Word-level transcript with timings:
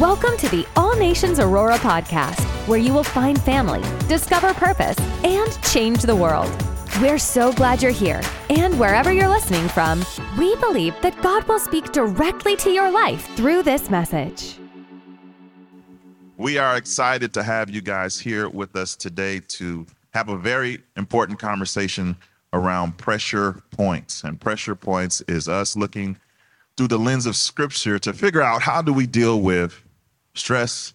Welcome 0.00 0.38
to 0.38 0.48
the 0.48 0.66
All 0.76 0.96
Nations 0.96 1.38
Aurora 1.38 1.76
podcast, 1.76 2.40
where 2.66 2.78
you 2.78 2.94
will 2.94 3.04
find 3.04 3.38
family, 3.42 3.82
discover 4.08 4.54
purpose, 4.54 4.98
and 5.22 5.62
change 5.64 6.00
the 6.00 6.16
world. 6.16 6.50
We're 7.02 7.18
so 7.18 7.52
glad 7.52 7.82
you're 7.82 7.92
here. 7.92 8.22
And 8.48 8.80
wherever 8.80 9.12
you're 9.12 9.28
listening 9.28 9.68
from, 9.68 10.02
we 10.38 10.56
believe 10.56 10.94
that 11.02 11.20
God 11.20 11.46
will 11.46 11.58
speak 11.58 11.92
directly 11.92 12.56
to 12.56 12.70
your 12.70 12.90
life 12.90 13.28
through 13.36 13.62
this 13.62 13.90
message. 13.90 14.56
We 16.38 16.56
are 16.56 16.78
excited 16.78 17.34
to 17.34 17.42
have 17.42 17.68
you 17.68 17.82
guys 17.82 18.18
here 18.18 18.48
with 18.48 18.76
us 18.76 18.96
today 18.96 19.40
to 19.48 19.84
have 20.14 20.30
a 20.30 20.38
very 20.38 20.78
important 20.96 21.38
conversation 21.38 22.16
around 22.54 22.96
pressure 22.96 23.62
points. 23.70 24.24
And 24.24 24.40
pressure 24.40 24.74
points 24.74 25.20
is 25.28 25.46
us 25.46 25.76
looking 25.76 26.16
through 26.78 26.88
the 26.88 26.98
lens 26.98 27.26
of 27.26 27.36
scripture 27.36 27.98
to 27.98 28.14
figure 28.14 28.40
out 28.40 28.62
how 28.62 28.80
do 28.80 28.94
we 28.94 29.06
deal 29.06 29.42
with 29.42 29.84
stress? 30.34 30.92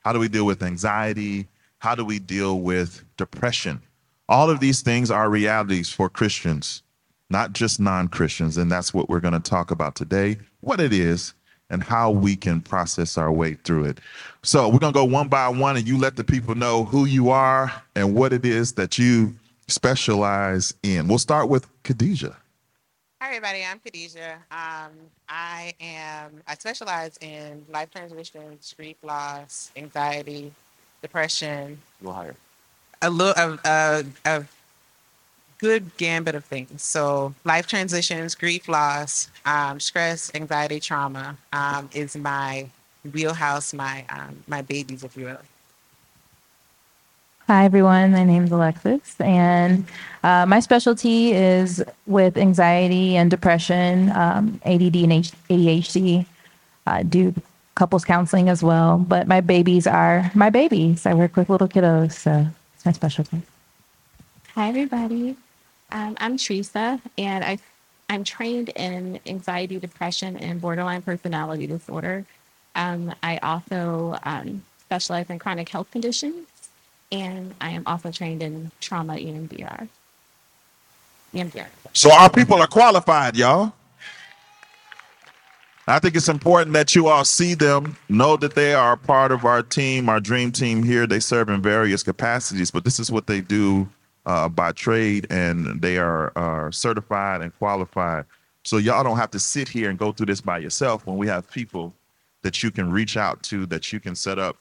How 0.00 0.12
do 0.12 0.18
we 0.18 0.28
deal 0.28 0.46
with 0.46 0.62
anxiety? 0.62 1.46
How 1.78 1.94
do 1.94 2.04
we 2.04 2.18
deal 2.18 2.60
with 2.60 3.04
depression? 3.16 3.80
All 4.28 4.50
of 4.50 4.60
these 4.60 4.82
things 4.82 5.10
are 5.10 5.30
realities 5.30 5.88
for 5.90 6.08
Christians, 6.08 6.82
not 7.30 7.52
just 7.52 7.80
non 7.80 8.08
Christians. 8.08 8.56
And 8.56 8.70
that's 8.70 8.92
what 8.92 9.08
we're 9.08 9.20
going 9.20 9.34
to 9.34 9.50
talk 9.50 9.70
about 9.70 9.94
today 9.94 10.38
what 10.60 10.80
it 10.80 10.92
is 10.92 11.34
and 11.70 11.82
how 11.82 12.10
we 12.10 12.34
can 12.34 12.60
process 12.60 13.18
our 13.18 13.30
way 13.30 13.54
through 13.54 13.84
it. 13.84 14.00
So 14.42 14.68
we're 14.68 14.78
going 14.78 14.92
to 14.92 14.98
go 14.98 15.04
one 15.04 15.28
by 15.28 15.48
one 15.48 15.76
and 15.76 15.86
you 15.86 15.98
let 15.98 16.16
the 16.16 16.24
people 16.24 16.54
know 16.54 16.84
who 16.84 17.04
you 17.04 17.30
are 17.30 17.72
and 17.94 18.14
what 18.14 18.32
it 18.32 18.44
is 18.44 18.72
that 18.74 18.98
you 18.98 19.34
specialize 19.68 20.74
in. 20.82 21.08
We'll 21.08 21.18
start 21.18 21.48
with 21.48 21.68
Khadijah. 21.84 22.36
Hi, 23.20 23.30
everybody. 23.30 23.64
I'm 23.64 23.80
Khadijah. 23.80 24.34
Um, 24.52 24.92
I 25.28 25.74
am, 25.80 26.40
I 26.46 26.54
specialize 26.54 27.18
in 27.20 27.66
life 27.68 27.90
transitions, 27.90 28.72
grief 28.76 28.94
loss, 29.02 29.72
anxiety, 29.74 30.52
depression. 31.02 31.80
Go 32.00 32.12
higher. 32.12 32.36
A 33.02 33.10
little, 33.10 33.34
a, 33.42 33.58
a, 33.64 34.04
a 34.24 34.44
good 35.58 35.96
gambit 35.96 36.36
of 36.36 36.44
things. 36.44 36.84
So, 36.84 37.34
life 37.44 37.66
transitions, 37.66 38.36
grief 38.36 38.68
loss, 38.68 39.28
um, 39.44 39.80
stress, 39.80 40.30
anxiety, 40.32 40.78
trauma 40.78 41.36
um, 41.52 41.90
is 41.92 42.16
my 42.16 42.68
wheelhouse, 43.12 43.74
my 43.74 44.04
um, 44.10 44.44
my 44.46 44.62
babies, 44.62 45.02
if 45.02 45.16
you 45.16 45.24
will. 45.24 45.40
Hi, 47.48 47.64
everyone. 47.64 48.12
My 48.12 48.24
name 48.24 48.44
is 48.44 48.52
Alexis, 48.52 49.18
and 49.18 49.86
uh, 50.22 50.44
my 50.44 50.60
specialty 50.60 51.32
is 51.32 51.82
with 52.04 52.36
anxiety 52.36 53.16
and 53.16 53.30
depression, 53.30 54.10
um, 54.10 54.60
ADD 54.66 54.96
and 54.96 55.12
ADHD. 55.48 56.26
I 56.86 57.04
do 57.04 57.34
couples 57.74 58.04
counseling 58.04 58.50
as 58.50 58.62
well, 58.62 58.98
but 58.98 59.26
my 59.26 59.40
babies 59.40 59.86
are 59.86 60.30
my 60.34 60.50
babies. 60.50 61.06
I 61.06 61.14
work 61.14 61.36
with 61.36 61.48
little 61.48 61.68
kiddos, 61.68 62.12
so 62.12 62.46
it's 62.74 62.84
my 62.84 62.92
specialty. 62.92 63.40
Hi, 64.54 64.68
everybody. 64.68 65.34
Um, 65.90 66.18
I'm 66.20 66.36
Teresa, 66.36 67.00
and 67.16 67.42
I, 67.42 67.56
I'm 68.10 68.24
trained 68.24 68.68
in 68.76 69.20
anxiety, 69.24 69.78
depression, 69.78 70.36
and 70.36 70.60
borderline 70.60 71.00
personality 71.00 71.66
disorder. 71.66 72.26
Um, 72.74 73.14
I 73.22 73.38
also 73.38 74.18
um, 74.24 74.64
specialize 74.80 75.30
in 75.30 75.38
chronic 75.38 75.70
health 75.70 75.90
conditions 75.90 76.46
and 77.10 77.54
I 77.60 77.70
am 77.70 77.82
also 77.86 78.10
trained 78.10 78.42
in 78.42 78.70
trauma 78.80 79.14
EMDR. 79.14 79.88
EMDR. 81.34 81.66
So 81.92 82.12
our 82.12 82.30
people 82.30 82.60
are 82.60 82.66
qualified, 82.66 83.36
y'all. 83.36 83.72
I 85.86 85.98
think 85.98 86.16
it's 86.16 86.28
important 86.28 86.74
that 86.74 86.94
you 86.94 87.08
all 87.08 87.24
see 87.24 87.54
them, 87.54 87.96
know 88.10 88.36
that 88.36 88.54
they 88.54 88.74
are 88.74 88.94
part 88.94 89.32
of 89.32 89.46
our 89.46 89.62
team, 89.62 90.10
our 90.10 90.20
dream 90.20 90.52
team 90.52 90.82
here. 90.82 91.06
They 91.06 91.18
serve 91.18 91.48
in 91.48 91.62
various 91.62 92.02
capacities, 92.02 92.70
but 92.70 92.84
this 92.84 93.00
is 93.00 93.10
what 93.10 93.26
they 93.26 93.40
do 93.40 93.88
uh, 94.26 94.50
by 94.50 94.72
trade, 94.72 95.26
and 95.30 95.80
they 95.80 95.96
are, 95.96 96.30
are 96.36 96.70
certified 96.72 97.40
and 97.40 97.56
qualified. 97.58 98.26
So 98.64 98.76
y'all 98.76 99.02
don't 99.02 99.16
have 99.16 99.30
to 99.30 99.38
sit 99.38 99.66
here 99.66 99.88
and 99.88 99.98
go 99.98 100.12
through 100.12 100.26
this 100.26 100.42
by 100.42 100.58
yourself 100.58 101.06
when 101.06 101.16
we 101.16 101.26
have 101.28 101.50
people 101.50 101.94
that 102.42 102.62
you 102.62 102.70
can 102.70 102.90
reach 102.92 103.16
out 103.16 103.42
to, 103.44 103.64
that 103.66 103.90
you 103.90 103.98
can 103.98 104.14
set 104.14 104.38
up 104.38 104.58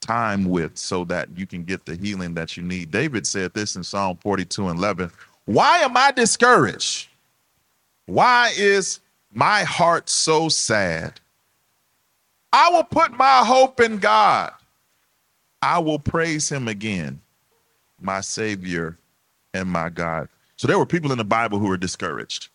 time 0.00 0.44
with 0.44 0.76
so 0.76 1.04
that 1.04 1.28
you 1.36 1.46
can 1.46 1.64
get 1.64 1.84
the 1.84 1.96
healing 1.96 2.34
that 2.34 2.56
you 2.56 2.62
need. 2.62 2.90
David 2.90 3.26
said 3.26 3.54
this 3.54 3.76
in 3.76 3.84
Psalm 3.84 4.16
42 4.18 4.68
and 4.68 4.78
11 4.78 5.10
Why 5.44 5.78
am 5.78 5.96
I 5.96 6.10
discouraged? 6.12 7.08
Why 8.06 8.52
is 8.56 9.00
my 9.32 9.62
heart 9.62 10.08
so 10.08 10.48
sad? 10.48 11.20
I 12.52 12.70
will 12.70 12.84
put 12.84 13.12
my 13.12 13.44
hope 13.44 13.80
in 13.80 13.98
God. 13.98 14.52
I 15.62 15.78
will 15.78 15.98
praise 15.98 16.50
him 16.50 16.68
again, 16.68 17.20
my 18.00 18.20
Savior 18.20 18.96
and 19.54 19.68
my 19.68 19.88
God. 19.88 20.28
So 20.56 20.66
there 20.66 20.78
were 20.78 20.86
people 20.86 21.12
in 21.12 21.18
the 21.18 21.24
Bible 21.24 21.58
who 21.58 21.68
were 21.68 21.76
discouraged. 21.76 22.48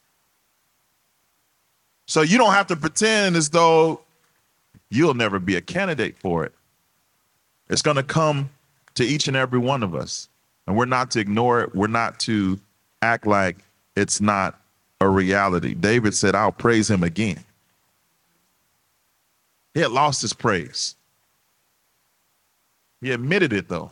So 2.08 2.22
you 2.22 2.38
don't 2.38 2.54
have 2.54 2.68
to 2.68 2.76
pretend 2.76 3.36
as 3.36 3.50
though 3.50 4.02
you'll 4.90 5.14
never 5.14 5.40
be 5.40 5.56
a 5.56 5.62
candidate 5.62 6.18
for 6.18 6.46
it. 6.46 6.54
It's 7.70 7.82
going 7.82 7.98
to 7.98 8.04
come 8.04 8.50
to 8.96 9.04
each 9.04 9.28
and 9.28 9.36
every 9.36 9.60
one 9.60 9.84
of 9.84 9.96
us. 9.96 10.30
And 10.68 10.76
we're 10.76 10.86
not 10.86 11.12
to 11.12 11.20
ignore 11.20 11.62
it. 11.62 11.76
We're 11.76 11.88
not 11.88 12.20
to 12.22 12.60
act 13.02 13.28
like 13.28 13.58
it's 13.96 14.20
not 14.20 14.60
a 15.02 15.08
reality. 15.08 15.74
David 15.74 16.14
said, 16.14 16.36
I'll 16.36 16.52
praise 16.52 16.90
him 16.90 17.04
again. 17.04 17.44
He 19.74 19.82
had 19.82 19.92
lost 19.92 20.22
his 20.22 20.34
praise. 20.34 20.96
He 23.02 23.12
admitted 23.12 23.54
it 23.54 23.68
though. 23.68 23.92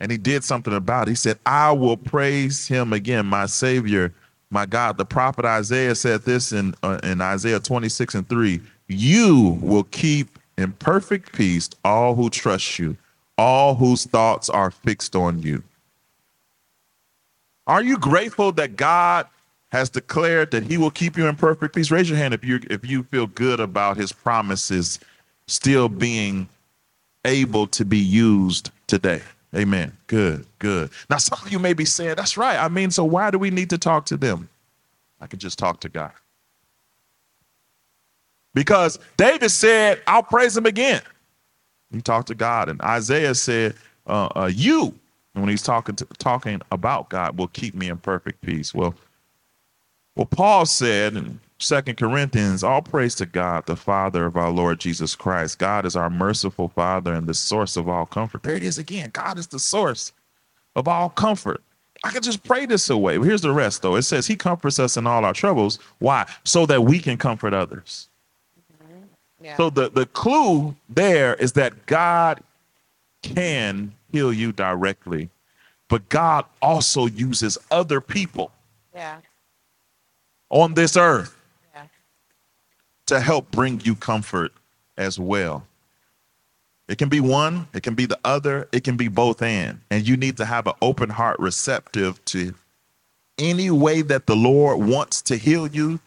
And 0.00 0.10
he 0.10 0.18
did 0.18 0.44
something 0.44 0.74
about 0.74 1.08
it. 1.08 1.12
He 1.12 1.16
said, 1.16 1.38
I 1.46 1.72
will 1.72 1.96
praise 1.96 2.66
him 2.66 2.92
again, 2.92 3.26
my 3.26 3.46
Savior, 3.46 4.12
my 4.50 4.66
God. 4.66 4.98
The 4.98 5.04
prophet 5.04 5.44
Isaiah 5.44 5.94
said 5.94 6.22
this 6.22 6.52
in, 6.52 6.74
uh, 6.82 7.00
in 7.02 7.20
Isaiah 7.20 7.60
26 7.60 8.14
and 8.14 8.28
3 8.28 8.60
You 8.88 9.58
will 9.60 9.84
keep 9.84 10.38
in 10.56 10.72
perfect 10.72 11.32
peace 11.32 11.70
all 11.84 12.14
who 12.14 12.30
trust 12.30 12.78
you, 12.78 12.96
all 13.36 13.74
whose 13.74 14.04
thoughts 14.04 14.48
are 14.48 14.70
fixed 14.70 15.16
on 15.16 15.42
you. 15.42 15.62
Are 17.66 17.82
you 17.82 17.96
grateful 17.98 18.52
that 18.52 18.76
God 18.76 19.26
has 19.72 19.90
declared 19.90 20.50
that 20.50 20.64
he 20.64 20.76
will 20.76 20.90
keep 20.90 21.16
you 21.16 21.26
in 21.26 21.36
perfect 21.36 21.74
peace? 21.74 21.90
Raise 21.90 22.08
your 22.08 22.18
hand 22.18 22.34
if 22.34 22.44
you 22.44 22.60
if 22.70 22.86
you 22.86 23.04
feel 23.04 23.26
good 23.26 23.60
about 23.60 23.96
his 23.96 24.12
promises 24.12 25.00
still 25.46 25.88
being 25.88 26.48
able 27.24 27.66
to 27.68 27.84
be 27.84 27.98
used 27.98 28.70
today. 28.86 29.22
Amen. 29.54 29.96
Good, 30.08 30.46
good. 30.58 30.90
Now 31.08 31.18
some 31.18 31.38
of 31.44 31.50
you 31.50 31.58
may 31.58 31.74
be 31.74 31.84
saying, 31.84 32.16
that's 32.16 32.36
right. 32.36 32.58
I 32.58 32.68
mean, 32.68 32.90
so 32.90 33.04
why 33.04 33.30
do 33.30 33.38
we 33.38 33.50
need 33.50 33.70
to 33.70 33.78
talk 33.78 34.06
to 34.06 34.16
them? 34.16 34.48
I 35.20 35.26
could 35.26 35.38
just 35.38 35.58
talk 35.58 35.80
to 35.80 35.88
God. 35.88 36.12
Because 38.54 38.98
David 39.16 39.50
said, 39.50 40.00
I'll 40.06 40.22
praise 40.22 40.56
him 40.56 40.66
again. 40.66 41.02
He 41.92 42.00
talked 42.00 42.28
to 42.28 42.34
God. 42.34 42.68
And 42.68 42.80
Isaiah 42.82 43.34
said, 43.34 43.74
uh, 44.06 44.28
uh, 44.34 44.50
You, 44.52 44.94
when 45.32 45.48
he's 45.48 45.62
talking 45.62 45.96
to, 45.96 46.04
talking 46.18 46.60
about 46.70 47.08
God, 47.08 47.38
will 47.38 47.48
keep 47.48 47.74
me 47.74 47.88
in 47.88 47.98
perfect 47.98 48.40
peace. 48.40 48.72
Well, 48.72 48.94
well, 50.16 50.26
Paul 50.26 50.64
said 50.64 51.16
in 51.16 51.40
Second 51.58 51.96
Corinthians, 51.96 52.62
all 52.62 52.82
praise 52.82 53.16
to 53.16 53.26
God, 53.26 53.66
the 53.66 53.74
Father 53.74 54.26
of 54.26 54.36
our 54.36 54.50
Lord 54.50 54.78
Jesus 54.78 55.16
Christ. 55.16 55.58
God 55.58 55.84
is 55.84 55.96
our 55.96 56.10
merciful 56.10 56.68
Father 56.68 57.12
and 57.12 57.26
the 57.26 57.34
source 57.34 57.76
of 57.76 57.88
all 57.88 58.06
comfort. 58.06 58.44
There 58.44 58.54
it 58.54 58.62
is 58.62 58.78
again. 58.78 59.10
God 59.12 59.38
is 59.38 59.48
the 59.48 59.58
source 59.58 60.12
of 60.76 60.86
all 60.86 61.08
comfort. 61.08 61.62
I 62.04 62.10
could 62.10 62.22
just 62.22 62.44
pray 62.44 62.66
this 62.66 62.90
away. 62.90 63.18
Here's 63.18 63.40
the 63.40 63.52
rest, 63.52 63.82
though. 63.82 63.96
It 63.96 64.02
says 64.02 64.26
He 64.26 64.36
comforts 64.36 64.78
us 64.78 64.96
in 64.96 65.06
all 65.06 65.24
our 65.24 65.32
troubles. 65.32 65.78
Why? 65.98 66.26
So 66.44 66.66
that 66.66 66.82
we 66.82 66.98
can 67.00 67.16
comfort 67.16 67.54
others. 67.54 68.08
So 69.56 69.70
the, 69.70 69.90
the 69.90 70.06
clue 70.06 70.74
there 70.88 71.34
is 71.34 71.52
that 71.52 71.86
God 71.86 72.40
can 73.22 73.92
heal 74.10 74.32
you 74.32 74.52
directly, 74.52 75.28
but 75.88 76.08
God 76.08 76.44
also 76.62 77.06
uses 77.06 77.58
other 77.70 78.00
people 78.00 78.50
Yeah. 78.94 79.18
on 80.50 80.74
this 80.74 80.96
earth 80.96 81.36
Yeah. 81.74 81.84
to 83.06 83.20
help 83.20 83.50
bring 83.50 83.80
you 83.84 83.94
comfort 83.94 84.52
as 84.96 85.18
well. 85.18 85.66
It 86.88 86.98
can 86.98 87.08
be 87.08 87.20
one, 87.20 87.68
it 87.72 87.82
can 87.82 87.94
be 87.94 88.06
the 88.06 88.18
other, 88.24 88.68
it 88.72 88.84
can 88.84 88.96
be 88.96 89.08
both 89.08 89.40
and. 89.42 89.80
And 89.90 90.06
you 90.06 90.16
need 90.16 90.36
to 90.36 90.44
have 90.44 90.66
an 90.66 90.74
open 90.82 91.10
heart 91.10 91.38
receptive 91.38 92.22
to 92.26 92.54
any 93.38 93.70
way 93.70 94.02
that 94.02 94.26
the 94.26 94.36
Lord 94.36 94.80
wants 94.86 95.22
to 95.22 95.36
heal 95.36 95.66
you. 95.66 96.00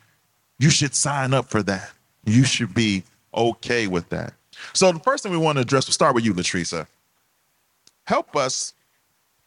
You 0.60 0.70
should 0.70 0.96
sign 0.96 1.34
up 1.34 1.50
for 1.50 1.62
that. 1.64 1.92
You 2.26 2.44
should 2.44 2.74
be 2.74 3.04
okay 3.38 3.88
with 3.88 4.10
that. 4.10 4.34
So 4.74 4.92
the 4.92 5.00
first 5.00 5.24
thing 5.24 5.32
we 5.32 5.38
want 5.38 5.58
to 5.58 5.62
address, 5.62 5.88
we'll 5.88 5.94
start 5.94 6.16
with 6.16 6.26
you, 6.26 6.34
LaTreasa. 6.34 6.88
Help 8.06 8.36
us 8.36 8.74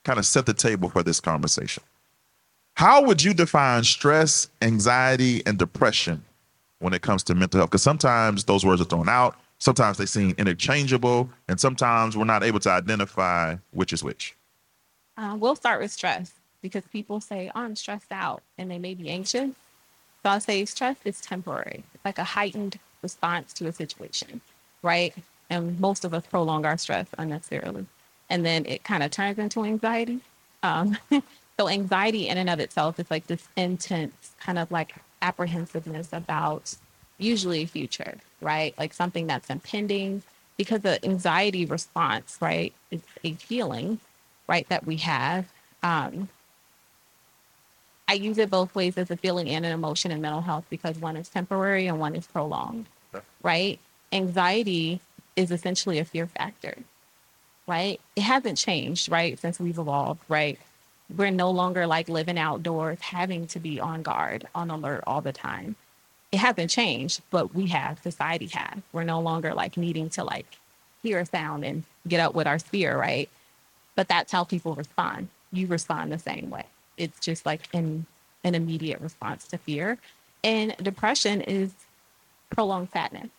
kind 0.05 0.19
of 0.19 0.27
set 0.27 0.47
the 0.47 0.55
table 0.55 0.89
for 0.89 1.03
this 1.03 1.21
conversation. 1.21 1.83
How 2.75 3.03
would 3.03 3.23
you 3.23 3.35
define 3.35 3.85
stress, 3.85 4.49
anxiety, 4.63 5.43
and 5.45 5.59
depression 5.59 6.25
when 6.79 6.95
it 6.95 7.03
comes 7.03 7.23
to 7.25 7.35
mental 7.35 7.59
health? 7.59 7.71
Because 7.71 7.83
sometimes 7.83 8.45
those 8.45 8.65
words 8.65 8.81
are 8.81 8.85
thrown 8.85 9.09
out, 9.09 9.37
sometimes 9.59 9.99
they 9.99 10.07
seem 10.07 10.35
interchangeable, 10.39 11.29
and 11.49 11.61
sometimes 11.61 12.17
we're 12.17 12.25
not 12.25 12.43
able 12.43 12.61
to 12.61 12.71
identify 12.71 13.57
which 13.73 13.93
is 13.93 14.03
which. 14.03 14.35
Uh, 15.17 15.37
we'll 15.39 15.57
start 15.57 15.83
with 15.83 15.91
stress 15.91 16.33
because 16.63 16.85
people 16.87 17.21
say, 17.21 17.51
oh, 17.55 17.61
I'm 17.61 17.77
stressed 17.77 18.13
out 18.13 18.43
and 18.57 18.71
they 18.71 18.79
may 18.79 18.95
be 18.95 19.11
anxious. 19.11 19.51
So 20.23 20.31
I'll 20.31 20.41
say 20.41 20.65
stress 20.65 20.97
is 21.05 21.21
temporary. 21.21 21.85
It's 21.95 22.05
like 22.05 22.19
a 22.19 22.25
heightened 22.25 22.79
response 23.02 23.52
to 23.55 23.67
a 23.67 23.73
situation, 23.73 24.41
right? 24.82 25.14
And 25.49 25.79
most 25.81 26.05
of 26.05 26.14
us 26.14 26.26
prolong 26.26 26.64
our 26.64 26.79
stress 26.79 27.06
unnecessarily. 27.19 27.87
And 28.29 28.47
then 28.47 28.64
it 28.67 28.85
kind 28.85 29.02
of 29.02 29.11
turns 29.11 29.38
into 29.38 29.64
anxiety. 29.64 30.20
Um, 30.62 30.97
so 31.58 31.69
anxiety 31.69 32.29
in 32.29 32.38
and 32.38 32.49
of 32.49 32.61
itself 32.61 33.00
is 33.00 33.11
like 33.11 33.26
this 33.26 33.49
intense 33.56 34.32
kind 34.41 34.58
of 34.58 34.70
like 34.70 34.94
apprehensiveness 35.23 36.12
about 36.12 36.75
usually 37.19 37.67
future, 37.67 38.17
right? 38.41 38.75
Like 38.79 38.93
something 38.93 39.26
that's 39.26 39.50
impending 39.50 40.23
because 40.56 40.82
the 40.82 41.02
anxiety 41.05 41.64
response, 41.64 42.37
right, 42.41 42.73
is 42.91 43.00
a 43.25 43.32
feeling, 43.35 43.99
right, 44.47 44.69
that 44.69 44.87
we 44.87 44.97
have. 44.99 45.47
Um, 45.82 46.29
I 48.11 48.15
use 48.15 48.39
it 48.39 48.51
both 48.51 48.75
ways 48.75 48.99
as 48.99 49.09
a 49.12 49.17
feeling 49.17 49.49
and 49.49 49.65
an 49.65 49.71
emotion 49.71 50.11
in 50.11 50.21
mental 50.21 50.41
health 50.41 50.65
because 50.69 50.99
one 50.99 51.17
is 51.17 51.29
temporary 51.29 51.87
and 51.87 52.01
one 52.01 52.17
is 52.17 52.27
prolonged, 52.27 52.87
right? 53.41 53.79
Anxiety 54.11 55.01
is 55.37 55.53
essentially 55.53 56.01
a 56.01 56.05
fear 56.05 56.27
factor, 56.27 56.75
right? 57.69 58.01
It 58.17 58.23
hasn't 58.23 58.59
changed, 58.59 59.12
right, 59.12 59.39
since 59.39 59.61
we've 59.61 59.79
evolved, 59.79 60.23
right? 60.29 60.59
We're 61.17 61.31
no 61.31 61.53
longer 61.53 61.87
like 61.87 62.09
living 62.09 62.37
outdoors, 62.37 63.01
having 63.01 63.47
to 63.47 63.61
be 63.61 63.79
on 63.79 64.03
guard, 64.03 64.49
on 64.57 64.73
alert 64.73 65.05
all 65.07 65.21
the 65.21 65.33
time. 65.33 65.77
It 66.33 66.39
hasn't 66.39 66.71
changed, 66.71 67.23
but 67.31 67.55
we 67.55 67.69
have, 67.69 68.01
society 68.03 68.49
has. 68.49 68.83
We're 68.93 69.05
no 69.05 69.21
longer 69.21 69.55
like 69.55 69.77
needing 69.77 70.11
to 70.11 70.25
like 70.25 70.59
hear 71.05 71.21
a 71.21 71.27
sound 71.27 71.65
and 71.65 71.85
get 72.09 72.19
up 72.19 72.35
with 72.35 72.49
our 72.49 72.59
spear, 72.59 72.99
right? 72.99 73.31
But 73.95 74.09
that's 74.09 74.33
how 74.33 74.43
people 74.43 74.75
respond. 74.75 75.29
You 75.53 75.69
respond 75.69 76.11
the 76.11 76.19
same 76.19 76.51
way. 76.51 76.65
It's 77.00 77.19
just 77.19 77.47
like 77.47 77.69
an, 77.73 78.06
an 78.44 78.55
immediate 78.55 79.00
response 79.00 79.47
to 79.49 79.58
fear. 79.58 79.99
And 80.44 80.76
depression 80.82 81.41
is 81.41 81.73
prolonged 82.50 82.91
sadness. 82.93 83.31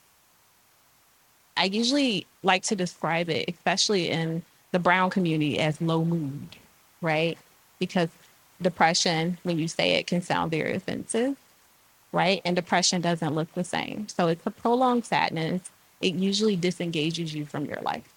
I 1.58 1.66
usually 1.66 2.26
like 2.44 2.64
to 2.64 2.76
describe 2.76 3.30
it, 3.30 3.50
especially 3.50 4.10
in 4.10 4.44
the 4.72 4.80
brown 4.80 5.10
community, 5.10 5.60
as 5.60 5.82
low 5.82 6.04
mood, 6.04 6.56
right? 7.02 7.38
Because 7.80 8.10
depression, 8.62 9.38
when 9.44 9.60
you 9.60 9.68
say 9.68 9.94
it, 9.96 10.08
can 10.08 10.22
sound 10.22 10.52
very 10.52 10.74
offensive, 10.74 11.36
right? 12.12 12.42
And 12.46 12.56
depression 12.56 13.02
doesn't 13.02 13.36
look 13.36 13.54
the 13.54 13.64
same. 13.64 14.08
So 14.08 14.28
it's 14.28 14.46
a 14.46 14.52
prolonged 14.52 15.06
sadness. 15.06 15.62
It 16.02 16.16
usually 16.16 16.56
disengages 16.56 17.34
you 17.34 17.46
from 17.46 17.66
your 17.66 17.82
life. 17.82 18.14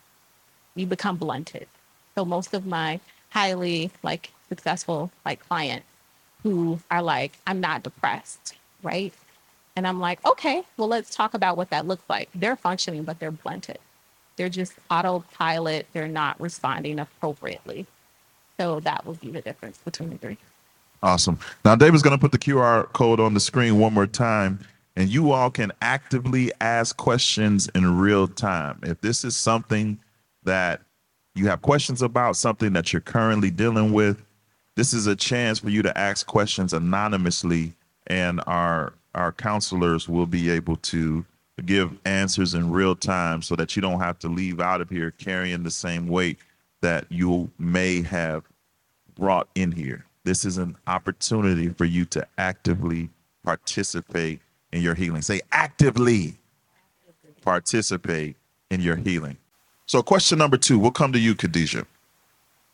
You 0.75 0.87
become 0.87 1.17
blunted. 1.17 1.67
So 2.14 2.25
most 2.25 2.55
of 2.55 2.67
my 2.67 3.00
highly 3.31 3.91
like 4.02 4.31
successful 4.55 5.11
like 5.25 5.41
clients 5.41 5.87
who 6.45 6.79
are 6.91 7.03
like, 7.03 7.39
I'm 7.47 7.61
not 7.61 7.83
depressed, 7.83 8.55
right? 8.83 9.12
And 9.75 9.87
I'm 9.87 9.99
like, 9.99 10.25
okay, 10.25 10.62
well, 10.77 10.87
let's 10.87 11.15
talk 11.15 11.35
about 11.35 11.56
what 11.56 11.71
that 11.71 11.87
looks 11.87 12.05
like. 12.09 12.29
They're 12.35 12.55
functioning, 12.55 13.03
but 13.03 13.19
they're 13.19 13.33
blunted. 13.33 13.79
They're 14.37 14.49
just 14.49 14.75
autopilot. 14.91 15.87
They're 15.93 16.06
not 16.06 16.41
responding 16.41 17.01
appropriately. 17.01 17.87
So 18.61 18.79
that 18.81 19.05
will 19.05 19.15
be 19.15 19.33
the 19.33 19.41
difference 19.41 19.79
between 19.79 20.11
the 20.11 20.19
three. 20.19 20.39
Awesome. 21.03 21.39
Now, 21.65 21.75
David's 21.75 22.03
going 22.03 22.17
to 22.17 22.21
put 22.21 22.31
the 22.31 22.39
QR 22.39 22.91
code 22.93 23.19
on 23.19 23.35
the 23.35 23.41
screen 23.41 23.81
one 23.81 23.93
more 23.93 24.06
time, 24.06 24.61
and 24.95 25.09
you 25.09 25.33
all 25.33 25.51
can 25.51 25.73
actively 25.83 26.53
ask 26.61 26.97
questions 26.97 27.69
in 27.75 27.99
real 27.99 28.29
time. 28.29 28.79
If 28.85 29.01
this 29.01 29.25
is 29.25 29.37
something 29.37 29.99
that 30.45 30.83
you 31.35 31.49
have 31.49 31.62
questions 31.62 32.01
about, 32.01 32.37
something 32.37 32.73
that 32.75 32.93
you're 32.93 33.03
currently 33.03 33.51
dealing 33.51 33.93
with, 33.93 34.24
this 34.76 34.93
is 34.93 35.06
a 35.06 35.17
chance 35.17 35.59
for 35.59 35.71
you 35.71 35.82
to 35.82 35.97
ask 35.97 36.26
questions 36.26 36.73
anonymously, 36.73 37.75
and 38.06 38.41
our 38.47 38.93
our 39.15 39.32
counselors 39.32 40.09
will 40.09 40.26
be 40.26 40.50
able 40.50 40.76
to 40.76 41.25
give 41.65 41.97
answers 42.05 42.55
in 42.55 42.73
real 42.73 42.97
time 42.97 43.41
so 43.43 43.55
that 43.55 43.76
you 43.76 43.82
don't 43.82 44.00
have 44.00 44.19
to 44.19 44.29
leave 44.29 44.61
out 44.61 44.81
of 44.81 44.91
here 44.91 45.12
carrying 45.12 45.62
the 45.62 45.71
same 45.71 46.09
weight 46.09 46.38
that 46.81 47.06
you 47.11 47.49
may 47.59 48.03
have 48.03 48.43
brought 49.15 49.49
in 49.55 49.71
here. 49.71 50.05
This 50.25 50.44
is 50.44 50.59
an 50.59 50.77
opportunity 50.88 51.69
for 51.69 51.85
you 51.85 52.05
to 52.06 52.27
actively 52.38 53.09
participate 53.44 54.41
in 54.73 54.82
your 54.82 54.94
healing. 54.94 55.23
Say 55.23 55.41
actively 55.53 56.35
participate 57.43 58.37
in 58.70 58.81
your 58.81 58.97
healing. 58.97 59.37
So, 59.87 60.03
question 60.03 60.38
number 60.38 60.56
two, 60.56 60.79
we'll 60.79 60.91
come 60.91 61.12
to 61.12 61.19
you, 61.19 61.35
Khadijah. 61.35 61.87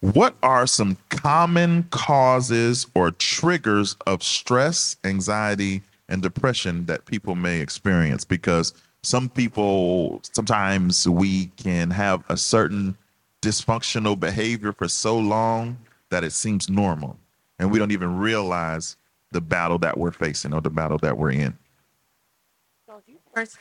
What 0.01 0.35
are 0.43 0.67
some 0.67 0.97
common 1.11 1.83
causes 1.91 2.87
or 2.95 3.11
triggers 3.11 3.97
of 4.07 4.23
stress, 4.23 4.97
anxiety, 5.05 5.83
and 6.09 6.23
depression 6.23 6.87
that 6.87 7.05
people 7.05 7.35
may 7.35 7.61
experience? 7.61 8.25
Because 8.25 8.73
some 9.03 9.29
people, 9.29 10.23
sometimes 10.33 11.07
we 11.07 11.47
can 11.57 11.91
have 11.91 12.25
a 12.31 12.39
certain 12.39 12.97
dysfunctional 13.43 14.19
behavior 14.19 14.73
for 14.73 14.89
so 14.89 15.19
long 15.19 15.77
that 16.09 16.25
it 16.25 16.33
seems 16.33 16.71
normal, 16.71 17.19
and 17.59 17.71
we 17.71 17.79
don't 17.79 17.93
even 17.93 18.17
realize 18.17 18.97
the 19.33 19.41
battle 19.43 19.79
that 19.79 19.99
we're 19.99 20.13
facing 20.13 20.55
or 20.55 20.63
the 20.63 20.71
battle 20.71 20.99
that 20.99 21.19
we're 21.19 21.31
in. 21.31 21.57
person, 23.35 23.61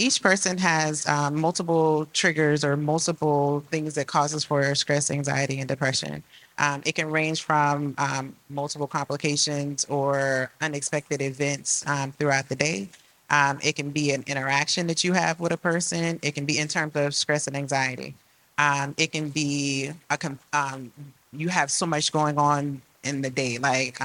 each 0.00 0.22
person 0.22 0.56
has 0.56 1.06
um, 1.06 1.38
multiple 1.38 2.06
triggers 2.14 2.64
or 2.64 2.76
multiple 2.76 3.60
things 3.70 3.94
that 3.96 4.06
causes 4.06 4.44
for 4.44 4.74
stress, 4.74 5.10
anxiety, 5.10 5.60
and 5.60 5.68
depression. 5.68 6.22
Um, 6.58 6.82
it 6.86 6.94
can 6.94 7.10
range 7.10 7.42
from 7.42 7.94
um, 7.98 8.34
multiple 8.48 8.86
complications 8.86 9.84
or 9.84 10.50
unexpected 10.62 11.20
events 11.20 11.86
um, 11.86 12.12
throughout 12.12 12.48
the 12.48 12.56
day. 12.56 12.88
Um, 13.28 13.58
it 13.62 13.76
can 13.76 13.90
be 13.90 14.10
an 14.12 14.24
interaction 14.26 14.86
that 14.86 15.04
you 15.04 15.12
have 15.12 15.38
with 15.38 15.52
a 15.52 15.58
person. 15.58 16.18
It 16.22 16.34
can 16.34 16.46
be 16.46 16.58
in 16.58 16.66
terms 16.66 16.96
of 16.96 17.14
stress 17.14 17.46
and 17.46 17.54
anxiety. 17.56 18.14
Um, 18.56 18.94
it 18.96 19.12
can 19.12 19.28
be 19.28 19.90
a 20.10 20.18
you 21.32 21.48
have 21.48 21.70
so 21.70 21.86
much 21.86 22.10
going 22.10 22.38
on 22.38 22.82
in 23.04 23.20
the 23.20 23.30
day. 23.30 23.58
Like 23.58 23.98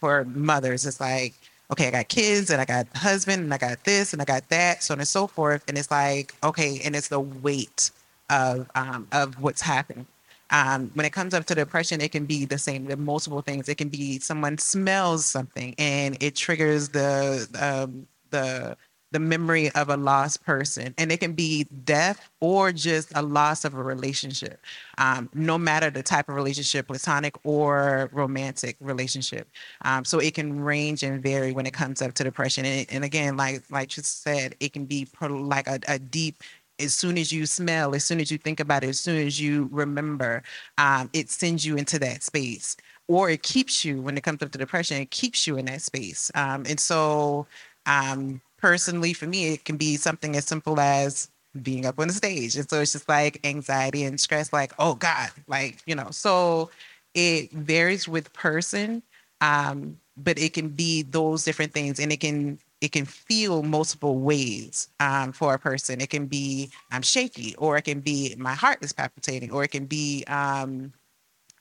for 0.00 0.24
mothers, 0.24 0.84
it's 0.86 1.00
like 1.00 1.34
okay, 1.70 1.88
I 1.88 1.90
got 1.90 2.08
kids 2.08 2.50
and 2.50 2.60
I 2.60 2.64
got 2.64 2.86
husband 2.96 3.42
and 3.42 3.52
I 3.52 3.58
got 3.58 3.84
this 3.84 4.12
and 4.12 4.20
I 4.20 4.24
got 4.24 4.48
that, 4.50 4.82
so 4.82 4.94
on 4.94 5.00
and 5.00 5.08
so 5.08 5.26
forth. 5.26 5.64
And 5.68 5.78
it's 5.78 5.90
like, 5.90 6.34
okay, 6.42 6.80
and 6.84 6.94
it's 6.94 7.08
the 7.08 7.20
weight 7.20 7.90
of 8.30 8.70
um, 8.74 9.08
of 9.12 9.40
what's 9.40 9.60
happening. 9.60 10.06
Um, 10.50 10.90
when 10.94 11.06
it 11.06 11.12
comes 11.12 11.34
up 11.34 11.46
to 11.46 11.54
depression, 11.54 12.00
it 12.00 12.12
can 12.12 12.26
be 12.26 12.44
the 12.44 12.58
same. 12.58 12.90
Are 12.90 12.96
multiple 12.96 13.40
things. 13.40 13.68
It 13.68 13.76
can 13.76 13.88
be 13.88 14.18
someone 14.18 14.58
smells 14.58 15.24
something 15.26 15.74
and 15.78 16.16
it 16.20 16.36
triggers 16.36 16.90
the 16.90 17.48
um, 17.58 18.06
the 18.30 18.76
the 19.14 19.20
memory 19.20 19.70
of 19.70 19.90
a 19.90 19.96
lost 19.96 20.44
person, 20.44 20.92
and 20.98 21.12
it 21.12 21.20
can 21.20 21.34
be 21.34 21.64
death 21.84 22.28
or 22.40 22.72
just 22.72 23.12
a 23.14 23.22
loss 23.22 23.64
of 23.64 23.74
a 23.74 23.82
relationship. 23.82 24.60
Um, 24.98 25.30
no 25.34 25.56
matter 25.56 25.88
the 25.88 26.02
type 26.02 26.28
of 26.28 26.34
relationship, 26.34 26.88
platonic 26.88 27.36
or 27.44 28.10
romantic 28.12 28.76
relationship. 28.80 29.48
Um, 29.82 30.04
so 30.04 30.18
it 30.18 30.34
can 30.34 30.60
range 30.60 31.04
and 31.04 31.22
vary 31.22 31.52
when 31.52 31.64
it 31.64 31.72
comes 31.72 32.02
up 32.02 32.14
to 32.14 32.24
depression. 32.24 32.64
And, 32.66 32.86
and 32.90 33.04
again, 33.04 33.36
like 33.36 33.62
like 33.70 33.96
you 33.96 34.02
said, 34.02 34.56
it 34.58 34.72
can 34.72 34.84
be 34.84 35.06
pro- 35.06 35.28
like 35.28 35.68
a, 35.68 35.78
a 35.86 36.00
deep 36.00 36.42
as 36.80 36.92
soon 36.92 37.16
as 37.16 37.30
you 37.30 37.46
smell, 37.46 37.94
as 37.94 38.04
soon 38.04 38.18
as 38.18 38.32
you 38.32 38.38
think 38.38 38.58
about 38.58 38.82
it, 38.82 38.88
as 38.88 38.98
soon 38.98 39.24
as 39.24 39.40
you 39.40 39.68
remember, 39.70 40.42
um, 40.76 41.08
it 41.12 41.30
sends 41.30 41.64
you 41.64 41.76
into 41.76 42.00
that 42.00 42.24
space. 42.24 42.76
Or 43.06 43.30
it 43.30 43.44
keeps 43.44 43.84
you, 43.84 44.00
when 44.02 44.16
it 44.18 44.24
comes 44.24 44.42
up 44.42 44.50
to 44.50 44.58
depression, 44.58 45.00
it 45.00 45.12
keeps 45.12 45.46
you 45.46 45.56
in 45.56 45.66
that 45.66 45.82
space. 45.82 46.32
Um, 46.34 46.64
and 46.66 46.80
so, 46.80 47.46
um, 47.86 48.40
personally, 48.64 49.12
for 49.12 49.26
me, 49.26 49.52
it 49.52 49.66
can 49.66 49.76
be 49.76 49.94
something 49.94 50.34
as 50.36 50.46
simple 50.46 50.80
as 50.80 51.28
being 51.60 51.84
up 51.84 51.98
on 51.98 52.08
the 52.08 52.14
stage. 52.14 52.56
And 52.56 52.66
so 52.66 52.80
it's 52.80 52.92
just 52.92 53.06
like 53.10 53.38
anxiety 53.44 54.04
and 54.04 54.18
stress, 54.18 54.54
like, 54.54 54.72
oh 54.78 54.94
God, 54.94 55.28
like, 55.46 55.82
you 55.84 55.94
know, 55.94 56.08
so 56.10 56.70
it 57.12 57.52
varies 57.52 58.08
with 58.08 58.32
person. 58.32 59.02
Um, 59.42 59.98
but 60.16 60.38
it 60.38 60.54
can 60.54 60.70
be 60.70 61.02
those 61.02 61.44
different 61.44 61.74
things 61.74 61.98
and 62.00 62.10
it 62.10 62.20
can 62.20 62.58
it 62.80 62.92
can 62.92 63.04
feel 63.04 63.62
multiple 63.62 64.16
ways 64.20 64.88
um, 64.98 65.32
for 65.32 65.52
a 65.52 65.58
person. 65.58 66.00
It 66.00 66.08
can 66.08 66.24
be 66.24 66.70
I'm 66.90 67.02
shaky, 67.02 67.54
or 67.56 67.76
it 67.76 67.82
can 67.82 68.00
be 68.00 68.34
my 68.38 68.54
heart 68.54 68.78
is 68.80 68.94
palpitating, 68.94 69.50
or 69.50 69.62
it 69.62 69.72
can 69.72 69.84
be 69.84 70.24
um, 70.24 70.90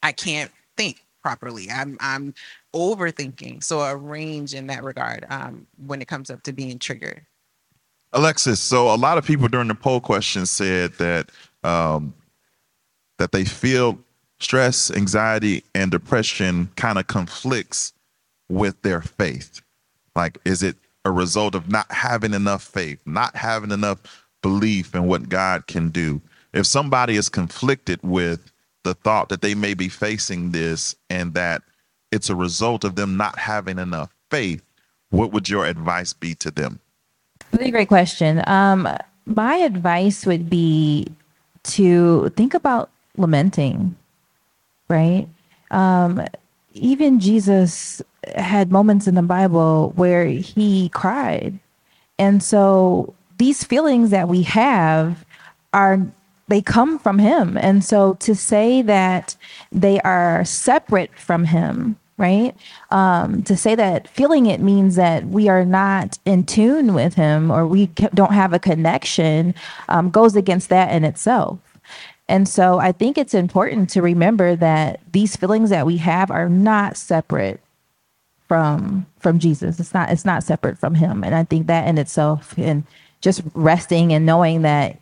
I 0.01 0.13
can't 0.13 0.51
think 0.77 1.02
properly. 1.23 1.69
I'm 1.71 1.97
I'm 1.99 2.33
overthinking. 2.75 3.63
So 3.63 3.81
a 3.81 3.95
range 3.95 4.53
in 4.53 4.67
that 4.67 4.83
regard 4.83 5.25
um, 5.29 5.65
when 5.85 6.01
it 6.01 6.07
comes 6.07 6.29
up 6.29 6.43
to 6.43 6.53
being 6.53 6.77
triggered. 6.77 7.25
Alexis, 8.11 8.59
so 8.59 8.93
a 8.93 8.95
lot 8.95 9.17
of 9.17 9.25
people 9.25 9.47
during 9.47 9.69
the 9.69 9.75
poll 9.75 9.99
question 9.99 10.45
said 10.45 10.93
that 10.93 11.31
um, 11.63 12.13
that 13.17 13.31
they 13.31 13.45
feel 13.45 13.97
stress, 14.39 14.91
anxiety, 14.91 15.63
and 15.73 15.89
depression 15.89 16.69
kind 16.75 16.99
of 16.99 17.07
conflicts 17.07 17.93
with 18.49 18.79
their 18.83 19.01
faith. 19.01 19.61
Like, 20.15 20.37
is 20.45 20.61
it 20.61 20.75
a 21.05 21.11
result 21.11 21.55
of 21.55 21.69
not 21.69 21.91
having 21.91 22.33
enough 22.33 22.63
faith, 22.63 23.01
not 23.05 23.35
having 23.35 23.71
enough 23.71 23.99
belief 24.43 24.93
in 24.93 25.07
what 25.07 25.29
God 25.29 25.65
can 25.65 25.89
do. 25.89 26.21
If 26.53 26.67
somebody 26.67 27.15
is 27.15 27.29
conflicted 27.29 27.99
with 28.03 28.51
the 28.83 28.93
thought 28.93 29.29
that 29.29 29.41
they 29.41 29.55
may 29.55 29.73
be 29.73 29.89
facing 29.89 30.51
this 30.51 30.95
and 31.09 31.33
that 31.33 31.61
it's 32.11 32.29
a 32.29 32.35
result 32.35 32.83
of 32.83 32.95
them 32.95 33.17
not 33.17 33.39
having 33.39 33.79
enough 33.79 34.13
faith, 34.29 34.63
what 35.09 35.31
would 35.31 35.49
your 35.49 35.65
advice 35.65 36.13
be 36.13 36.35
to 36.35 36.51
them? 36.51 36.79
Really 37.51 37.71
great 37.71 37.87
question. 37.87 38.43
Um, 38.47 38.87
my 39.25 39.55
advice 39.55 40.25
would 40.25 40.49
be 40.49 41.07
to 41.63 42.29
think 42.29 42.53
about 42.53 42.89
lamenting, 43.17 43.95
right? 44.89 45.27
Um, 45.71 46.25
even 46.73 47.19
Jesus 47.19 48.01
had 48.35 48.71
moments 48.71 49.07
in 49.07 49.15
the 49.15 49.21
Bible 49.21 49.93
where 49.95 50.25
he 50.25 50.89
cried. 50.89 51.59
And 52.17 52.41
so 52.41 53.13
these 53.37 53.63
feelings 53.63 54.09
that 54.11 54.27
we 54.27 54.43
have 54.43 55.25
are 55.73 55.99
they 56.47 56.61
come 56.61 56.99
from 56.99 57.19
him. 57.19 57.57
And 57.57 57.83
so 57.83 58.15
to 58.15 58.35
say 58.35 58.81
that 58.81 59.35
they 59.71 59.99
are 60.01 60.43
separate 60.45 61.15
from 61.15 61.45
him, 61.45 61.97
right? 62.17 62.55
Um, 62.91 63.43
to 63.43 63.55
say 63.57 63.75
that 63.75 64.07
feeling 64.07 64.45
it 64.45 64.59
means 64.59 64.95
that 64.95 65.25
we 65.25 65.47
are 65.49 65.65
not 65.65 66.19
in 66.25 66.45
tune 66.45 66.93
with 66.93 67.15
him 67.15 67.49
or 67.49 67.65
we 67.65 67.87
don't 67.87 68.33
have 68.33 68.53
a 68.53 68.59
connection 68.59 69.55
um, 69.89 70.09
goes 70.09 70.35
against 70.35 70.69
that 70.69 70.93
in 70.93 71.03
itself. 71.03 71.59
And 72.29 72.47
so 72.47 72.79
I 72.79 72.91
think 72.91 73.17
it's 73.17 73.33
important 73.33 73.89
to 73.91 74.01
remember 74.01 74.55
that 74.55 75.01
these 75.11 75.35
feelings 75.35 75.69
that 75.69 75.85
we 75.85 75.97
have 75.97 76.31
are 76.31 76.49
not 76.49 76.97
separate 76.97 77.59
from 78.47 79.05
from 79.19 79.39
Jesus. 79.39 79.79
It's 79.79 79.93
not 79.93 80.09
it's 80.09 80.25
not 80.25 80.43
separate 80.43 80.77
from 80.77 80.95
him. 80.95 81.23
And 81.23 81.35
I 81.35 81.43
think 81.43 81.67
that 81.67 81.87
in 81.87 81.97
itself 81.97 82.53
and 82.57 82.83
just 83.21 83.41
resting 83.53 84.13
and 84.13 84.25
knowing 84.25 84.61
that 84.61 84.97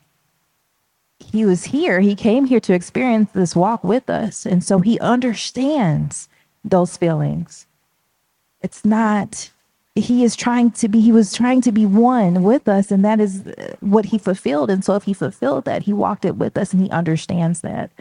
he 1.21 1.45
was 1.45 1.63
here, 1.63 1.99
he 1.99 2.15
came 2.15 2.45
here 2.45 2.59
to 2.61 2.73
experience 2.73 3.29
this 3.33 3.55
walk 3.55 3.83
with 3.83 4.09
us. 4.09 4.45
And 4.45 4.63
so 4.63 4.79
he 4.79 4.99
understands 4.99 6.29
those 6.63 6.97
feelings. 6.97 7.67
It's 8.61 8.85
not 8.85 9.51
he 9.95 10.23
is 10.23 10.35
trying 10.35 10.71
to 10.71 10.87
be 10.87 11.01
he 11.01 11.11
was 11.11 11.33
trying 11.33 11.61
to 11.61 11.71
be 11.71 11.85
one 11.85 12.43
with 12.43 12.67
us 12.67 12.91
and 12.91 13.03
that 13.03 13.19
is 13.19 13.43
what 13.81 14.05
he 14.05 14.17
fulfilled 14.17 14.69
and 14.69 14.85
so 14.85 14.95
if 14.95 15.03
he 15.03 15.13
fulfilled 15.13 15.65
that 15.65 15.83
he 15.83 15.91
walked 15.91 16.23
it 16.23 16.37
with 16.37 16.57
us 16.57 16.71
and 16.71 16.81
he 16.81 16.89
understands 16.91 17.61
that 17.61 17.91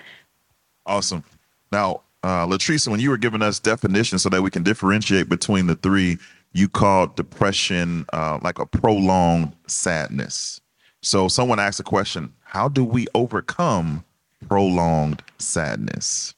awesome 0.87 1.25
now 1.73 2.01
uh 2.23 2.47
LaTreasa 2.47 2.89
when 2.89 3.01
you 3.01 3.11
were 3.11 3.17
giving 3.17 3.43
us 3.43 3.59
definitions 3.59 4.23
so 4.23 4.29
that 4.29 4.43
we 4.43 4.51
can 4.51 4.63
differentiate 4.63 5.29
between 5.29 5.67
the 5.67 5.75
three 5.75 6.17
you 6.53 6.69
called 6.69 7.15
depression 7.17 8.05
uh, 8.13 8.39
like 8.43 8.59
a 8.59 8.67
prolonged 8.67 9.53
sadness 9.67 10.61
so 11.03 11.27
someone 11.27 11.59
asked 11.59 11.81
a 11.81 11.85
question 11.85 12.33
how 12.51 12.69
do 12.69 12.85
we 12.85 13.07
overcome 13.15 14.05
prolonged 14.49 15.23
sadness 15.39 16.35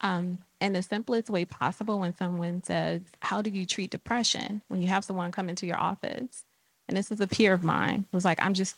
um 0.00 0.38
in 0.60 0.74
the 0.74 0.82
simplest 0.82 1.30
way 1.30 1.44
possible 1.44 1.98
when 1.98 2.14
someone 2.14 2.62
says, 2.62 3.00
How 3.20 3.42
do 3.42 3.50
you 3.50 3.64
treat 3.64 3.90
depression? 3.90 4.62
When 4.68 4.82
you 4.82 4.88
have 4.88 5.04
someone 5.04 5.32
come 5.32 5.48
into 5.48 5.66
your 5.66 5.78
office, 5.78 6.44
and 6.88 6.96
this 6.96 7.10
is 7.10 7.20
a 7.20 7.26
peer 7.26 7.52
of 7.52 7.64
mine, 7.64 8.04
was 8.12 8.24
like, 8.24 8.42
I'm 8.44 8.54
just 8.54 8.76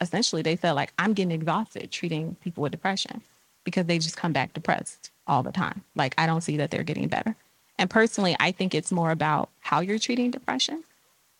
essentially, 0.00 0.42
they 0.42 0.56
felt 0.56 0.76
like, 0.76 0.92
I'm 0.98 1.14
getting 1.14 1.32
exhausted 1.32 1.90
treating 1.90 2.36
people 2.36 2.62
with 2.62 2.72
depression 2.72 3.22
because 3.64 3.86
they 3.86 3.98
just 3.98 4.16
come 4.16 4.32
back 4.32 4.52
depressed 4.52 5.10
all 5.26 5.42
the 5.42 5.52
time. 5.52 5.82
Like, 5.94 6.14
I 6.18 6.26
don't 6.26 6.42
see 6.42 6.58
that 6.58 6.70
they're 6.70 6.84
getting 6.84 7.08
better. 7.08 7.34
And 7.78 7.90
personally, 7.90 8.36
I 8.38 8.52
think 8.52 8.74
it's 8.74 8.92
more 8.92 9.10
about 9.10 9.48
how 9.60 9.80
you're 9.80 9.98
treating 9.98 10.30
depression, 10.30 10.84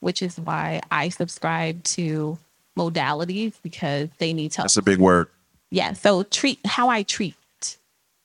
which 0.00 0.22
is 0.22 0.40
why 0.40 0.80
I 0.90 1.10
subscribe 1.10 1.84
to 1.84 2.38
modalities 2.76 3.54
because 3.62 4.08
they 4.18 4.32
need 4.32 4.52
to. 4.52 4.62
That's 4.62 4.76
a 4.76 4.82
big 4.82 4.98
word. 4.98 5.28
Yeah. 5.70 5.94
So 5.94 6.22
treat 6.22 6.64
how 6.64 6.88
I 6.88 7.02
treat 7.02 7.34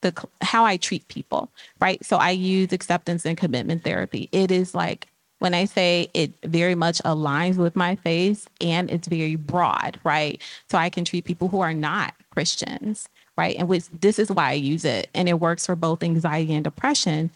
the 0.02 0.14
how 0.40 0.64
I 0.64 0.76
treat 0.76 1.08
people, 1.08 1.50
right? 1.80 2.04
So 2.04 2.16
I 2.18 2.30
use 2.30 2.72
acceptance 2.72 3.24
and 3.24 3.36
commitment 3.36 3.84
therapy. 3.84 4.28
It 4.32 4.50
is 4.50 4.74
like 4.74 5.08
when 5.38 5.54
I 5.54 5.64
say 5.64 6.08
it 6.14 6.32
very 6.44 6.74
much 6.74 7.02
aligns 7.02 7.56
with 7.56 7.74
my 7.74 7.96
faith 7.96 8.48
and 8.60 8.90
it's 8.90 9.08
very 9.08 9.36
broad, 9.36 9.98
right? 10.04 10.40
So 10.70 10.78
I 10.78 10.90
can 10.90 11.04
treat 11.04 11.24
people 11.24 11.48
who 11.48 11.60
are 11.60 11.74
not 11.74 12.14
Christians, 12.30 13.08
right? 13.36 13.56
And 13.58 13.68
which 13.68 13.88
this 13.88 14.18
is 14.18 14.30
why 14.30 14.50
I 14.50 14.52
use 14.52 14.84
it. 14.84 15.08
And 15.14 15.28
it 15.28 15.40
works 15.40 15.66
for 15.66 15.74
both 15.74 16.02
anxiety 16.02 16.54
and 16.54 16.62
depression. 16.62 17.30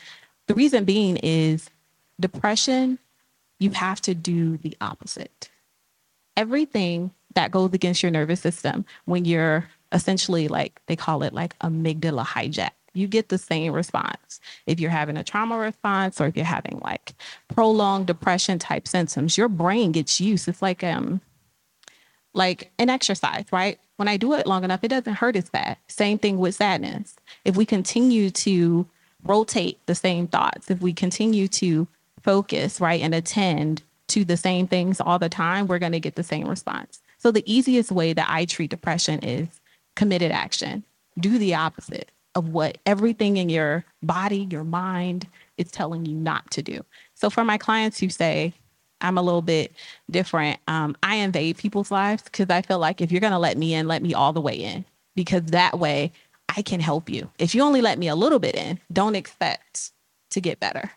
The 0.46 0.54
reason 0.54 0.84
being 0.84 1.16
is 1.16 1.68
depression, 2.20 2.98
you 3.58 3.70
have 3.70 4.00
to 4.02 4.14
do 4.14 4.56
the 4.58 4.76
opposite. 4.80 5.50
Everything 6.36 7.10
that 7.34 7.50
goes 7.50 7.72
against 7.72 8.02
your 8.02 8.10
nervous 8.12 8.40
system 8.40 8.84
when 9.04 9.24
you're 9.24 9.68
essentially 9.92 10.48
like 10.48 10.80
they 10.86 10.96
call 10.96 11.22
it 11.22 11.32
like 11.32 11.58
amygdala 11.60 12.24
hijack. 12.24 12.70
You 12.94 13.06
get 13.06 13.28
the 13.28 13.38
same 13.38 13.72
response 13.72 14.40
if 14.66 14.80
you're 14.80 14.90
having 14.90 15.18
a 15.18 15.24
trauma 15.24 15.58
response 15.58 16.20
or 16.20 16.26
if 16.26 16.36
you're 16.36 16.46
having 16.46 16.80
like 16.82 17.14
prolonged 17.48 18.06
depression 18.06 18.58
type 18.58 18.88
symptoms. 18.88 19.36
Your 19.36 19.48
brain 19.48 19.92
gets 19.92 20.20
used. 20.20 20.48
It's 20.48 20.62
like 20.62 20.82
um 20.82 21.20
like 22.32 22.70
an 22.78 22.90
exercise, 22.90 23.44
right? 23.52 23.78
When 23.96 24.08
I 24.08 24.16
do 24.16 24.34
it 24.34 24.46
long 24.46 24.64
enough, 24.64 24.84
it 24.84 24.88
doesn't 24.88 25.14
hurt 25.14 25.36
as 25.36 25.48
bad. 25.48 25.78
Same 25.88 26.18
thing 26.18 26.38
with 26.38 26.54
sadness. 26.54 27.16
If 27.44 27.56
we 27.56 27.64
continue 27.64 28.30
to 28.30 28.86
rotate 29.24 29.78
the 29.86 29.94
same 29.94 30.26
thoughts, 30.26 30.70
if 30.70 30.80
we 30.80 30.92
continue 30.92 31.48
to 31.48 31.88
focus, 32.22 32.80
right, 32.80 33.00
and 33.00 33.14
attend 33.14 33.82
to 34.08 34.24
the 34.24 34.36
same 34.36 34.66
things 34.66 35.00
all 35.00 35.18
the 35.18 35.28
time, 35.28 35.66
we're 35.66 35.78
going 35.78 35.92
to 35.92 36.00
get 36.00 36.14
the 36.14 36.22
same 36.22 36.48
response. 36.48 37.00
So 37.18 37.30
the 37.30 37.44
easiest 37.52 37.90
way 37.90 38.12
that 38.12 38.26
I 38.28 38.44
treat 38.44 38.70
depression 38.70 39.20
is 39.20 39.48
committed 39.94 40.30
action. 40.30 40.84
Do 41.18 41.38
the 41.38 41.54
opposite 41.54 42.10
of 42.34 42.50
what 42.50 42.78
everything 42.84 43.38
in 43.38 43.48
your 43.48 43.84
body, 44.02 44.46
your 44.50 44.64
mind 44.64 45.26
is 45.56 45.70
telling 45.70 46.04
you 46.04 46.14
not 46.14 46.50
to 46.52 46.62
do. 46.62 46.84
So 47.14 47.30
for 47.30 47.44
my 47.44 47.56
clients 47.56 47.98
who 47.98 48.10
say, 48.10 48.52
I'm 49.00 49.18
a 49.18 49.22
little 49.22 49.42
bit 49.42 49.72
different, 50.10 50.60
um, 50.68 50.96
I 51.02 51.16
invade 51.16 51.56
people's 51.56 51.90
lives 51.90 52.22
because 52.22 52.50
I 52.50 52.62
feel 52.62 52.78
like 52.78 53.00
if 53.00 53.10
you're 53.10 53.20
going 53.20 53.32
to 53.32 53.38
let 53.38 53.56
me 53.56 53.74
in, 53.74 53.88
let 53.88 54.02
me 54.02 54.14
all 54.14 54.32
the 54.32 54.40
way 54.40 54.54
in 54.54 54.84
because 55.14 55.44
that 55.46 55.78
way 55.78 56.12
I 56.48 56.62
can 56.62 56.80
help 56.80 57.08
you. 57.08 57.30
If 57.38 57.54
you 57.54 57.62
only 57.62 57.80
let 57.80 57.98
me 57.98 58.08
a 58.08 58.14
little 58.14 58.38
bit 58.38 58.54
in, 58.54 58.80
don't 58.92 59.16
expect 59.16 59.92
to 60.30 60.40
get 60.40 60.60
better. 60.60 60.90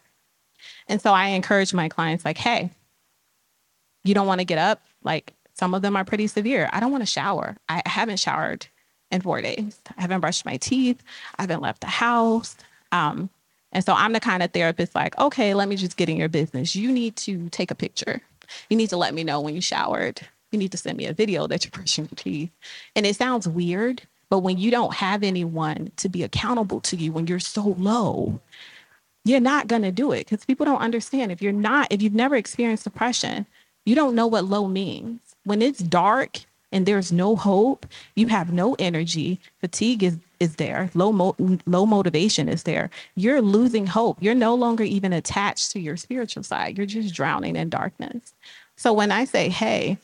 And 0.87 1.01
so 1.01 1.13
I 1.13 1.27
encourage 1.29 1.73
my 1.73 1.87
clients 1.87 2.25
like, 2.25 2.37
hey, 2.37 2.71
you 4.03 4.13
don't 4.13 4.27
want 4.27 4.39
to 4.39 4.45
get 4.45 4.57
up? 4.57 4.81
Like 5.03 5.33
some 5.53 5.73
of 5.73 5.81
them 5.81 5.95
are 5.95 6.05
pretty 6.05 6.27
severe. 6.27 6.69
I 6.71 6.79
don't 6.79 6.91
want 6.91 7.01
to 7.01 7.11
shower. 7.11 7.57
I 7.67 7.81
haven't 7.85 8.19
showered 8.19 8.67
in 9.11 9.21
four 9.21 9.41
days. 9.41 9.79
I 9.97 10.01
haven't 10.01 10.21
brushed 10.21 10.45
my 10.45 10.57
teeth. 10.57 11.01
I 11.37 11.43
haven't 11.43 11.61
left 11.61 11.81
the 11.81 11.87
house. 11.87 12.55
Um, 12.91 13.29
and 13.71 13.83
so 13.85 13.93
I'm 13.93 14.13
the 14.13 14.19
kind 14.19 14.41
of 14.41 14.51
therapist 14.51 14.95
like, 14.95 15.17
okay, 15.19 15.53
let 15.53 15.67
me 15.67 15.75
just 15.75 15.97
get 15.97 16.09
in 16.09 16.17
your 16.17 16.29
business. 16.29 16.75
You 16.75 16.91
need 16.91 17.15
to 17.17 17.49
take 17.49 17.71
a 17.71 17.75
picture. 17.75 18.21
You 18.69 18.77
need 18.77 18.89
to 18.89 18.97
let 18.97 19.13
me 19.13 19.23
know 19.23 19.41
when 19.41 19.53
you 19.53 19.61
showered. 19.61 20.21
You 20.51 20.57
need 20.57 20.71
to 20.71 20.77
send 20.77 20.97
me 20.97 21.05
a 21.05 21.13
video 21.13 21.45
that 21.47 21.63
you're 21.63 21.71
brushing 21.71 22.05
your 22.05 22.15
teeth. 22.15 22.51
And 22.95 23.05
it 23.05 23.15
sounds 23.15 23.47
weird, 23.47 24.01
but 24.29 24.39
when 24.39 24.57
you 24.57 24.71
don't 24.71 24.95
have 24.95 25.21
anyone 25.21 25.91
to 25.97 26.09
be 26.09 26.23
accountable 26.23 26.81
to 26.81 26.95
you 26.95 27.11
when 27.11 27.27
you're 27.27 27.39
so 27.39 27.75
low, 27.77 28.39
you're 29.25 29.39
not 29.39 29.67
going 29.67 29.83
to 29.83 29.91
do 29.91 30.11
it 30.11 30.27
because 30.27 30.45
people 30.45 30.65
don't 30.65 30.81
understand. 30.81 31.31
If 31.31 31.41
you're 31.41 31.51
not, 31.51 31.87
if 31.91 32.01
you've 32.01 32.15
never 32.15 32.35
experienced 32.35 32.85
depression, 32.85 33.45
you 33.89 33.96
don't 33.96 34.13
know 34.13 34.27
what 34.27 34.46
low 34.46 34.67
means. 34.67 35.19
When 35.46 35.63
it's 35.63 35.79
dark 35.79 36.41
and 36.72 36.86
there's 36.86 37.12
no 37.12 37.36
hope, 37.36 37.88
you 38.15 38.27
have 38.27 38.53
no 38.53 38.75
energy, 38.77 39.39
fatigue 39.60 40.03
is 40.03 40.17
is 40.39 40.55
there, 40.55 40.89
low 40.93 41.12
mo- 41.12 41.36
low 41.65 41.86
motivation 41.86 42.48
is 42.48 42.63
there. 42.63 42.89
You're 43.15 43.41
losing 43.41 43.86
hope. 43.86 44.17
You're 44.22 44.36
no 44.36 44.55
longer 44.55 44.86
even 44.86 45.12
attached 45.12 45.72
to 45.72 45.81
your 45.81 45.98
spiritual 45.98 46.43
side. 46.43 46.77
You're 46.77 46.86
just 46.86 47.13
drowning 47.13 47.58
in 47.58 47.67
darkness. 47.69 48.34
So 48.77 48.93
when 48.93 49.12
I 49.12 49.25
say, 49.25 49.50
"Hey, 49.50 49.98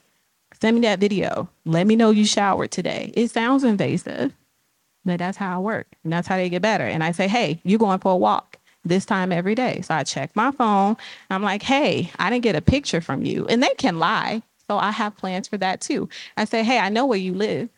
send 0.60 0.76
me 0.76 0.82
that 0.82 1.00
video. 1.00 1.48
Let 1.64 1.88
me 1.88 1.96
know 1.96 2.10
you 2.10 2.26
showered 2.26 2.72
today." 2.72 3.14
It 3.16 3.30
sounds 3.32 3.64
invasive, 3.64 4.34
but 5.06 5.20
that's 5.20 5.38
how 5.38 5.56
I 5.56 5.60
work. 5.60 5.88
And 6.04 6.12
that's 6.12 6.28
how 6.28 6.36
they 6.38 6.50
get 6.50 6.62
better. 6.64 6.86
And 6.86 7.04
I 7.04 7.12
say, 7.12 7.28
"Hey, 7.28 7.62
you're 7.64 7.80
going 7.80 8.00
for 8.00 8.12
a 8.12 8.18
walk." 8.18 8.58
This 8.86 9.06
time 9.06 9.32
every 9.32 9.56
day. 9.56 9.82
So 9.82 9.96
I 9.96 10.04
check 10.04 10.36
my 10.36 10.52
phone. 10.52 10.96
I'm 11.30 11.42
like, 11.42 11.64
hey, 11.64 12.12
I 12.20 12.30
didn't 12.30 12.44
get 12.44 12.56
a 12.56 12.62
picture 12.62 13.02
from 13.02 13.26
you. 13.26 13.48
And 13.48 13.64
they 13.64 13.74
can 13.78 13.98
lie. 13.98 14.44
So 14.68 14.78
I 14.78 14.92
have 14.92 15.18
plans 15.18 15.48
for 15.48 15.58
that 15.58 15.82
too. 15.82 16.08
I 16.38 16.46
say, 16.46 16.64
hey, 16.64 16.80
I 16.80 16.90
know 16.90 17.06
where 17.06 17.18
you 17.18 17.34
live. 17.34 17.70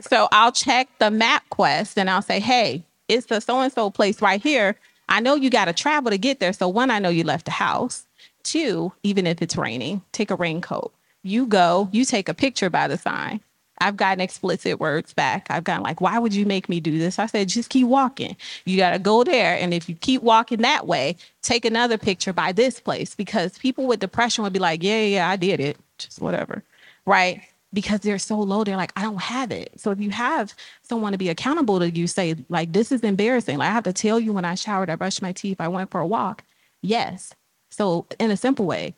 so 0.00 0.28
I'll 0.32 0.52
check 0.52 0.88
the 0.98 1.06
MapQuest 1.06 1.96
and 1.96 2.08
I'll 2.08 2.22
say, 2.22 2.40
hey, 2.40 2.84
it's 3.08 3.26
the 3.26 3.40
so 3.40 3.60
and 3.60 3.72
so 3.72 3.90
place 3.90 4.22
right 4.22 4.42
here. 4.42 4.76
I 5.08 5.20
know 5.20 5.34
you 5.34 5.50
got 5.50 5.66
to 5.66 5.72
travel 5.72 6.10
to 6.10 6.18
get 6.18 6.38
there. 6.40 6.52
So 6.52 6.68
one, 6.68 6.90
I 6.90 6.98
know 6.98 7.08
you 7.08 7.24
left 7.24 7.46
the 7.46 7.50
house. 7.52 8.06
Two, 8.42 8.92
even 9.02 9.26
if 9.26 9.42
it's 9.42 9.56
raining, 9.56 10.02
take 10.12 10.30
a 10.30 10.36
raincoat. 10.36 10.92
You 11.22 11.46
go, 11.46 11.88
you 11.92 12.04
take 12.04 12.28
a 12.28 12.34
picture 12.34 12.70
by 12.70 12.88
the 12.88 12.98
sign. 12.98 13.40
I've 13.80 13.96
gotten 13.96 14.20
explicit 14.20 14.80
words 14.80 15.14
back. 15.14 15.46
I've 15.50 15.64
gotten 15.64 15.82
like, 15.82 16.00
why 16.00 16.18
would 16.18 16.34
you 16.34 16.46
make 16.46 16.68
me 16.68 16.80
do 16.80 16.98
this? 16.98 17.18
I 17.18 17.26
said, 17.26 17.48
just 17.48 17.70
keep 17.70 17.86
walking. 17.88 18.36
You 18.64 18.76
got 18.76 18.90
to 18.92 18.98
go 18.98 19.24
there. 19.24 19.56
And 19.58 19.74
if 19.74 19.88
you 19.88 19.94
keep 19.96 20.22
walking 20.22 20.62
that 20.62 20.86
way, 20.86 21.16
take 21.42 21.64
another 21.64 21.98
picture 21.98 22.32
by 22.32 22.52
this 22.52 22.80
place 22.80 23.14
because 23.14 23.58
people 23.58 23.86
with 23.86 24.00
depression 24.00 24.44
would 24.44 24.52
be 24.52 24.58
like, 24.58 24.82
yeah, 24.82 25.02
yeah, 25.02 25.28
I 25.30 25.36
did 25.36 25.60
it. 25.60 25.78
Just 25.98 26.20
whatever. 26.20 26.62
right? 27.06 27.42
Because 27.72 28.00
they're 28.00 28.18
so 28.18 28.38
low, 28.38 28.64
they're 28.64 28.76
like, 28.76 28.92
I 28.96 29.02
don't 29.02 29.20
have 29.20 29.50
it. 29.50 29.72
So 29.76 29.90
if 29.90 30.00
you 30.00 30.10
have 30.10 30.54
someone 30.82 31.12
to 31.12 31.18
be 31.18 31.28
accountable 31.28 31.78
to 31.80 31.90
you, 31.90 32.06
say, 32.06 32.36
like, 32.48 32.72
this 32.72 32.92
is 32.92 33.02
embarrassing. 33.02 33.58
Like, 33.58 33.70
I 33.70 33.72
have 33.72 33.84
to 33.84 33.92
tell 33.92 34.20
you 34.20 34.32
when 34.32 34.44
I 34.44 34.54
showered, 34.54 34.90
I 34.90 34.96
brushed 34.96 35.22
my 35.22 35.32
teeth, 35.32 35.60
I 35.60 35.68
went 35.68 35.90
for 35.90 36.00
a 36.00 36.06
walk. 36.06 36.44
Yes. 36.82 37.34
So, 37.70 38.06
in 38.18 38.30
a 38.30 38.36
simple 38.36 38.66
way, 38.66 38.94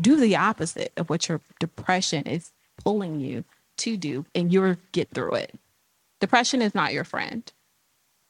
do 0.00 0.16
the 0.16 0.36
opposite 0.36 0.92
of 0.96 1.10
what 1.10 1.28
your 1.28 1.40
depression 1.60 2.26
is 2.26 2.52
pulling 2.84 3.20
you 3.20 3.44
to 3.78 3.96
do, 3.96 4.24
and 4.34 4.52
you'll 4.52 4.76
get 4.92 5.10
through 5.10 5.34
it. 5.34 5.54
Depression 6.20 6.62
is 6.62 6.74
not 6.74 6.92
your 6.92 7.04
friend. 7.04 7.50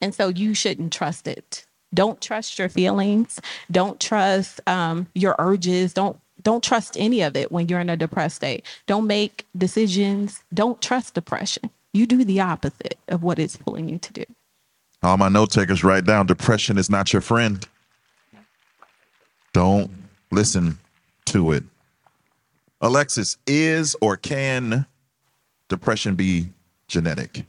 And 0.01 0.15
so 0.15 0.29
you 0.29 0.55
shouldn't 0.55 0.93
trust 0.93 1.27
it. 1.27 1.67
Don't 1.93 2.21
trust 2.21 2.59
your 2.59 2.69
feelings. 2.69 3.41
Don't 3.71 3.99
trust 3.99 4.61
um, 4.69 5.07
your 5.15 5.35
urges. 5.39 5.93
Don't 5.93 6.19
don't 6.43 6.63
trust 6.63 6.97
any 6.97 7.23
of 7.23 7.37
it 7.37 7.51
when 7.51 7.69
you're 7.69 7.81
in 7.81 7.91
a 7.91 7.97
depressed 7.97 8.37
state. 8.37 8.65
Don't 8.87 9.09
make 9.09 9.45
decisions. 9.57 10.45
Don't 10.55 10.81
trust 10.81 11.15
depression. 11.15 11.69
You 11.93 12.07
do 12.07 12.25
the 12.25 12.41
opposite 12.41 12.97
of 13.09 13.25
what 13.25 13.41
it's 13.41 13.57
pulling 13.57 13.89
you 13.89 13.99
to 13.99 14.13
do. 14.13 14.25
All 15.03 15.17
my 15.17 15.29
note 15.29 15.51
takers 15.51 15.83
write 15.83 16.05
down 16.05 16.27
depression 16.27 16.79
is 16.79 16.89
not 16.89 17.13
your 17.13 17.23
friend. 17.23 17.67
Don't 19.53 19.91
listen 20.31 20.79
to 21.27 21.53
it. 21.53 21.65
Alexis, 22.81 23.37
is 23.47 23.97
or 24.01 24.17
can 24.17 24.87
depression 25.69 26.15
be 26.15 26.49
genetic? 26.89 27.45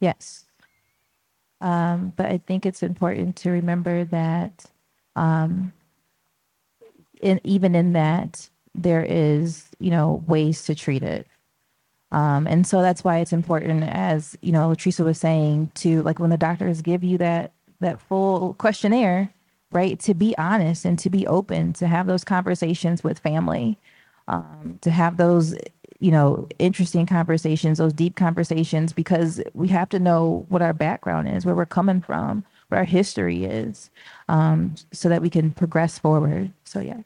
Yes. 0.00 0.44
Um, 1.60 2.12
but 2.16 2.26
I 2.26 2.38
think 2.38 2.64
it's 2.64 2.82
important 2.82 3.36
to 3.36 3.50
remember 3.50 4.04
that 4.04 4.64
um, 5.16 5.72
in, 7.20 7.40
even 7.44 7.74
in 7.74 7.92
that, 7.94 8.48
there 8.74 9.04
is, 9.04 9.66
you 9.80 9.90
know, 9.90 10.22
ways 10.26 10.64
to 10.64 10.74
treat 10.74 11.02
it. 11.02 11.26
Um, 12.10 12.46
and 12.46 12.66
so 12.66 12.80
that's 12.80 13.04
why 13.04 13.18
it's 13.18 13.32
important, 13.32 13.82
as 13.84 14.38
you 14.40 14.52
know, 14.52 14.74
Teresa 14.74 15.04
was 15.04 15.18
saying, 15.18 15.70
to 15.76 16.02
like 16.02 16.18
when 16.18 16.30
the 16.30 16.38
doctors 16.38 16.80
give 16.80 17.04
you 17.04 17.18
that 17.18 17.52
that 17.80 18.00
full 18.00 18.54
questionnaire, 18.54 19.32
right, 19.72 19.98
to 20.00 20.14
be 20.14 20.36
honest 20.38 20.84
and 20.84 20.98
to 21.00 21.10
be 21.10 21.26
open, 21.26 21.72
to 21.74 21.86
have 21.86 22.06
those 22.06 22.24
conversations 22.24 23.04
with 23.04 23.18
family, 23.18 23.76
um, 24.26 24.78
to 24.80 24.90
have 24.90 25.16
those 25.16 25.54
you 26.00 26.10
know, 26.12 26.48
interesting 26.58 27.06
conversations, 27.06 27.78
those 27.78 27.92
deep 27.92 28.14
conversations, 28.14 28.92
because 28.92 29.42
we 29.54 29.68
have 29.68 29.88
to 29.88 29.98
know 29.98 30.46
what 30.48 30.62
our 30.62 30.72
background 30.72 31.28
is, 31.28 31.44
where 31.44 31.54
we're 31.54 31.66
coming 31.66 32.00
from, 32.00 32.44
what 32.68 32.78
our 32.78 32.84
history 32.84 33.44
is, 33.44 33.90
um, 34.28 34.74
so 34.92 35.08
that 35.08 35.22
we 35.22 35.30
can 35.30 35.50
progress 35.50 35.98
forward. 35.98 36.52
So 36.64 36.80
yeah. 36.80 37.00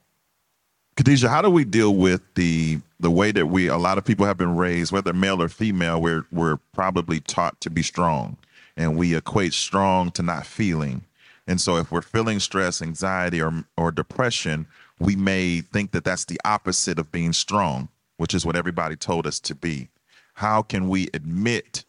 Khadijah, 0.96 1.30
how 1.30 1.40
do 1.40 1.48
we 1.48 1.64
deal 1.64 1.94
with 1.94 2.20
the 2.34 2.80
the 3.00 3.10
way 3.10 3.32
that 3.32 3.46
we 3.46 3.66
a 3.68 3.78
lot 3.78 3.96
of 3.96 4.04
people 4.04 4.26
have 4.26 4.36
been 4.36 4.56
raised, 4.56 4.92
whether 4.92 5.12
male 5.14 5.40
or 5.42 5.48
female, 5.48 6.00
we're 6.00 6.26
we're 6.30 6.58
probably 6.72 7.20
taught 7.20 7.58
to 7.62 7.70
be 7.70 7.82
strong, 7.82 8.36
and 8.76 8.98
we 8.98 9.16
equate 9.16 9.54
strong 9.54 10.10
to 10.12 10.22
not 10.22 10.46
feeling. 10.46 11.02
And 11.46 11.60
so, 11.60 11.76
if 11.76 11.90
we're 11.90 12.02
feeling 12.02 12.40
stress, 12.40 12.82
anxiety, 12.82 13.40
or 13.40 13.64
or 13.78 13.90
depression, 13.90 14.66
we 14.98 15.16
may 15.16 15.62
think 15.62 15.92
that 15.92 16.04
that's 16.04 16.26
the 16.26 16.38
opposite 16.44 16.98
of 16.98 17.10
being 17.10 17.32
strong 17.32 17.88
which 18.22 18.34
is 18.34 18.46
what 18.46 18.54
everybody 18.54 18.94
told 18.94 19.26
us 19.26 19.40
to 19.40 19.52
be. 19.52 19.88
How 20.34 20.62
can 20.62 20.88
we 20.88 21.08
admit 21.12 21.84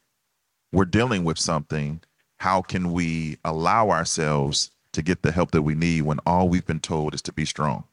we're 0.71 0.83
dealing 0.83 1.25
with 1.25 1.37
something? 1.37 2.01
How 2.37 2.63
can 2.63 2.91
we 2.91 3.37
allow 3.45 3.91
ourselves 3.91 4.71
to 4.93 5.03
get 5.03 5.21
the 5.21 5.31
help 5.31 5.51
that 5.51 5.61
we 5.61 5.75
need 5.75 6.01
when 6.01 6.17
all 6.25 6.49
we've 6.49 6.65
been 6.65 6.79
told 6.79 7.13
is 7.13 7.21
to 7.21 7.33
be 7.33 7.45
strong? 7.45 7.83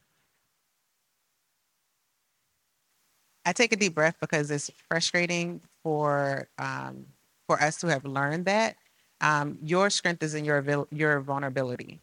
I 3.44 3.52
take 3.52 3.74
a 3.74 3.76
deep 3.76 3.94
breath 3.94 4.16
because 4.22 4.50
it's 4.50 4.70
frustrating 4.88 5.60
for 5.82 6.48
um, 6.58 7.04
for 7.46 7.60
us 7.60 7.76
to 7.80 7.88
have 7.88 8.06
learned 8.06 8.46
that 8.46 8.76
um, 9.20 9.58
your 9.62 9.90
strength 9.90 10.22
is 10.22 10.34
in 10.34 10.46
your 10.46 10.86
your 10.90 11.20
vulnerability. 11.20 12.00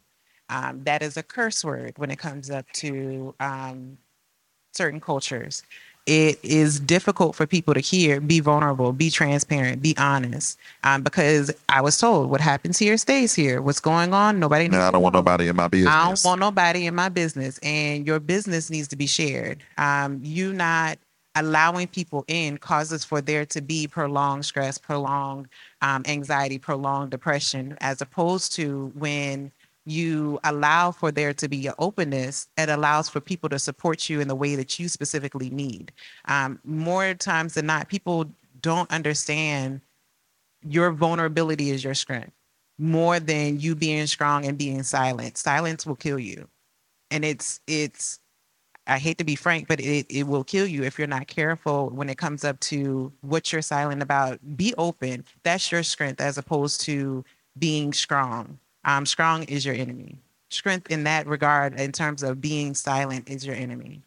Um, 0.50 0.84
that 0.84 1.02
is 1.02 1.16
a 1.16 1.24
curse 1.24 1.64
word 1.64 1.94
when 1.96 2.12
it 2.12 2.18
comes 2.20 2.48
up 2.48 2.64
to 2.74 3.34
um, 3.40 3.98
certain 4.72 5.00
cultures 5.00 5.64
it 6.08 6.38
is 6.42 6.80
difficult 6.80 7.36
for 7.36 7.46
people 7.46 7.74
to 7.74 7.80
hear, 7.80 8.18
be 8.18 8.40
vulnerable, 8.40 8.92
be 8.92 9.10
transparent, 9.10 9.82
be 9.82 9.94
honest. 9.98 10.58
Um, 10.82 11.02
because 11.02 11.54
I 11.68 11.82
was 11.82 11.98
told 11.98 12.30
what 12.30 12.40
happens 12.40 12.78
here 12.78 12.96
stays 12.96 13.34
here. 13.34 13.60
What's 13.60 13.78
going 13.78 14.14
on? 14.14 14.40
Nobody. 14.40 14.68
No, 14.68 14.80
I 14.80 14.90
don't 14.90 15.02
want 15.02 15.12
nobody 15.12 15.48
in 15.48 15.56
my 15.56 15.68
business. 15.68 15.92
I 15.92 16.06
don't 16.06 16.24
want 16.24 16.40
nobody 16.40 16.86
in 16.86 16.94
my 16.94 17.10
business, 17.10 17.58
and 17.58 18.06
your 18.06 18.20
business 18.20 18.70
needs 18.70 18.88
to 18.88 18.96
be 18.96 19.06
shared. 19.06 19.62
Um, 19.76 20.18
you 20.22 20.54
not 20.54 20.98
allowing 21.34 21.86
people 21.86 22.24
in 22.26 22.56
causes 22.56 23.04
for 23.04 23.20
there 23.20 23.44
to 23.44 23.60
be 23.60 23.86
prolonged 23.86 24.46
stress, 24.46 24.78
prolonged 24.78 25.46
um, 25.82 26.02
anxiety, 26.08 26.58
prolonged 26.58 27.10
depression, 27.10 27.76
as 27.82 28.00
opposed 28.00 28.54
to 28.54 28.90
when 28.94 29.52
you 29.88 30.38
allow 30.44 30.90
for 30.90 31.10
there 31.10 31.32
to 31.34 31.48
be 31.48 31.70
openness, 31.78 32.48
it 32.56 32.68
allows 32.68 33.08
for 33.08 33.20
people 33.20 33.48
to 33.48 33.58
support 33.58 34.08
you 34.08 34.20
in 34.20 34.28
the 34.28 34.34
way 34.34 34.54
that 34.54 34.78
you 34.78 34.88
specifically 34.88 35.50
need. 35.50 35.92
Um, 36.26 36.60
more 36.64 37.14
times 37.14 37.54
than 37.54 37.66
not, 37.66 37.88
people 37.88 38.30
don't 38.60 38.90
understand 38.90 39.80
your 40.62 40.90
vulnerability 40.92 41.70
is 41.70 41.82
your 41.82 41.94
strength 41.94 42.32
more 42.78 43.18
than 43.18 43.58
you 43.58 43.74
being 43.74 44.06
strong 44.06 44.46
and 44.46 44.56
being 44.56 44.82
silent. 44.82 45.36
Silence 45.36 45.84
will 45.84 45.96
kill 45.96 46.18
you. 46.18 46.48
And 47.10 47.24
it's, 47.24 47.60
it's, 47.66 48.20
I 48.86 48.98
hate 48.98 49.18
to 49.18 49.24
be 49.24 49.34
frank, 49.34 49.68
but 49.68 49.80
it, 49.80 50.06
it 50.08 50.24
will 50.24 50.44
kill 50.44 50.66
you 50.66 50.84
if 50.84 50.98
you're 50.98 51.08
not 51.08 51.26
careful 51.26 51.90
when 51.90 52.08
it 52.08 52.18
comes 52.18 52.44
up 52.44 52.58
to 52.60 53.12
what 53.22 53.52
you're 53.52 53.62
silent 53.62 54.02
about. 54.02 54.38
Be 54.56 54.74
open. 54.78 55.24
That's 55.42 55.72
your 55.72 55.82
strength 55.82 56.20
as 56.20 56.38
opposed 56.38 56.80
to 56.82 57.24
being 57.58 57.92
strong 57.92 58.58
um, 58.84 59.06
strong 59.06 59.44
is 59.44 59.64
your 59.64 59.74
enemy. 59.74 60.18
Strength 60.50 60.90
in 60.90 61.04
that 61.04 61.26
regard, 61.26 61.78
in 61.78 61.92
terms 61.92 62.22
of 62.22 62.40
being 62.40 62.74
silent, 62.74 63.28
is 63.28 63.44
your 63.44 63.54
enemy. 63.56 64.02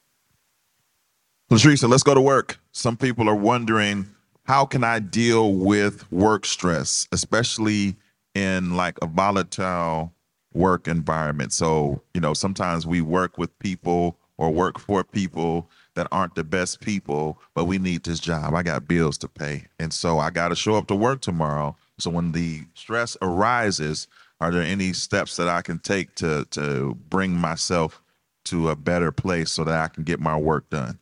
LaTreasa, 1.52 1.90
let's 1.90 2.04
go 2.04 2.14
to 2.14 2.22
work. 2.22 2.58
Some 2.72 2.98
people 2.98 3.30
are 3.30 3.36
wondering, 3.36 4.08
how 4.46 4.66
can 4.66 4.84
I 4.84 5.00
deal 5.00 5.54
with 5.54 6.10
work 6.12 6.46
stress, 6.46 7.08
especially 7.12 7.96
in 8.34 8.76
like 8.76 8.98
a 9.02 9.06
volatile 9.06 10.14
work 10.54 10.88
environment? 10.88 11.54
So, 11.54 12.02
you 12.14 12.22
know, 12.22 12.34
sometimes 12.34 12.88
we 12.88 13.02
work 13.02 13.38
with 13.38 13.58
people 13.60 14.18
or 14.38 14.50
work 14.50 14.80
for 14.80 15.04
people 15.04 15.70
that 15.96 16.08
aren't 16.12 16.36
the 16.36 16.44
best 16.44 16.80
people, 16.80 17.38
but 17.54 17.66
we 17.66 17.78
need 17.78 18.04
this 18.04 18.20
job. 18.20 18.56
I 18.56 18.64
got 18.64 18.88
bills 18.88 19.18
to 19.20 19.28
pay. 19.28 19.66
And 19.78 19.94
so 19.94 20.20
I 20.20 20.30
got 20.32 20.50
to 20.50 20.56
show 20.56 20.76
up 20.76 20.88
to 20.88 20.96
work 20.96 21.22
tomorrow. 21.22 21.76
So 22.00 22.10
when 22.10 22.32
the 22.32 22.62
stress 22.74 23.16
arises, 23.22 24.08
are 24.42 24.52
there 24.52 24.64
any 24.64 24.92
steps 24.92 25.38
that 25.38 25.48
I 25.48 25.62
can 25.62 25.80
take 25.80 26.16
to 26.16 26.46
to 26.52 26.98
bring 27.10 27.36
myself 27.36 28.02
to 28.46 28.70
a 28.70 28.76
better 28.76 29.12
place 29.12 29.52
so 29.52 29.64
that 29.64 29.80
I 29.80 29.88
can 29.88 30.04
get 30.04 30.20
my 30.20 30.36
work 30.36 30.70
done? 30.72 30.98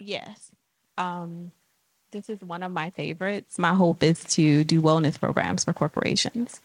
Yes. 0.00 0.50
Um, 0.98 1.52
this 2.10 2.28
is 2.28 2.40
one 2.40 2.64
of 2.64 2.72
my 2.72 2.90
favorites. 2.90 3.56
My 3.56 3.72
hope 3.72 4.02
is 4.02 4.24
to 4.24 4.64
do 4.64 4.82
wellness 4.82 5.18
programs 5.18 5.64
for 5.64 5.72
corporations. 5.72 6.60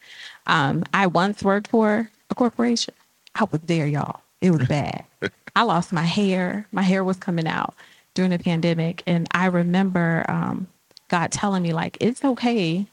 Um, 0.48 0.84
I 0.92 1.06
once 1.06 1.44
worked 1.44 1.68
for 1.68 2.10
a 2.32 2.36
corporation. 2.36 2.96
I 3.36 3.44
was 3.44 3.62
there, 3.62 3.86
y'all. 3.86 4.22
It 4.42 4.50
was 4.50 4.68
bad. 4.68 5.06
I 5.56 5.62
lost 5.64 5.94
my 5.94 6.04
hair. 6.04 6.66
My 6.72 6.82
hair 6.82 7.04
was 7.04 7.18
coming 7.18 7.48
out 7.48 7.76
during 8.16 8.32
the 8.32 8.40
pandemic. 8.40 9.04
And 9.06 9.28
I 9.32 9.46
remember 9.46 10.26
um, 10.28 10.66
God 11.10 11.32
telling 11.32 11.62
me, 11.62 11.74
like, 11.74 11.98
it's 12.02 12.26
okay 12.26 12.88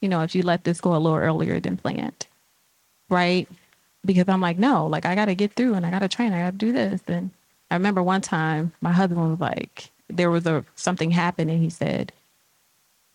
you 0.00 0.08
know, 0.08 0.22
if 0.22 0.34
you 0.34 0.42
let 0.42 0.64
this 0.64 0.80
go 0.80 0.94
a 0.94 0.98
little 0.98 1.18
earlier 1.18 1.60
than 1.60 1.76
planned, 1.76 2.26
right? 3.08 3.48
Because 4.04 4.28
I'm 4.28 4.40
like, 4.40 4.58
no, 4.58 4.86
like 4.86 5.04
I 5.04 5.14
got 5.14 5.26
to 5.26 5.34
get 5.34 5.52
through 5.52 5.74
and 5.74 5.84
I 5.84 5.90
got 5.90 6.00
to 6.00 6.08
train, 6.08 6.32
I 6.32 6.40
got 6.40 6.52
to 6.52 6.56
do 6.56 6.72
this. 6.72 7.02
And 7.06 7.30
I 7.70 7.74
remember 7.74 8.02
one 8.02 8.20
time 8.20 8.72
my 8.80 8.92
husband 8.92 9.30
was 9.30 9.40
like, 9.40 9.90
there 10.08 10.30
was 10.30 10.46
a 10.46 10.64
something 10.74 11.10
happened, 11.10 11.50
and 11.50 11.62
he 11.62 11.70
said 11.70 12.12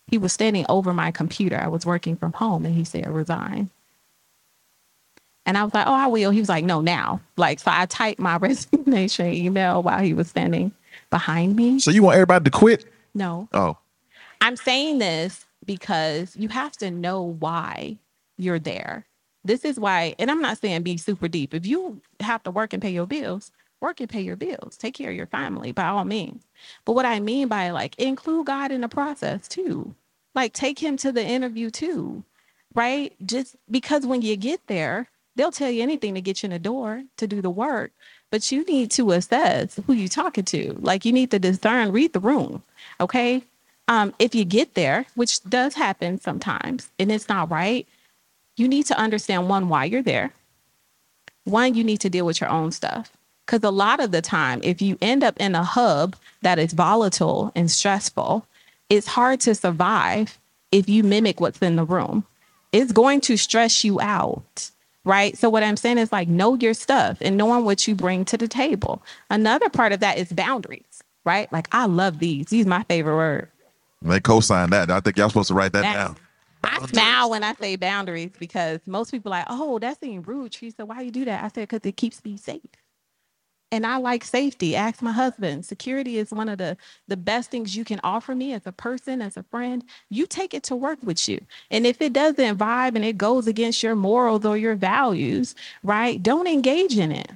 he 0.06 0.18
was 0.18 0.32
standing 0.32 0.64
over 0.68 0.94
my 0.94 1.10
computer. 1.10 1.58
I 1.58 1.68
was 1.68 1.84
working 1.84 2.16
from 2.16 2.32
home, 2.32 2.64
and 2.64 2.74
he 2.74 2.84
said, 2.84 3.08
resign. 3.08 3.70
And 5.44 5.56
I 5.56 5.62
was 5.62 5.72
like, 5.74 5.86
oh, 5.86 5.94
I 5.94 6.08
will. 6.08 6.30
He 6.30 6.40
was 6.40 6.48
like, 6.48 6.64
no, 6.64 6.80
now. 6.80 7.20
Like, 7.36 7.60
so 7.60 7.70
I 7.72 7.86
typed 7.86 8.18
my 8.18 8.36
resignation 8.40 9.32
email 9.32 9.82
while 9.82 10.02
he 10.02 10.12
was 10.12 10.28
standing 10.28 10.72
behind 11.10 11.54
me. 11.54 11.78
So 11.78 11.90
you 11.90 12.02
want 12.02 12.14
everybody 12.14 12.44
to 12.44 12.50
quit? 12.50 12.84
No. 13.14 13.48
Oh. 13.52 13.78
I'm 14.40 14.56
saying 14.56 14.98
this 14.98 15.45
because 15.66 16.36
you 16.36 16.48
have 16.48 16.72
to 16.78 16.90
know 16.90 17.22
why 17.22 17.98
you're 18.38 18.58
there. 18.58 19.06
This 19.44 19.64
is 19.64 19.78
why, 19.78 20.14
and 20.18 20.30
I'm 20.30 20.40
not 20.40 20.58
saying 20.58 20.82
be 20.82 20.96
super 20.96 21.28
deep. 21.28 21.54
If 21.54 21.66
you 21.66 22.00
have 22.20 22.42
to 22.44 22.50
work 22.50 22.72
and 22.72 22.82
pay 22.82 22.90
your 22.90 23.06
bills, 23.06 23.52
work 23.80 24.00
and 24.00 24.08
pay 24.10 24.22
your 24.22 24.36
bills. 24.36 24.76
Take 24.76 24.94
care 24.94 25.10
of 25.10 25.16
your 25.16 25.26
family 25.26 25.72
by 25.72 25.86
all 25.86 26.04
means. 26.04 26.44
But 26.84 26.92
what 26.94 27.06
I 27.06 27.20
mean 27.20 27.48
by 27.48 27.70
like 27.70 27.98
include 27.98 28.46
God 28.46 28.72
in 28.72 28.80
the 28.80 28.88
process 28.88 29.46
too. 29.48 29.94
Like 30.34 30.52
take 30.52 30.78
him 30.80 30.96
to 30.98 31.12
the 31.12 31.24
interview 31.24 31.70
too. 31.70 32.24
Right? 32.74 33.14
Just 33.24 33.56
because 33.70 34.06
when 34.06 34.22
you 34.22 34.36
get 34.36 34.66
there, 34.66 35.08
they'll 35.36 35.52
tell 35.52 35.70
you 35.70 35.82
anything 35.82 36.14
to 36.14 36.20
get 36.20 36.42
you 36.42 36.48
in 36.48 36.52
the 36.52 36.58
door 36.58 37.04
to 37.18 37.26
do 37.26 37.40
the 37.40 37.50
work. 37.50 37.92
but 38.30 38.50
you 38.52 38.64
need 38.64 38.90
to 38.92 39.12
assess 39.12 39.78
who 39.86 39.92
you 39.92 40.08
talking 40.08 40.44
to. 40.44 40.76
Like 40.80 41.04
you 41.04 41.12
need 41.12 41.30
to 41.30 41.38
discern, 41.38 41.92
read 41.92 42.12
the 42.12 42.20
room. 42.20 42.62
Okay. 43.00 43.42
Um, 43.88 44.14
if 44.18 44.34
you 44.34 44.44
get 44.44 44.74
there, 44.74 45.06
which 45.14 45.42
does 45.44 45.74
happen 45.74 46.20
sometimes, 46.20 46.90
and 46.98 47.12
it's 47.12 47.28
not 47.28 47.50
right, 47.50 47.86
you 48.56 48.68
need 48.68 48.86
to 48.86 48.98
understand 48.98 49.48
one, 49.48 49.68
why 49.68 49.84
you're 49.84 50.02
there. 50.02 50.32
One, 51.44 51.74
you 51.74 51.84
need 51.84 52.00
to 52.00 52.10
deal 52.10 52.26
with 52.26 52.40
your 52.40 52.50
own 52.50 52.72
stuff. 52.72 53.12
Because 53.44 53.62
a 53.62 53.70
lot 53.70 54.00
of 54.00 54.10
the 54.10 54.22
time, 54.22 54.60
if 54.64 54.82
you 54.82 54.98
end 55.00 55.22
up 55.22 55.36
in 55.38 55.54
a 55.54 55.62
hub 55.62 56.16
that 56.42 56.58
is 56.58 56.72
volatile 56.72 57.52
and 57.54 57.70
stressful, 57.70 58.44
it's 58.90 59.06
hard 59.06 59.40
to 59.40 59.54
survive 59.54 60.38
if 60.72 60.88
you 60.88 61.04
mimic 61.04 61.40
what's 61.40 61.62
in 61.62 61.76
the 61.76 61.84
room. 61.84 62.24
It's 62.72 62.90
going 62.90 63.20
to 63.22 63.36
stress 63.36 63.84
you 63.84 64.00
out, 64.00 64.70
right? 65.04 65.38
So, 65.38 65.48
what 65.48 65.62
I'm 65.62 65.76
saying 65.76 65.98
is 65.98 66.10
like, 66.10 66.26
know 66.26 66.54
your 66.54 66.74
stuff 66.74 67.18
and 67.20 67.36
knowing 67.36 67.64
what 67.64 67.86
you 67.86 67.94
bring 67.94 68.24
to 68.26 68.36
the 68.36 68.48
table. 68.48 69.00
Another 69.30 69.68
part 69.68 69.92
of 69.92 70.00
that 70.00 70.18
is 70.18 70.32
boundaries, 70.32 71.02
right? 71.24 71.50
Like, 71.52 71.68
I 71.70 71.86
love 71.86 72.18
these. 72.18 72.46
These 72.46 72.66
my 72.66 72.82
favorite 72.84 73.16
word. 73.16 73.48
They 74.02 74.20
co-signed 74.20 74.72
that. 74.72 74.90
I 74.90 75.00
think 75.00 75.16
y'all 75.16 75.28
supposed 75.28 75.48
to 75.48 75.54
write 75.54 75.72
that 75.72 75.82
That- 75.82 75.94
down. 75.94 76.16
I 76.64 76.84
smile 76.86 77.30
when 77.30 77.44
I 77.44 77.54
say 77.54 77.76
boundaries 77.76 78.32
because 78.38 78.80
most 78.86 79.12
people 79.12 79.32
are 79.32 79.38
like, 79.38 79.46
oh, 79.48 79.78
that 79.78 80.00
seems 80.00 80.26
rude. 80.26 80.50
Teresa, 80.52 80.84
why 80.84 81.02
you 81.02 81.12
do 81.12 81.24
that? 81.24 81.44
I 81.44 81.48
said, 81.48 81.68
because 81.68 81.86
it 81.88 81.96
keeps 81.96 82.24
me 82.24 82.36
safe. 82.36 82.60
And 83.72 83.86
I 83.86 83.96
like 83.98 84.24
safety. 84.24 84.74
Ask 84.76 85.02
my 85.02 85.12
husband. 85.12 85.64
Security 85.64 86.18
is 86.18 86.30
one 86.30 86.48
of 86.48 86.58
the 86.58 86.76
the 87.08 87.16
best 87.16 87.50
things 87.50 87.76
you 87.76 87.84
can 87.84 88.00
offer 88.04 88.34
me 88.34 88.52
as 88.52 88.62
a 88.66 88.72
person, 88.72 89.20
as 89.20 89.36
a 89.36 89.42
friend. 89.44 89.84
You 90.08 90.26
take 90.26 90.54
it 90.54 90.62
to 90.64 90.76
work 90.76 90.98
with 91.02 91.28
you. 91.28 91.40
And 91.70 91.86
if 91.86 92.00
it 92.00 92.12
doesn't 92.12 92.58
vibe 92.58 92.94
and 92.94 93.04
it 93.04 93.18
goes 93.18 93.46
against 93.48 93.82
your 93.82 93.96
morals 93.96 94.44
or 94.44 94.56
your 94.56 94.76
values, 94.76 95.54
right? 95.82 96.22
Don't 96.22 96.46
engage 96.46 96.96
in 96.96 97.10
it. 97.12 97.30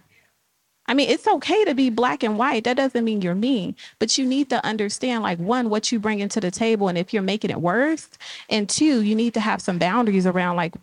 I 0.91 0.95
mean, 0.95 1.09
it's 1.09 1.29
okay 1.29 1.65
to 1.67 1.75
be 1.75 1.89
black 1.89 2.25
and 2.25 2.37
white. 2.37 2.65
That 2.65 2.77
doesn't 2.77 3.05
mean 3.05 3.23
you're 3.23 3.37
mean, 3.37 3.77
but 4.01 4.19
you 4.19 4.27
need 4.27 4.51
to 4.51 4.65
understand, 4.67 5.23
like, 5.23 5.39
one, 5.39 5.71
what 5.71 5.93
you 5.93 6.01
bring 6.01 6.19
into 6.19 6.41
the 6.41 6.51
table, 6.51 6.89
and 6.89 6.99
if 6.99 7.15
you're 7.15 7.23
making 7.23 7.53
it 7.53 7.61
worse, 7.61 8.09
and 8.49 8.69
two, 8.69 9.01
you 9.03 9.15
need 9.15 9.33
to 9.35 9.41
have 9.41 9.63
some 9.63 9.79
boundaries 9.79 10.27
around 10.27 10.57
like 10.57 10.75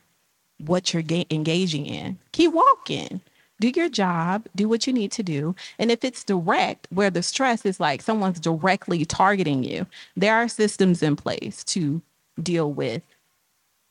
what 0.60 0.94
you're 0.94 1.04
ga- 1.04 1.28
engaging 1.30 1.86
in. 1.86 2.18
Keep 2.32 2.54
walking. 2.54 3.20
Do 3.60 3.68
your 3.68 3.90
job, 3.90 4.46
do 4.56 4.70
what 4.70 4.88
you 4.88 4.94
need 4.94 5.12
to 5.12 5.24
do. 5.24 5.56
And 5.78 5.92
if 5.92 6.06
it's 6.06 6.24
direct, 6.24 6.88
where 6.90 7.10
the 7.10 7.22
stress 7.22 7.66
is 7.66 7.78
like 7.78 8.02
someone's 8.02 8.40
directly 8.40 9.04
targeting 9.04 9.66
you, 9.66 9.88
there 10.16 10.36
are 10.36 10.48
systems 10.48 11.04
in 11.04 11.18
place 11.18 11.66
to 11.66 12.02
deal 12.42 12.72
with 12.72 13.02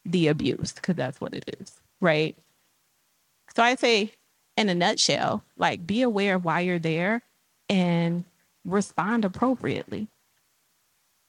the 0.06 0.28
abuse, 0.28 0.72
because 0.72 0.96
that's 0.96 1.20
what 1.20 1.34
it 1.34 1.56
is, 1.60 1.72
right? 2.00 2.34
So 3.54 3.62
I 3.62 3.74
say, 3.74 4.12
in 4.56 4.68
a 4.68 4.74
nutshell, 4.74 5.42
like 5.56 5.86
be 5.86 6.02
aware 6.02 6.36
of 6.36 6.44
why 6.44 6.60
you're 6.60 6.78
there 6.78 7.22
and 7.68 8.24
respond 8.64 9.24
appropriately. 9.24 10.08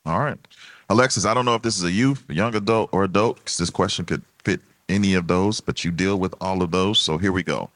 All 0.05 0.19
right. 0.19 0.37
Alexis, 0.89 1.25
I 1.25 1.33
don't 1.33 1.45
know 1.45 1.55
if 1.55 1.61
this 1.61 1.77
is 1.77 1.83
a 1.83 1.91
youth, 1.91 2.23
a 2.29 2.33
young 2.33 2.55
adult, 2.55 2.89
or 2.93 3.03
adult, 3.03 3.37
because 3.37 3.57
this 3.57 3.69
question 3.69 4.05
could 4.05 4.21
fit 4.43 4.61
any 4.87 5.13
of 5.15 5.27
those, 5.27 5.59
but 5.59 5.83
you 5.83 5.91
deal 5.91 6.17
with 6.17 6.33
all 6.39 6.63
of 6.63 6.71
those. 6.71 6.99
So 6.99 7.17
here 7.17 7.33
we 7.33 7.43
go. 7.43 7.69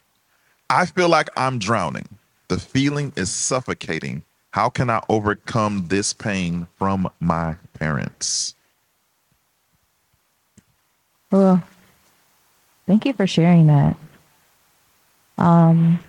I 0.70 0.86
feel 0.86 1.10
like 1.10 1.28
I'm 1.36 1.60
drowning. 1.60 2.08
The 2.48 2.58
feeling 2.58 3.12
is 3.18 3.30
suffocating. 3.30 4.24
How 4.52 4.70
can 4.70 4.90
I 4.90 5.02
overcome 5.10 5.88
this 5.90 6.14
pain 6.14 6.68
from 6.78 7.10
my 7.20 7.56
parents? 7.74 8.56
Well, 11.32 11.62
thank 12.88 13.06
you 13.06 13.14
for 13.14 13.28
sharing 13.28 13.68
that. 13.68 13.98
Um, 15.42 16.00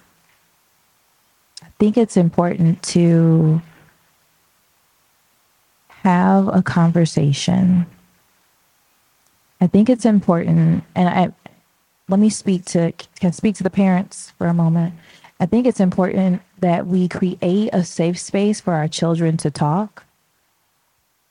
I 1.63 1.69
think 1.79 1.97
it's 1.97 2.19
important 2.19 2.83
to 2.83 3.63
have 5.89 6.49
a 6.49 6.61
conversation. 6.61 7.87
I 9.59 9.69
think 9.69 9.89
it's 9.89 10.05
important, 10.05 10.85
and 10.95 11.09
I 11.09 11.33
let 12.11 12.21
me 12.21 12.29
speak 12.29 12.67
to 12.67 12.93
can 13.21 13.33
speak 13.33 13.55
to 13.57 13.63
the 13.63 13.71
parents 13.71 14.33
for 14.37 14.49
a 14.49 14.55
moment. 14.55 14.93
I 15.41 15.47
think 15.47 15.67
it's 15.67 15.81
important 15.81 16.43
that 16.61 16.87
we 16.87 17.09
create 17.09 17.71
a 17.73 17.85
safe 17.85 18.19
space 18.19 18.61
for 18.61 18.75
our 18.75 18.87
children 18.87 19.39
to 19.39 19.51
talk, 19.51 20.05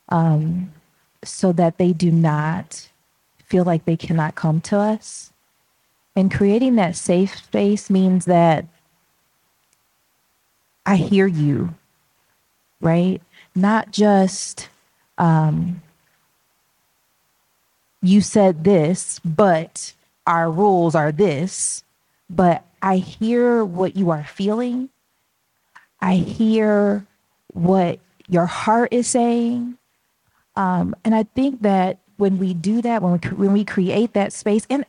um, 0.08 0.72
so 1.22 1.52
that 1.52 1.78
they 1.78 1.92
do 1.92 2.10
not 2.10 2.88
feel 3.44 3.62
like 3.62 3.84
they 3.84 3.96
cannot 3.96 4.34
come 4.34 4.60
to 4.62 4.76
us. 4.76 5.31
And 6.14 6.32
creating 6.32 6.76
that 6.76 6.96
safe 6.96 7.36
space 7.36 7.88
means 7.88 8.26
that 8.26 8.66
I 10.84 10.96
hear 10.96 11.26
you, 11.26 11.74
right? 12.80 13.22
Not 13.54 13.92
just 13.92 14.68
um, 15.16 15.82
you 18.02 18.20
said 18.20 18.64
this, 18.64 19.20
but 19.24 19.94
our 20.26 20.50
rules 20.50 20.94
are 20.94 21.12
this, 21.12 21.84
but 22.28 22.64
I 22.82 22.96
hear 22.96 23.64
what 23.64 23.96
you 23.96 24.10
are 24.10 24.24
feeling. 24.24 24.90
I 26.00 26.16
hear 26.16 27.06
what 27.52 28.00
your 28.28 28.46
heart 28.46 28.92
is 28.92 29.06
saying. 29.06 29.78
Um, 30.56 30.94
and 31.04 31.14
I 31.14 31.22
think 31.22 31.62
that 31.62 31.98
when 32.16 32.38
we 32.38 32.54
do 32.54 32.82
that, 32.82 33.02
when 33.02 33.12
we, 33.12 33.28
when 33.30 33.52
we 33.52 33.64
create 33.64 34.12
that 34.14 34.32
space, 34.32 34.66
and 34.68 34.84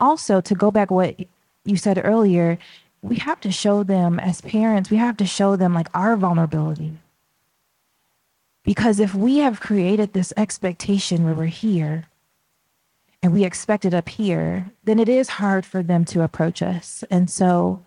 also 0.00 0.40
to 0.40 0.54
go 0.54 0.70
back 0.70 0.90
what 0.90 1.16
you 1.64 1.76
said 1.76 2.00
earlier, 2.02 2.58
we 3.02 3.16
have 3.16 3.40
to 3.40 3.52
show 3.52 3.82
them 3.82 4.18
as 4.18 4.40
parents, 4.40 4.90
we 4.90 4.96
have 4.96 5.16
to 5.18 5.26
show 5.26 5.56
them 5.56 5.74
like 5.74 5.88
our 5.94 6.16
vulnerability. 6.16 6.92
Because 8.64 9.00
if 9.00 9.14
we 9.14 9.38
have 9.38 9.60
created 9.60 10.12
this 10.12 10.32
expectation 10.36 11.24
where 11.24 11.34
we're 11.34 11.46
here 11.46 12.06
and 13.22 13.32
we 13.32 13.44
expect 13.44 13.84
it 13.84 13.94
up 13.94 14.08
here, 14.08 14.70
then 14.84 14.98
it 14.98 15.08
is 15.08 15.28
hard 15.28 15.64
for 15.64 15.82
them 15.82 16.04
to 16.06 16.22
approach 16.22 16.62
us. 16.62 17.02
And 17.10 17.30
so 17.30 17.82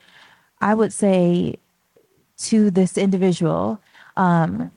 I 0.61 0.73
would 0.73 0.93
say 0.93 1.57
to 2.37 2.71
this 2.71 2.97
individual, 2.97 3.79
um, 4.17 4.71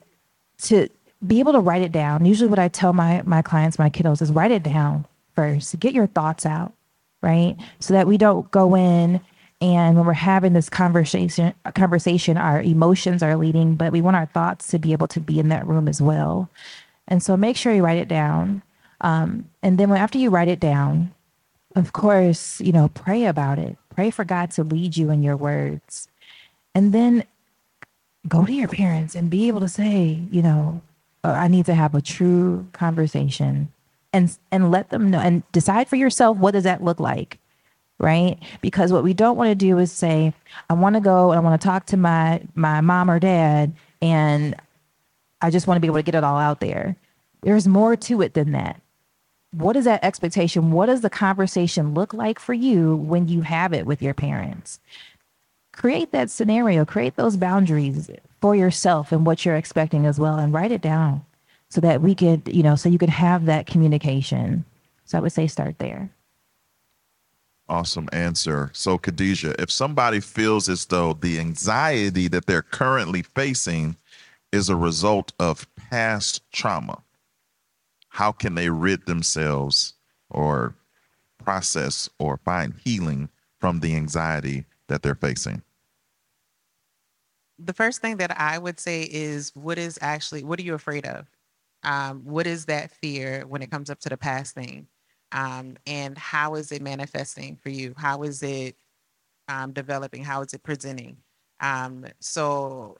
to 0.59 0.89
be 1.25 1.39
able 1.39 1.53
to 1.53 1.59
write 1.59 1.81
it 1.81 1.91
down. 1.91 2.25
Usually, 2.25 2.49
what 2.49 2.59
I 2.59 2.67
tell 2.67 2.93
my 2.93 3.21
my 3.25 3.41
clients, 3.41 3.79
my 3.79 3.89
kiddos, 3.89 4.21
is 4.21 4.31
write 4.31 4.51
it 4.51 4.63
down 4.63 5.05
first. 5.35 5.79
Get 5.79 5.93
your 5.93 6.07
thoughts 6.07 6.45
out, 6.45 6.73
right? 7.27 7.57
So 7.79 7.93
that 7.93 8.07
we 8.07 8.17
don't 8.17 8.49
go 8.51 8.75
in 8.75 9.19
and 9.59 9.97
when 9.97 10.05
we're 10.05 10.13
having 10.13 10.53
this 10.53 10.69
conversation, 10.69 11.53
conversation, 11.73 12.37
our 12.37 12.61
emotions 12.61 13.23
are 13.23 13.35
leading, 13.35 13.75
but 13.75 13.91
we 13.91 14.01
want 14.01 14.15
our 14.15 14.27
thoughts 14.27 14.67
to 14.67 14.79
be 14.79 14.91
able 14.91 15.07
to 15.09 15.19
be 15.19 15.39
in 15.39 15.49
that 15.49 15.65
room 15.65 15.87
as 15.87 16.01
well. 16.01 16.49
And 17.07 17.23
so, 17.23 17.35
make 17.35 17.57
sure 17.57 17.73
you 17.73 17.83
write 17.83 17.97
it 17.97 18.07
down. 18.07 18.61
Um, 19.01 19.49
and 19.63 19.77
then, 19.77 19.89
when, 19.89 19.99
after 19.99 20.19
you 20.19 20.29
write 20.29 20.47
it 20.47 20.59
down, 20.59 21.11
of 21.75 21.93
course, 21.93 22.61
you 22.61 22.71
know, 22.71 22.89
pray 22.89 23.25
about 23.25 23.57
it. 23.57 23.77
Pray 23.95 24.11
for 24.11 24.23
God 24.23 24.51
to 24.51 24.63
lead 24.63 24.95
you 24.95 25.09
in 25.09 25.23
your 25.23 25.37
words, 25.37 26.07
and 26.75 26.93
then 26.93 27.23
go 28.27 28.45
to 28.45 28.53
your 28.53 28.67
parents 28.67 29.15
and 29.15 29.29
be 29.29 29.47
able 29.47 29.61
to 29.61 29.69
say, 29.69 30.21
you 30.29 30.43
know, 30.43 30.81
uh, 31.23 31.31
I 31.31 31.47
need 31.47 31.65
to 31.65 31.73
have 31.73 31.95
a 31.95 32.01
true 32.01 32.67
conversation 32.73 33.71
and 34.13 34.37
and 34.51 34.71
let 34.71 34.89
them 34.89 35.09
know 35.09 35.19
and 35.19 35.43
decide 35.51 35.87
for 35.87 35.95
yourself 35.95 36.37
what 36.37 36.51
does 36.51 36.63
that 36.63 36.83
look 36.83 36.99
like, 36.99 37.39
right? 37.99 38.37
Because 38.61 38.91
what 38.91 39.03
we 39.03 39.13
don't 39.13 39.37
want 39.37 39.49
to 39.49 39.55
do 39.55 39.77
is 39.77 39.91
say, 39.91 40.33
I 40.69 40.73
want 40.73 40.95
to 40.95 41.01
go 41.01 41.31
and 41.31 41.39
I 41.39 41.43
want 41.43 41.59
to 41.59 41.65
talk 41.65 41.85
to 41.87 41.97
my 41.97 42.41
my 42.55 42.81
mom 42.81 43.09
or 43.09 43.19
dad 43.19 43.73
and 44.01 44.55
I 45.41 45.49
just 45.49 45.67
want 45.67 45.77
to 45.77 45.81
be 45.81 45.87
able 45.87 45.97
to 45.97 46.03
get 46.03 46.15
it 46.15 46.23
all 46.23 46.37
out 46.37 46.59
there. 46.59 46.95
There's 47.43 47.67
more 47.67 47.95
to 47.95 48.21
it 48.21 48.33
than 48.33 48.51
that. 48.53 48.81
What 49.51 49.75
is 49.75 49.85
that 49.85 50.03
expectation? 50.03 50.71
What 50.71 50.87
does 50.87 51.01
the 51.01 51.09
conversation 51.09 51.93
look 51.93 52.13
like 52.13 52.39
for 52.39 52.53
you 52.53 52.95
when 52.95 53.27
you 53.27 53.41
have 53.41 53.73
it 53.73 53.85
with 53.85 54.01
your 54.01 54.13
parents? 54.13 54.79
create 55.77 56.11
that 56.11 56.29
scenario, 56.29 56.83
create 56.83 57.15
those 57.15 57.37
boundaries 57.37 58.09
for 58.41 58.55
yourself 58.55 59.11
and 59.11 59.25
what 59.25 59.45
you're 59.45 59.55
expecting 59.55 60.05
as 60.05 60.19
well, 60.19 60.37
and 60.37 60.53
write 60.53 60.71
it 60.71 60.81
down 60.81 61.23
so 61.69 61.81
that 61.81 62.01
we 62.01 62.15
could, 62.15 62.47
you 62.47 62.63
know, 62.63 62.75
so 62.75 62.89
you 62.89 62.97
could 62.97 63.09
have 63.09 63.45
that 63.45 63.67
communication. 63.67 64.65
So 65.05 65.17
I 65.17 65.21
would 65.21 65.31
say 65.31 65.47
start 65.47 65.79
there. 65.79 66.09
Awesome 67.69 68.07
answer. 68.13 68.71
So, 68.73 68.97
Khadijah, 68.97 69.61
if 69.61 69.69
somebody 69.69 70.21
feels 70.21 70.69
as 70.69 70.85
though 70.85 71.13
the 71.13 71.37
anxiety 71.37 72.29
that 72.29 72.45
they're 72.45 72.61
currently 72.61 73.23
facing 73.23 73.97
is 74.53 74.69
a 74.69 74.75
result 74.75 75.33
of 75.37 75.67
past 75.75 76.49
trauma, 76.53 77.03
how 78.07 78.31
can 78.31 78.55
they 78.55 78.69
rid 78.69 79.05
themselves 79.05 79.95
or 80.29 80.75
process 81.43 82.09
or 82.19 82.37
find 82.37 82.73
healing 82.83 83.27
from 83.59 83.81
the 83.81 83.95
anxiety 83.95 84.63
that 84.87 85.03
they're 85.03 85.15
facing? 85.15 85.61
the 87.59 87.73
first 87.73 88.01
thing 88.01 88.17
that 88.17 88.39
I 88.39 88.57
would 88.57 88.79
say 88.79 89.07
is 89.09 89.51
what 89.55 89.77
is 89.77 89.97
actually 90.01 90.43
what 90.43 90.59
are 90.59 90.63
you 90.63 90.73
afraid 90.73 91.05
of? 91.05 91.27
Um, 91.83 92.21
what 92.23 92.47
is 92.47 92.65
that 92.65 92.91
fear 92.91 93.45
when 93.47 93.61
it 93.61 93.71
comes 93.71 93.89
up 93.89 93.99
to 93.99 94.09
the 94.09 94.17
past 94.17 94.55
thing? 94.55 94.87
Um, 95.31 95.77
and 95.85 96.17
how 96.17 96.55
is 96.55 96.71
it 96.71 96.81
manifesting 96.81 97.57
for 97.57 97.69
you? 97.69 97.93
How 97.97 98.23
is 98.23 98.43
it 98.43 98.75
um, 99.47 99.73
developing? 99.73 100.23
How 100.23 100.41
is 100.41 100.53
it 100.53 100.63
presenting? 100.63 101.17
Um, 101.59 102.05
so 102.19 102.97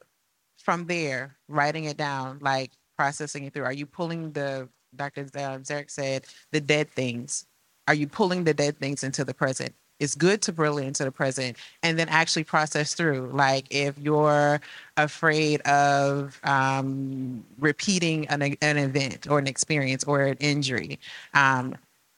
from 0.58 0.86
there, 0.86 1.38
writing 1.48 1.86
it 1.86 1.98
down, 1.98 2.40
like 2.42 2.72
processing 2.98 3.46
it 3.46 3.54
through. 3.54 3.64
Are 3.64 3.74
you 3.74 3.86
pulling 3.86 4.32
the 4.32 4.68
Dr. 4.96 5.26
Zarek 5.26 5.92
said 5.92 6.26
the 6.52 6.60
dead 6.62 6.90
things? 6.90 7.46
Are 7.88 7.94
you 7.94 8.08
pulling 8.08 8.44
the 8.44 8.54
dead 8.54 8.78
things 8.78 9.04
into 9.04 9.24
the 9.24 9.34
present? 9.34 9.74
It's 10.00 10.16
good 10.16 10.42
to 10.44 10.52
it 10.52 10.86
into 10.86 11.04
the 11.04 11.12
present 11.12 11.58
and 11.84 11.98
then 11.98 12.10
actually 12.10 12.44
process 12.44 12.94
through. 12.94 13.32
Like 13.34 13.66
if 13.70 13.98
you're 13.98 14.62
afraid 14.98 15.62
of 15.62 16.40
um, 16.44 17.44
repeating 17.60 18.28
an, 18.28 18.42
an 18.42 18.78
event 18.78 19.28
or 19.30 19.40
an 19.40 19.48
experience 19.48 20.04
or 20.04 20.22
an 20.22 20.38
injury, 20.40 21.00
um, 21.34 21.76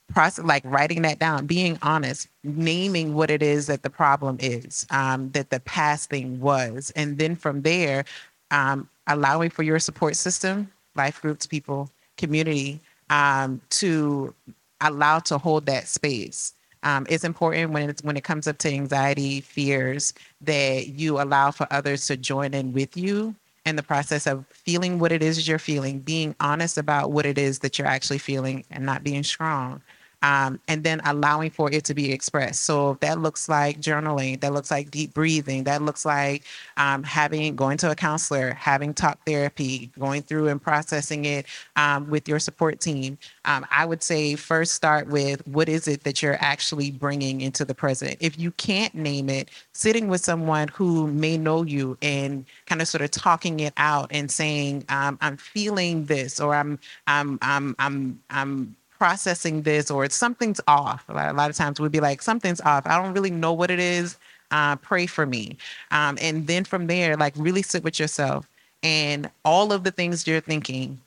process 0.09 0.43
like 0.43 0.63
writing 0.65 1.01
that 1.03 1.19
down 1.19 1.45
being 1.45 1.77
honest 1.81 2.27
naming 2.43 3.13
what 3.13 3.29
it 3.29 3.41
is 3.41 3.67
that 3.67 3.83
the 3.83 3.89
problem 3.89 4.37
is 4.39 4.85
um, 4.89 5.29
that 5.31 5.49
the 5.49 5.59
past 5.61 6.09
thing 6.09 6.39
was 6.39 6.91
and 6.95 7.17
then 7.17 7.35
from 7.35 7.61
there 7.61 8.03
um, 8.51 8.89
allowing 9.07 9.49
for 9.49 9.63
your 9.63 9.79
support 9.79 10.15
system 10.15 10.69
life 10.95 11.21
groups 11.21 11.45
people 11.45 11.89
community 12.17 12.79
um, 13.09 13.61
to 13.69 14.33
allow 14.81 15.19
to 15.19 15.37
hold 15.37 15.65
that 15.65 15.87
space 15.87 16.53
um, 16.83 17.05
it's 17.09 17.23
important 17.23 17.71
when 17.71 17.89
it's 17.89 18.03
when 18.03 18.17
it 18.17 18.23
comes 18.23 18.47
up 18.47 18.57
to 18.59 18.69
anxiety 18.69 19.41
fears 19.41 20.13
that 20.41 20.87
you 20.87 21.21
allow 21.21 21.51
for 21.51 21.67
others 21.71 22.07
to 22.07 22.17
join 22.17 22.53
in 22.53 22.73
with 22.73 22.95
you 22.95 23.35
in 23.65 23.75
the 23.75 23.83
process 23.83 24.25
of 24.25 24.45
feeling 24.47 24.99
what 24.99 25.11
it 25.11 25.21
is 25.21 25.47
you're 25.47 25.59
feeling 25.59 25.99
being 25.99 26.35
honest 26.39 26.77
about 26.77 27.11
what 27.11 27.25
it 27.25 27.37
is 27.37 27.59
that 27.59 27.77
you're 27.77 27.87
actually 27.87 28.17
feeling 28.17 28.63
and 28.71 28.85
not 28.85 29.03
being 29.03 29.23
strong 29.23 29.81
um, 30.21 30.59
and 30.67 30.83
then 30.83 31.01
allowing 31.05 31.49
for 31.49 31.71
it 31.71 31.83
to 31.85 31.93
be 31.93 32.11
expressed. 32.11 32.63
So 32.65 32.97
that 33.01 33.19
looks 33.19 33.47
like 33.47 33.79
journaling, 33.79 34.39
that 34.41 34.53
looks 34.53 34.71
like 34.71 34.91
deep 34.91 35.13
breathing, 35.13 35.63
that 35.65 35.81
looks 35.81 36.05
like 36.05 36.43
um, 36.77 37.03
having 37.03 37.55
going 37.55 37.77
to 37.79 37.91
a 37.91 37.95
counselor, 37.95 38.53
having 38.53 38.93
talk 38.93 39.19
therapy, 39.25 39.91
going 39.97 40.21
through 40.21 40.49
and 40.49 40.61
processing 40.61 41.25
it 41.25 41.45
um, 41.75 42.09
with 42.09 42.27
your 42.27 42.39
support 42.39 42.79
team. 42.79 43.17
Um, 43.45 43.65
I 43.71 43.85
would 43.85 44.03
say 44.03 44.35
first 44.35 44.73
start 44.73 45.07
with 45.07 45.45
what 45.47 45.69
is 45.69 45.87
it 45.87 46.03
that 46.03 46.21
you're 46.21 46.37
actually 46.39 46.91
bringing 46.91 47.41
into 47.41 47.65
the 47.65 47.75
present. 47.75 48.17
If 48.19 48.37
you 48.37 48.51
can't 48.51 48.93
name 48.93 49.29
it, 49.29 49.49
sitting 49.73 50.07
with 50.07 50.21
someone 50.21 50.67
who 50.69 51.07
may 51.07 51.37
know 51.37 51.63
you 51.63 51.97
and 52.01 52.45
kind 52.65 52.81
of 52.81 52.87
sort 52.87 53.01
of 53.01 53.11
talking 53.11 53.59
it 53.61 53.73
out 53.77 54.07
and 54.11 54.29
saying, 54.29 54.85
um, 54.89 55.17
"I'm 55.21 55.37
feeling 55.37 56.05
this," 56.05 56.39
or 56.39 56.53
"I'm 56.55 56.79
I'm 57.07 57.39
I'm 57.41 57.75
I'm 57.79 58.19
I'm 58.29 58.75
processing 58.99 59.63
this 59.63 59.89
or 59.89 60.03
it's 60.03 60.15
something's 60.15 60.61
off. 60.67 61.05
A 61.09 61.13
lot, 61.13 61.29
a 61.29 61.33
lot 61.33 61.49
of 61.49 61.55
times 61.55 61.79
we'd 61.79 61.91
be 61.91 62.01
like, 62.01 62.21
something's 62.21 62.61
off. 62.61 62.85
I 62.85 63.01
don't 63.01 63.13
really 63.13 63.31
know 63.31 63.53
what 63.53 63.71
it 63.71 63.79
is. 63.79 64.17
Uh, 64.51 64.75
pray 64.75 65.05
for 65.05 65.25
me. 65.25 65.57
Um, 65.91 66.17
and 66.21 66.45
then 66.45 66.65
from 66.65 66.87
there, 66.87 67.15
like 67.15 67.33
really 67.37 67.61
sit 67.61 67.83
with 67.83 67.99
yourself 67.99 68.47
and 68.83 69.29
all 69.45 69.71
of 69.71 69.83
the 69.83 69.91
things 69.91 70.27
you're 70.27 70.41
thinking, 70.41 70.99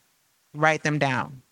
write 0.54 0.82
them 0.82 0.98
down. 0.98 1.42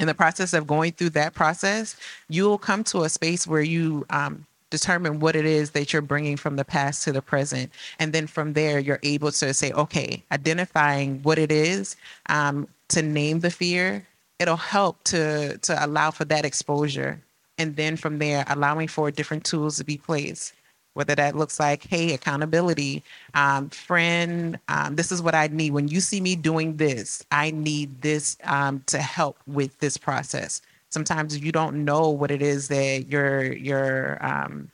In 0.00 0.06
the 0.06 0.14
process 0.14 0.52
of 0.52 0.66
going 0.66 0.92
through 0.92 1.10
that 1.10 1.34
process, 1.34 1.96
you'll 2.28 2.58
come 2.58 2.84
to 2.84 3.02
a 3.02 3.08
space 3.08 3.46
where 3.46 3.62
you 3.62 4.06
um, 4.10 4.46
determine 4.70 5.18
what 5.20 5.34
it 5.34 5.44
is 5.44 5.70
that 5.70 5.92
you're 5.92 6.02
bringing 6.02 6.36
from 6.36 6.56
the 6.56 6.64
past 6.64 7.02
to 7.04 7.12
the 7.12 7.22
present. 7.22 7.70
And 7.98 8.12
then 8.12 8.26
from 8.26 8.52
there, 8.52 8.78
you're 8.78 9.00
able 9.02 9.32
to 9.32 9.52
say, 9.52 9.72
okay, 9.72 10.22
identifying 10.30 11.20
what 11.22 11.38
it 11.38 11.50
is, 11.50 11.96
um, 12.28 12.68
to 12.88 13.02
name 13.02 13.40
the 13.40 13.50
fear, 13.50 14.06
it'll 14.38 14.56
help 14.56 15.02
to 15.04 15.58
to 15.58 15.84
allow 15.84 16.10
for 16.10 16.24
that 16.26 16.44
exposure. 16.44 17.20
And 17.58 17.74
then 17.74 17.96
from 17.96 18.18
there 18.18 18.44
allowing 18.48 18.86
for 18.88 19.10
different 19.10 19.44
tools 19.44 19.78
to 19.78 19.84
be 19.84 19.96
placed 19.96 20.54
whether 20.98 21.14
that 21.14 21.36
looks 21.36 21.60
like 21.60 21.84
hey 21.84 22.12
accountability 22.12 23.04
um, 23.34 23.70
friend 23.70 24.58
um, 24.68 24.96
this 24.96 25.12
is 25.12 25.22
what 25.22 25.32
i 25.34 25.46
need. 25.46 25.70
When 25.70 25.86
you 25.86 26.00
see 26.00 26.20
me 26.20 26.34
doing 26.34 26.76
this 26.76 27.24
i 27.30 27.52
need 27.52 28.02
this 28.02 28.36
um, 28.42 28.82
to 28.86 28.98
help 28.98 29.38
with 29.46 29.78
this 29.78 29.96
process. 29.96 30.60
Sometimes 30.90 31.38
you 31.38 31.52
don't 31.52 31.84
know 31.84 32.08
what 32.08 32.32
it 32.32 32.42
is 32.42 32.66
that 32.68 33.06
you're 33.08 33.52
you're 33.52 34.18
um, 34.26 34.70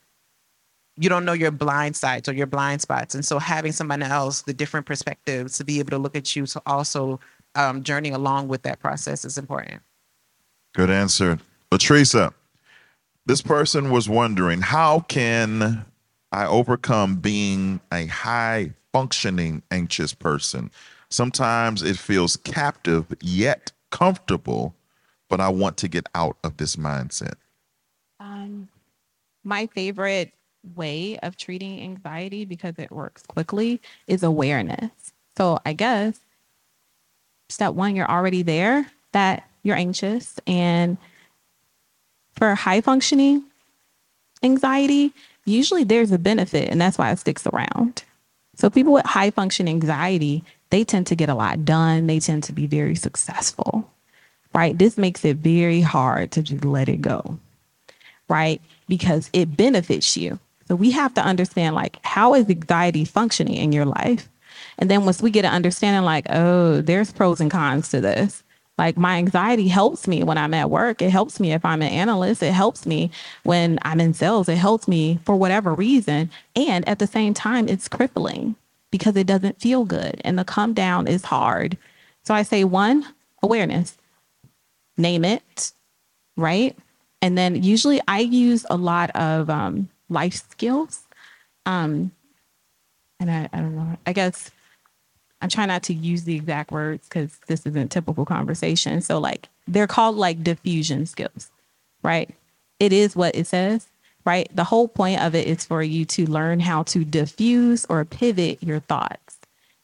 you 0.97 1.09
don't 1.09 1.25
know 1.25 1.33
your 1.33 1.51
blind 1.51 1.97
sides 1.97 2.29
or 2.29 2.33
your 2.33 2.47
blind 2.47 2.81
spots. 2.81 3.15
And 3.15 3.25
so 3.25 3.39
having 3.39 3.73
somebody 3.73 4.05
else 4.05 4.43
the 4.43 4.55
different 4.55 4.87
perspectives 4.87 5.59
to 5.59 5.65
be 5.65 5.79
able 5.79 5.91
to 5.91 5.99
look 5.99 6.17
at 6.17 6.35
you 6.35 6.47
to 6.47 6.63
also 6.67 7.21
um, 7.55 7.83
journey 7.83 8.11
along 8.11 8.49
with 8.49 8.63
that 8.63 8.81
process 8.81 9.25
is 9.25 9.39
important. 9.39 9.83
Good 10.75 10.91
answer. 10.91 11.39
LaTreasa, 11.71 12.33
this 13.27 13.43
person 13.43 13.91
was 13.91 14.09
wondering 14.09 14.61
how 14.61 15.01
can 15.01 15.85
I 16.33 16.47
overcome 16.47 17.17
being 17.17 17.81
a 17.93 18.07
high 18.07 18.73
functioning 18.93 19.63
anxious 19.71 20.15
person? 20.15 20.71
Sometimes 21.09 21.83
it 21.83 21.97
feels 21.97 22.37
captive 22.37 23.07
yet 23.21 23.73
comfortable, 23.91 24.75
but 25.29 25.41
I 25.41 25.49
want 25.49 25.77
to 25.79 25.89
get 25.89 26.07
out 26.15 26.37
of 26.43 26.57
this 26.57 26.77
mindset. 26.77 27.35
Um, 28.19 28.69
my 29.45 29.67
favorite 29.69 30.33
way 30.75 31.19
of 31.19 31.37
treating 31.37 31.81
anxiety 31.81 32.45
because 32.45 32.75
it 32.79 32.91
works 32.91 33.23
quickly 33.23 33.81
is 34.07 34.23
awareness. 34.23 35.13
So 35.37 35.59
I 35.65 35.73
guess 35.73 36.19
step 37.55 37.75
one, 37.75 37.97
you're 37.97 38.11
already 38.11 38.43
there, 38.43 38.87
that 39.13 39.49
you're 39.63 39.77
anxious. 39.77 40.39
And 40.47 40.99
for 42.35 42.55
high 42.55 42.81
functioning 42.81 43.45
anxiety, 44.43 45.13
usually 45.45 45.85
there's 45.85 46.13
a 46.13 46.19
benefit, 46.19 46.69
and 46.69 46.81
that's 46.81 46.99
why 46.99 47.11
it 47.11 47.19
sticks 47.19 47.47
around. 47.47 48.05
So 48.57 48.71
people 48.71 48.93
with 48.93 49.07
high 49.07 49.31
function 49.31 49.69
anxiety, 49.69 50.45
they 50.71 50.85
tend 50.85 51.07
to 51.09 51.17
get 51.17 51.29
a 51.29 51.35
lot 51.35 51.65
done. 51.65 52.07
They 52.07 52.21
tend 52.21 52.45
to 52.45 52.53
be 52.53 52.67
very 52.67 52.95
successful, 52.95 53.91
right? 54.53 54.77
This 54.77 54.99
makes 54.99 55.25
it 55.25 55.39
very 55.39 55.81
hard 55.81 56.33
to 56.33 56.43
just 56.43 56.65
let 56.65 56.89
it 56.89 57.01
go, 57.01 57.39
right? 58.29 58.61
Because 58.89 59.31
it 59.33 59.57
benefits 59.57 60.17
you. 60.17 60.39
So 60.67 60.75
we 60.75 60.91
have 60.93 61.15
to 61.15 61.21
understand 61.21 61.75
like 61.75 61.99
how 62.03 62.35
is 62.35 62.49
anxiety 62.49 63.05
functioning 63.05 63.57
in 63.57 63.73
your 63.73 63.85
life? 63.85 64.29
And 64.79 64.91
then 64.91 65.05
once 65.05 65.23
we 65.23 65.31
get 65.31 65.45
an 65.45 65.53
understanding, 65.53 66.05
like, 66.05 66.27
oh, 66.31 66.81
there's 66.81 67.13
pros 67.13 67.41
and 67.41 67.51
cons 67.51 67.89
to 67.91 68.01
this. 68.01 68.43
Like 68.77 68.97
my 68.97 69.19
anxiety 69.19 69.69
helps 69.69 70.09
me 70.09 70.25
when 70.25 70.37
I'm 70.37 70.55
at 70.55 70.71
work. 70.71 71.01
It 71.01 71.11
helps 71.11 71.39
me 71.39 71.53
if 71.53 71.65
I'm 71.65 71.81
an 71.81 71.93
analyst. 71.93 72.43
It 72.43 72.53
helps 72.53 72.87
me 72.87 73.11
when 73.45 73.79
I'm 73.83 74.01
in 74.01 74.15
sales. 74.15 74.49
It 74.49 74.57
helps 74.57 74.89
me 74.89 75.21
for 75.25 75.37
whatever 75.37 75.73
reason. 75.75 76.31
And 76.57 76.87
at 76.89 76.99
the 76.99 77.07
same 77.07 77.35
time, 77.35 77.69
it's 77.69 77.89
crippling 77.89 78.57
because 78.91 79.17
it 79.17 79.27
doesn't 79.27 79.61
feel 79.61 79.85
good. 79.85 80.21
And 80.25 80.39
the 80.39 80.45
come 80.45 80.75
down 80.75 81.07
is 81.07 81.25
hard. 81.25 81.79
So 82.25 82.35
I 82.35 82.43
say 82.43 82.65
one, 82.65 83.07
awareness. 83.43 83.97
Name 84.97 85.25
it, 85.25 85.73
right? 86.37 86.77
And 87.23 87.39
then 87.39 87.63
usually 87.63 88.01
I 88.09 88.21
use 88.21 88.67
a 88.69 88.77
lot 88.77 89.11
of 89.11 89.51
um, 89.51 89.89
life 90.09 90.35
skills. 90.35 91.03
Um, 91.65 92.11
and 93.21 93.31
I, 93.31 93.49
I 93.53 93.59
don't 93.59 93.77
know, 93.77 93.97
I 94.07 94.13
guess 94.13 94.51
I'm 95.45 95.51
trying 95.51 95.69
not 95.69 95.83
to 95.85 95.93
use 95.93 96.25
the 96.25 96.37
exact 96.37 96.71
words 96.73 97.07
because 97.07 97.39
this 97.49 97.67
isn't 97.67 97.93
typical 97.93 98.25
conversation. 98.25 99.03
So 99.03 99.19
like 99.19 99.51
they're 99.69 99.87
called 99.87 100.17
like 100.17 100.43
defusion 100.43 101.07
skills, 101.07 101.51
right? 102.03 102.31
It 102.81 102.95
is 102.95 103.15
what 103.15 103.37
it 103.37 103.47
says, 103.47 103.87
right? 104.25 104.49
The 104.57 104.65
whole 104.65 104.89
point 104.89 105.21
of 105.21 105.35
it 105.35 105.47
is 105.47 105.63
for 105.63 105.83
you 105.83 106.07
to 106.07 106.25
learn 106.25 106.61
how 106.61 106.85
to 106.85 107.05
diffuse 107.05 107.85
or 107.91 108.07
pivot 108.07 108.63
your 108.63 108.81
thoughts. 108.81 109.37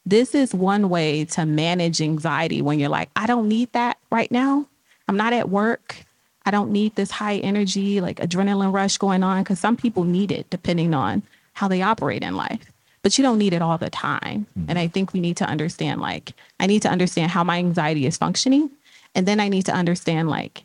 This 0.06 0.34
is 0.34 0.54
one 0.54 0.88
way 0.88 1.26
to 1.26 1.44
manage 1.44 2.00
anxiety 2.00 2.62
when 2.62 2.78
you're 2.78 2.88
like, 2.88 3.10
I 3.14 3.26
don't 3.26 3.46
need 3.46 3.70
that 3.74 3.98
right 4.10 4.32
now. 4.32 4.64
I'm 5.08 5.18
not 5.18 5.34
at 5.34 5.50
work. 5.50 6.06
I 6.46 6.50
don't 6.52 6.72
need 6.72 6.94
this 6.94 7.10
high 7.10 7.36
energy, 7.36 8.00
like 8.00 8.16
adrenaline 8.16 8.72
rush 8.72 8.96
going 8.96 9.22
on 9.22 9.42
because 9.42 9.60
some 9.60 9.76
people 9.76 10.04
need 10.04 10.32
it 10.32 10.48
depending 10.48 10.94
on 10.94 11.22
how 11.52 11.68
they 11.68 11.82
operate 11.82 12.22
in 12.22 12.34
life 12.34 12.72
but 13.02 13.16
you 13.16 13.22
don't 13.22 13.38
need 13.38 13.52
it 13.52 13.62
all 13.62 13.78
the 13.78 13.90
time. 13.90 14.46
Mm-hmm. 14.58 14.70
And 14.70 14.78
I 14.78 14.88
think 14.88 15.12
we 15.12 15.20
need 15.20 15.36
to 15.38 15.44
understand 15.44 16.00
like, 16.00 16.32
I 16.58 16.66
need 16.66 16.82
to 16.82 16.88
understand 16.88 17.30
how 17.30 17.44
my 17.44 17.58
anxiety 17.58 18.06
is 18.06 18.16
functioning. 18.16 18.70
And 19.14 19.26
then 19.26 19.40
I 19.40 19.48
need 19.48 19.66
to 19.66 19.72
understand 19.72 20.28
like, 20.28 20.64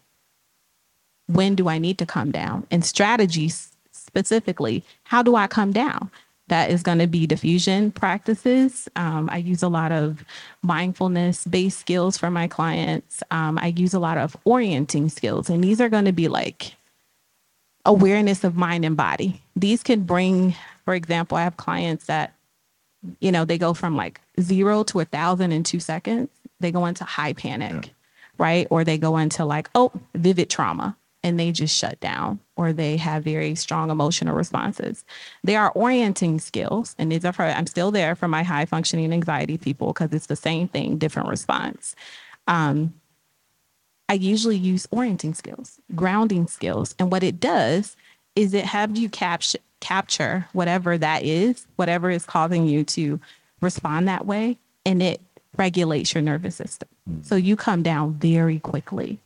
when 1.27 1.55
do 1.55 1.67
I 1.67 1.77
need 1.77 1.97
to 1.99 2.05
come 2.05 2.31
down? 2.31 2.67
And 2.69 2.85
strategies 2.85 3.71
specifically, 3.91 4.83
how 5.03 5.23
do 5.23 5.35
I 5.35 5.47
come 5.47 5.71
down? 5.71 6.11
That 6.47 6.69
is 6.69 6.83
going 6.83 6.99
to 6.99 7.07
be 7.07 7.25
defusion 7.25 7.91
practices. 7.91 8.87
Um, 8.95 9.29
I 9.31 9.37
use 9.37 9.63
a 9.63 9.67
lot 9.67 9.91
of 9.91 10.23
mindfulness 10.61 11.43
based 11.45 11.79
skills 11.79 12.19
for 12.19 12.29
my 12.29 12.47
clients. 12.47 13.23
Um, 13.31 13.57
I 13.57 13.67
use 13.67 13.95
a 13.95 13.99
lot 13.99 14.19
of 14.19 14.37
orienting 14.45 15.09
skills, 15.09 15.49
and 15.49 15.63
these 15.63 15.81
are 15.81 15.89
going 15.89 16.05
to 16.05 16.11
be 16.11 16.27
like 16.27 16.75
awareness 17.83 18.43
of 18.43 18.55
mind 18.55 18.85
and 18.85 18.95
body. 18.95 19.41
These 19.55 19.81
can 19.81 20.03
bring 20.03 20.55
for 20.85 20.93
example, 20.93 21.37
I 21.37 21.43
have 21.43 21.57
clients 21.57 22.05
that, 22.05 22.33
you 23.19 23.31
know, 23.31 23.43
they 23.43 23.57
go 23.57 23.73
from 23.73 23.97
like 23.97 24.21
zero 24.39 24.83
to 24.85 25.01
a 25.01 25.05
thousand 25.05 25.51
in 25.51 25.63
two 25.63 25.79
seconds. 25.79 26.29
They 26.59 26.71
go 26.71 26.85
into 26.85 27.03
high 27.03 27.33
panic, 27.33 27.85
yeah. 27.87 27.91
right? 28.37 28.67
Or 28.69 28.83
they 28.83 28.97
go 28.97 29.17
into 29.17 29.43
like, 29.45 29.69
oh, 29.75 29.91
vivid 30.13 30.49
trauma. 30.49 30.95
and 31.25 31.39
they 31.39 31.51
just 31.51 31.75
shut 31.75 31.99
down 32.01 32.39
or 32.55 32.71
they 32.71 32.97
have 32.97 33.23
very 33.23 33.55
strong 33.55 33.89
emotional 33.89 34.35
responses. 34.35 35.03
They 35.43 35.55
are 35.55 35.71
orienting 35.71 36.39
skills, 36.39 36.95
and 36.99 37.11
these 37.11 37.25
are 37.25 37.33
for, 37.33 37.41
I'm 37.41 37.65
still 37.65 37.89
there 37.89 38.13
for 38.13 38.27
my 38.27 38.43
high 38.43 38.65
functioning 38.65 39.11
anxiety 39.11 39.57
people 39.57 39.87
because 39.87 40.13
it's 40.13 40.27
the 40.27 40.35
same 40.35 40.67
thing, 40.67 40.99
different 40.99 41.27
response. 41.27 41.95
Um, 42.47 42.93
I 44.07 44.13
usually 44.13 44.55
use 44.55 44.87
orienting 44.91 45.33
skills, 45.33 45.79
grounding 45.95 46.45
skills, 46.45 46.93
and 46.99 47.11
what 47.11 47.23
it 47.23 47.39
does 47.39 47.97
is 48.35 48.53
it 48.53 48.65
have 48.65 48.95
you 48.95 49.09
capture 49.09 49.57
capture 49.85 50.47
whatever 50.53 50.97
that 50.97 51.23
is, 51.23 51.67
whatever 51.75 52.09
is 52.09 52.25
causing 52.25 52.65
you 52.65 52.83
to 52.83 53.19
respond 53.61 54.07
that 54.07 54.25
way, 54.25 54.57
and 54.83 55.03
it 55.03 55.21
regulates 55.57 56.13
your 56.13 56.23
nervous 56.23 56.55
system. 56.55 56.89
Mm. 57.07 57.23
So 57.23 57.35
you 57.35 57.55
come 57.55 57.83
down 57.83 58.15
very 58.15 58.59
quickly. 58.59 59.19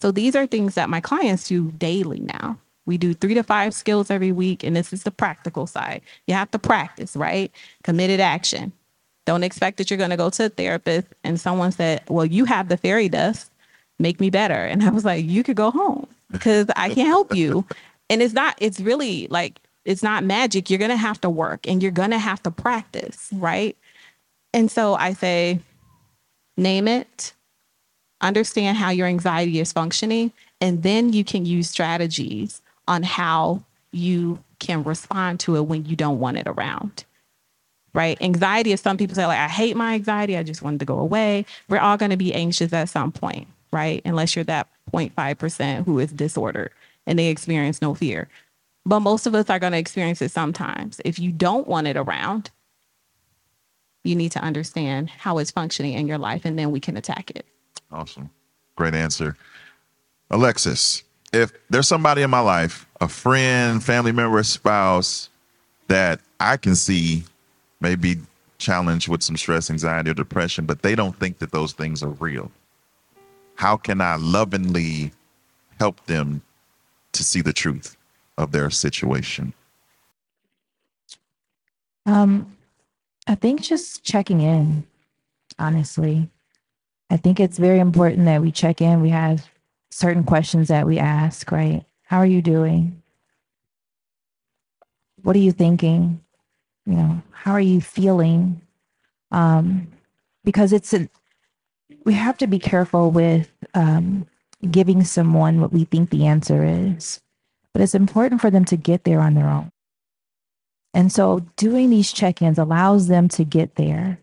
So 0.00 0.10
these 0.10 0.34
are 0.34 0.46
things 0.46 0.74
that 0.76 0.88
my 0.88 1.00
clients 1.00 1.46
do 1.46 1.70
daily 1.72 2.20
now. 2.20 2.58
We 2.86 2.96
do 2.96 3.12
three 3.12 3.34
to 3.34 3.42
five 3.42 3.74
skills 3.74 4.10
every 4.10 4.32
week, 4.32 4.64
and 4.64 4.74
this 4.74 4.94
is 4.94 5.02
the 5.02 5.10
practical 5.10 5.66
side. 5.66 6.00
You 6.26 6.34
have 6.34 6.50
to 6.52 6.58
practice, 6.58 7.14
right? 7.14 7.52
Committed 7.84 8.18
action. 8.18 8.72
Don't 9.26 9.44
expect 9.44 9.76
that 9.76 9.90
you're 9.90 9.98
going 9.98 10.10
to 10.10 10.16
go 10.16 10.30
to 10.30 10.46
a 10.46 10.48
therapist 10.48 11.06
and 11.22 11.38
someone 11.38 11.70
said, 11.70 12.02
Well, 12.08 12.26
you 12.26 12.46
have 12.46 12.68
the 12.68 12.78
fairy 12.78 13.08
dust, 13.10 13.52
make 13.98 14.18
me 14.18 14.30
better. 14.30 14.54
And 14.54 14.82
I 14.82 14.90
was 14.90 15.04
like, 15.04 15.24
You 15.26 15.44
could 15.44 15.54
go 15.54 15.70
home 15.70 16.08
because 16.32 16.66
I 16.76 16.88
can't 16.88 17.08
help 17.08 17.34
you. 17.34 17.66
And 18.10 18.20
it's 18.20 18.34
not, 18.34 18.56
it's 18.58 18.78
really 18.78 19.26
like, 19.30 19.58
it's 19.84 20.02
not 20.02 20.24
magic. 20.24 20.70
You're 20.70 20.78
going 20.78 20.90
to 20.90 20.96
have 20.96 21.20
to 21.22 21.30
work 21.30 21.66
and 21.66 21.82
you're 21.82 21.92
going 21.92 22.10
to 22.10 22.18
have 22.18 22.42
to 22.44 22.50
practice, 22.50 23.28
right? 23.32 23.76
And 24.52 24.70
so 24.70 24.94
I 24.94 25.12
say, 25.12 25.60
name 26.56 26.86
it, 26.88 27.32
understand 28.20 28.76
how 28.76 28.90
your 28.90 29.06
anxiety 29.06 29.60
is 29.60 29.72
functioning, 29.72 30.32
and 30.60 30.82
then 30.82 31.12
you 31.12 31.24
can 31.24 31.44
use 31.46 31.68
strategies 31.68 32.62
on 32.86 33.02
how 33.02 33.62
you 33.90 34.42
can 34.58 34.82
respond 34.82 35.40
to 35.40 35.56
it 35.56 35.62
when 35.62 35.84
you 35.84 35.96
don't 35.96 36.20
want 36.20 36.36
it 36.36 36.46
around. 36.46 37.04
Right? 37.94 38.16
Anxiety 38.22 38.72
is 38.72 38.80
some 38.80 38.96
people 38.96 39.14
say, 39.14 39.26
like, 39.26 39.38
I 39.38 39.48
hate 39.48 39.76
my 39.76 39.94
anxiety. 39.94 40.38
I 40.38 40.42
just 40.42 40.62
wanted 40.62 40.80
to 40.80 40.86
go 40.86 40.98
away. 40.98 41.44
We're 41.68 41.78
all 41.78 41.98
going 41.98 42.10
to 42.10 42.16
be 42.16 42.32
anxious 42.32 42.72
at 42.72 42.88
some 42.88 43.12
point, 43.12 43.48
right? 43.70 44.00
Unless 44.06 44.34
you're 44.34 44.46
that 44.46 44.68
0.5% 44.92 45.84
who 45.84 45.98
is 45.98 46.10
disordered 46.10 46.70
and 47.06 47.18
they 47.18 47.28
experience 47.28 47.82
no 47.82 47.94
fear. 47.94 48.28
But 48.84 49.00
most 49.00 49.26
of 49.26 49.34
us 49.34 49.48
are 49.48 49.58
going 49.58 49.72
to 49.72 49.78
experience 49.78 50.20
it 50.22 50.30
sometimes. 50.30 51.00
If 51.04 51.18
you 51.18 51.30
don't 51.30 51.68
want 51.68 51.86
it 51.86 51.96
around, 51.96 52.50
you 54.04 54.16
need 54.16 54.32
to 54.32 54.40
understand 54.40 55.10
how 55.10 55.38
it's 55.38 55.50
functioning 55.50 55.92
in 55.92 56.08
your 56.08 56.18
life 56.18 56.44
and 56.44 56.58
then 56.58 56.70
we 56.72 56.80
can 56.80 56.96
attack 56.96 57.30
it. 57.30 57.46
Awesome. 57.90 58.30
Great 58.74 58.94
answer. 58.94 59.36
Alexis, 60.30 61.04
if 61.32 61.52
there's 61.70 61.86
somebody 61.86 62.22
in 62.22 62.30
my 62.30 62.40
life, 62.40 62.86
a 63.00 63.08
friend, 63.08 63.82
family 63.82 64.12
member, 64.12 64.42
spouse 64.42 65.28
that 65.88 66.20
I 66.40 66.56
can 66.56 66.74
see 66.74 67.24
maybe 67.80 68.16
challenged 68.58 69.08
with 69.08 69.22
some 69.22 69.36
stress, 69.36 69.70
anxiety, 69.70 70.10
or 70.10 70.14
depression, 70.14 70.66
but 70.66 70.82
they 70.82 70.94
don't 70.94 71.18
think 71.18 71.38
that 71.38 71.52
those 71.52 71.72
things 71.72 72.02
are 72.02 72.10
real, 72.10 72.50
how 73.56 73.76
can 73.76 74.00
I 74.00 74.16
lovingly 74.16 75.12
help 75.78 76.04
them 76.06 76.42
to 77.12 77.22
see 77.22 77.40
the 77.40 77.52
truth 77.52 77.96
of 78.38 78.52
their 78.52 78.70
situation? 78.70 79.52
Um, 82.06 82.56
I 83.26 83.34
think 83.34 83.62
just 83.62 84.02
checking 84.02 84.40
in, 84.40 84.84
honestly. 85.58 86.28
I 87.10 87.16
think 87.16 87.38
it's 87.38 87.58
very 87.58 87.78
important 87.78 88.24
that 88.24 88.42
we 88.42 88.50
check 88.50 88.80
in. 88.80 89.02
We 89.02 89.10
have 89.10 89.48
certain 89.90 90.24
questions 90.24 90.68
that 90.68 90.86
we 90.86 90.98
ask, 90.98 91.52
right? 91.52 91.84
How 92.02 92.18
are 92.18 92.26
you 92.26 92.42
doing? 92.42 93.02
What 95.22 95.36
are 95.36 95.40
you 95.40 95.52
thinking? 95.52 96.20
You 96.86 96.94
know, 96.94 97.22
how 97.30 97.52
are 97.52 97.60
you 97.60 97.80
feeling? 97.80 98.60
Um, 99.30 99.88
because 100.44 100.72
it's 100.72 100.92
a, 100.92 101.08
we 102.04 102.14
have 102.14 102.36
to 102.38 102.46
be 102.46 102.58
careful 102.58 103.10
with 103.10 103.52
um, 103.74 104.26
giving 104.70 105.04
someone 105.04 105.60
what 105.60 105.72
we 105.72 105.84
think 105.84 106.10
the 106.10 106.26
answer 106.26 106.64
is, 106.64 107.20
but 107.72 107.82
it's 107.82 107.94
important 107.94 108.40
for 108.40 108.50
them 108.50 108.64
to 108.66 108.76
get 108.76 109.04
there 109.04 109.20
on 109.20 109.34
their 109.34 109.48
own. 109.48 109.70
And 110.94 111.10
so 111.10 111.40
doing 111.56 111.90
these 111.90 112.12
check-ins 112.12 112.58
allows 112.58 113.08
them 113.08 113.28
to 113.30 113.44
get 113.44 113.76
there 113.76 114.18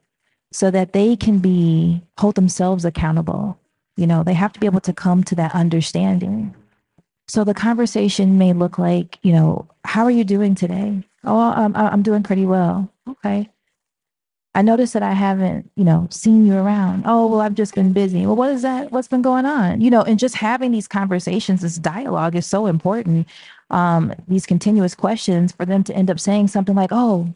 so 0.52 0.70
that 0.72 0.94
they 0.94 1.16
can 1.16 1.40
be 1.40 2.02
hold 2.18 2.36
themselves 2.36 2.86
accountable. 2.86 3.60
You 3.98 4.08
know, 4.08 4.24
they 4.24 4.34
have 4.34 4.54
to 4.54 4.60
be 4.60 4.66
able 4.66 4.82
to 4.82 4.94
come 4.94 5.24
to 5.26 5.36
that 5.36 5.56
understanding. 5.56 6.56
So 7.28 7.44
the 7.44 7.54
conversation 7.54 8.38
may 8.38 8.54
look 8.54 8.80
like, 8.80 9.20
you 9.22 9.34
know, 9.34 9.68
how 9.84 10.04
are 10.04 10.12
you 10.12 10.24
doing 10.24 10.56
today? 10.56 11.04
Oh, 11.24 11.38
um, 11.38 11.76
I'm, 11.76 11.94
I'm 11.94 12.02
doing 12.02 12.24
pretty 12.24 12.46
well. 12.46 12.92
Okay. 13.08 13.50
I 14.56 14.62
noticed 14.62 14.94
that 14.94 15.04
I 15.04 15.14
haven't, 15.14 15.70
you 15.76 15.84
know, 15.84 16.08
seen 16.10 16.46
you 16.46 16.56
around. 16.56 17.04
Oh, 17.06 17.28
well, 17.28 17.42
I've 17.42 17.54
just 17.54 17.76
been 17.76 17.94
busy. 17.94 18.26
Well, 18.26 18.36
what 18.36 18.52
is 18.52 18.64
that? 18.64 18.92
What's 18.92 19.08
been 19.08 19.22
going 19.22 19.46
on? 19.46 19.80
You 19.80 19.92
know, 19.92 20.02
and 20.02 20.18
just 20.18 20.36
having 20.36 20.72
these 20.72 20.88
conversations, 20.88 21.62
this 21.62 21.78
dialogue 21.78 22.36
is 22.36 22.46
so 22.46 22.66
important. 22.66 23.28
Um, 23.70 24.14
these 24.28 24.48
continuous 24.48 24.96
questions 24.96 25.52
for 25.52 25.66
them 25.66 25.84
to 25.84 25.96
end 25.96 26.10
up 26.10 26.20
saying 26.20 26.48
something 26.48 26.76
like, 26.76 26.90
oh, 26.92 27.34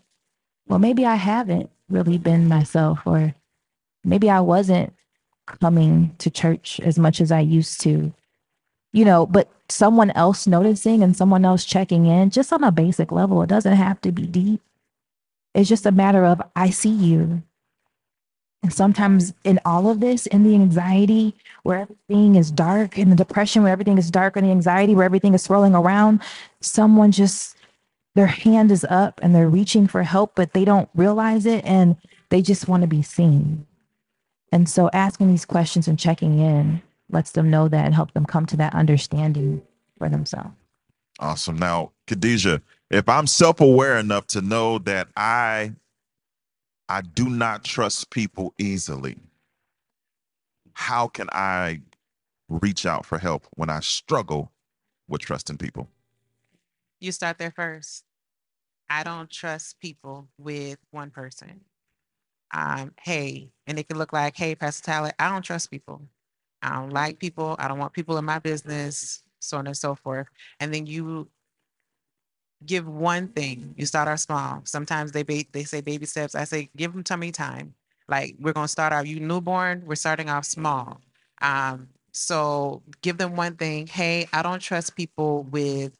well, 0.67 0.80
maybe 0.80 1.06
I 1.06 1.15
haven't 1.15 1.69
really 1.89 2.17
been 2.17 2.47
myself, 2.47 3.06
or 3.06 3.36
maybe 4.04 4.30
I 4.30 4.39
wasn't 4.39 4.93
coming 5.45 6.15
to 6.17 6.32
church 6.32 6.80
as 6.80 6.97
much 6.97 7.21
as 7.21 7.32
I 7.32 7.41
used 7.41 7.82
to, 7.82 8.12
you 8.91 9.06
know, 9.06 9.28
but 9.28 9.49
someone 9.69 10.12
else 10.12 10.47
noticing 10.47 11.04
and 11.04 11.15
someone 11.15 11.45
else 11.45 11.63
checking 11.63 12.06
in 12.06 12.32
just 12.32 12.52
on 12.52 12.63
a 12.63 12.71
basic 12.71 13.12
level. 13.12 13.41
It 13.43 13.49
doesn't 13.49 13.73
have 13.73 14.02
to 14.02 14.12
be 14.12 14.26
deep. 14.26 14.62
It's 15.54 15.70
just 15.70 15.86
a 15.86 15.92
matter 15.92 16.26
of, 16.26 16.42
I 16.56 16.70
see 16.70 16.89
you. 16.89 17.44
And 18.63 18.74
sometimes 18.74 19.34
in 19.44 19.60
all 19.66 19.89
of 19.89 20.00
this, 20.00 20.26
in 20.28 20.44
the 20.44 20.56
anxiety 20.56 21.36
where 21.63 21.80
everything 21.80 22.36
is 22.36 22.50
dark, 22.50 22.98
in 22.98 23.10
the 23.10 23.16
depression 23.16 23.62
where 23.62 23.72
everything 23.72 23.98
is 23.98 24.10
dark, 24.10 24.38
and 24.38 24.48
the 24.48 24.52
anxiety 24.52 24.96
where 24.96 25.06
everything 25.06 25.34
is 25.34 25.44
swirling 25.44 25.76
around, 25.76 26.22
someone 26.62 27.12
just, 27.12 27.58
their 28.16 28.28
hand 28.28 28.72
is 28.72 28.86
up 28.89 29.20
and 29.22 29.36
they're 29.36 29.50
reaching 29.50 29.86
for 29.86 30.04
help, 30.04 30.34
but 30.36 30.54
they 30.54 30.63
don't 30.63 30.89
realize 30.96 31.46
it 31.46 31.66
and 31.66 31.98
they 32.30 32.42
just 32.42 32.68
want 32.68 32.82
to 32.82 32.88
be 32.88 33.02
seen. 33.02 33.68
And 34.52 34.70
so 34.70 34.89
asking 34.94 35.28
these 35.28 35.46
questions 35.46 35.88
and 35.88 36.00
checking 36.00 36.39
in 36.39 36.82
lets 37.10 37.32
them 37.32 37.50
know 37.50 37.68
that 37.68 37.86
and 37.86 37.94
help 37.94 38.13
them 38.13 38.26
come 38.26 38.46
to 38.46 38.58
that 38.58 38.74
understanding 38.74 39.62
for 39.98 40.10
themselves. 40.10 40.52
Awesome. 41.20 41.58
Now, 41.58 41.92
Khadijah, 42.08 42.62
if 42.93 43.10
I'm 43.10 43.25
self-aware 43.27 43.97
enough 43.97 44.27
to 44.27 44.41
know 44.41 44.77
that 44.79 45.08
I 45.17 45.73
I 46.88 47.01
do 47.01 47.29
not 47.29 47.63
trust 47.63 48.12
people 48.12 48.53
easily, 48.60 49.17
how 50.73 51.08
can 51.08 51.27
I 51.32 51.82
reach 52.49 52.86
out 52.86 53.06
for 53.06 53.17
help 53.17 53.47
when 53.56 53.69
I 53.69 53.79
struggle 53.79 54.51
with 55.08 55.21
trusting 55.21 55.58
people? 55.58 55.89
You 56.99 57.12
start 57.12 57.38
there 57.39 57.51
first. 57.51 58.03
I 58.89 59.03
don't 59.03 59.29
trust 59.29 59.79
people 59.79 60.27
with 60.38 60.77
one 60.91 61.10
person. 61.10 61.62
Um, 62.53 62.93
hey, 63.01 63.49
and 63.65 63.79
it 63.79 63.88
can 63.88 63.97
look 63.97 64.13
like, 64.13 64.38
hey, 64.38 64.53
Pastor 64.53 64.84
Tyler, 64.84 65.12
I 65.17 65.29
don't 65.29 65.41
trust 65.41 65.71
people. 65.71 66.01
I 66.62 66.75
don't 66.75 66.91
like 66.91 67.17
people. 67.17 67.56
I 67.58 67.67
don't 67.67 67.79
want 67.79 67.93
people 67.93 68.17
in 68.17 68.25
my 68.25 68.39
business, 68.39 69.23
so 69.39 69.58
on 69.58 69.65
and 69.65 69.75
so 69.75 69.95
forth. 69.95 70.27
And 70.60 70.71
then 70.73 70.86
you 70.86 71.27
give 72.65 72.88
one 72.88 73.28
thing. 73.30 73.73
You 73.78 73.86
start 73.86 74.08
out 74.08 74.19
small. 74.19 74.62
Sometimes 74.65 75.12
they 75.12 75.23
ba- 75.23 75.45
they 75.52 75.63
say 75.63 75.82
baby 75.82 76.06
steps. 76.06 76.36
I 76.36 76.43
say 76.43 76.69
give 76.76 76.93
them 76.93 77.04
tummy 77.04 77.32
time. 77.32 77.73
Like 78.08 78.36
we're 78.39 78.54
gonna 78.54 78.67
start 78.67 78.93
out. 78.93 79.08
You 79.08 79.19
newborn. 79.19 79.84
We're 79.86 79.95
starting 79.95 80.30
off 80.30 80.45
small. 80.45 81.02
Um, 81.41 81.89
so 82.12 82.82
give 83.02 83.17
them 83.17 83.36
one 83.36 83.56
thing. 83.56 83.88
Hey, 83.88 84.28
I 84.34 84.41
don't 84.41 84.62
trust 84.62 84.95
people 84.95 85.43
with 85.43 85.94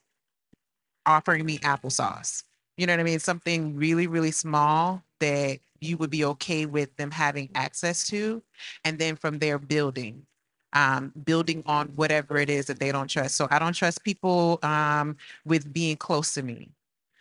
offering 1.06 1.46
me 1.46 1.58
applesauce. 1.60 2.44
You 2.78 2.88
know 2.88 2.94
what 2.94 3.00
I 3.02 3.04
mean? 3.04 3.20
Something 3.20 3.76
really 3.76 4.08
really 4.08 4.32
small 4.32 5.04
that 5.20 5.60
you 5.82 5.98
would 5.98 6.10
be 6.10 6.26
okay 6.26 6.66
with 6.66 6.96
them 6.96 7.12
having 7.12 7.50
access 7.56 8.08
to, 8.08 8.42
and 8.86 9.00
then 9.00 9.16
from 9.16 9.40
there 9.40 9.60
building 9.60 10.26
um, 10.74 11.14
building 11.26 11.64
on 11.66 11.88
whatever 11.96 12.38
it 12.38 12.50
is 12.50 12.66
that 12.66 12.80
they 12.80 12.92
don't 12.92 13.08
trust. 13.08 13.36
So 13.36 13.48
I 13.52 13.60
don't 13.60 13.74
trust 13.74 14.04
people 14.04 14.60
um, 14.64 15.16
with 15.46 15.72
being 15.72 15.98
close 15.98 16.34
to 16.34 16.44
me. 16.44 16.70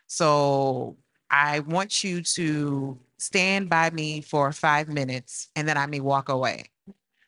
So 0.06 0.96
I 1.30 1.60
want 1.60 2.04
you 2.04 2.22
to 2.22 2.98
stand 3.18 3.68
by 3.68 3.90
me 3.90 4.20
for 4.20 4.52
five 4.52 4.88
minutes 4.88 5.48
and 5.56 5.66
then 5.68 5.78
I 5.78 5.86
may 5.86 6.00
walk 6.00 6.28
away. 6.28 6.64